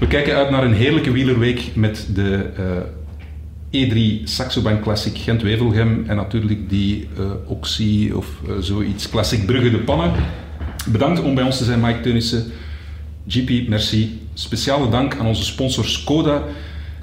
[0.00, 2.50] we kijken uit naar een heerlijke wielerweek met de
[3.70, 9.46] eh, e E3 Saxobank Classic Gent-Wevelgem en natuurlijk die eh, Oxy of eh, zoiets Classic
[9.46, 10.12] Brugge de Pannen.
[10.88, 12.44] Bedankt om bij ons te zijn, Mike Teunissen.
[13.28, 14.20] GP, merci.
[14.34, 16.42] Speciale dank aan onze sponsor Skoda.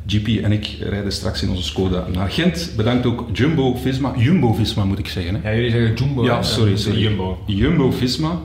[0.07, 2.73] GP en ik rijden straks in onze Skoda naar Gent.
[2.75, 4.13] Bedankt ook Jumbo Visma.
[4.15, 5.35] Jumbo Visma moet ik zeggen.
[5.41, 5.49] Hè?
[5.49, 6.23] Ja, jullie zeggen Jumbo.
[6.23, 6.77] Ja, sorry.
[6.77, 6.99] sorry.
[6.99, 7.43] Jumbo.
[7.45, 8.39] Jumbo Visma.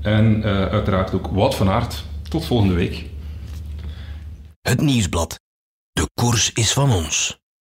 [0.00, 3.04] En uiteraard ook Wout van Aert tot volgende week.
[4.60, 5.40] Het nieuwsblad.
[5.92, 7.39] De koers is van ons.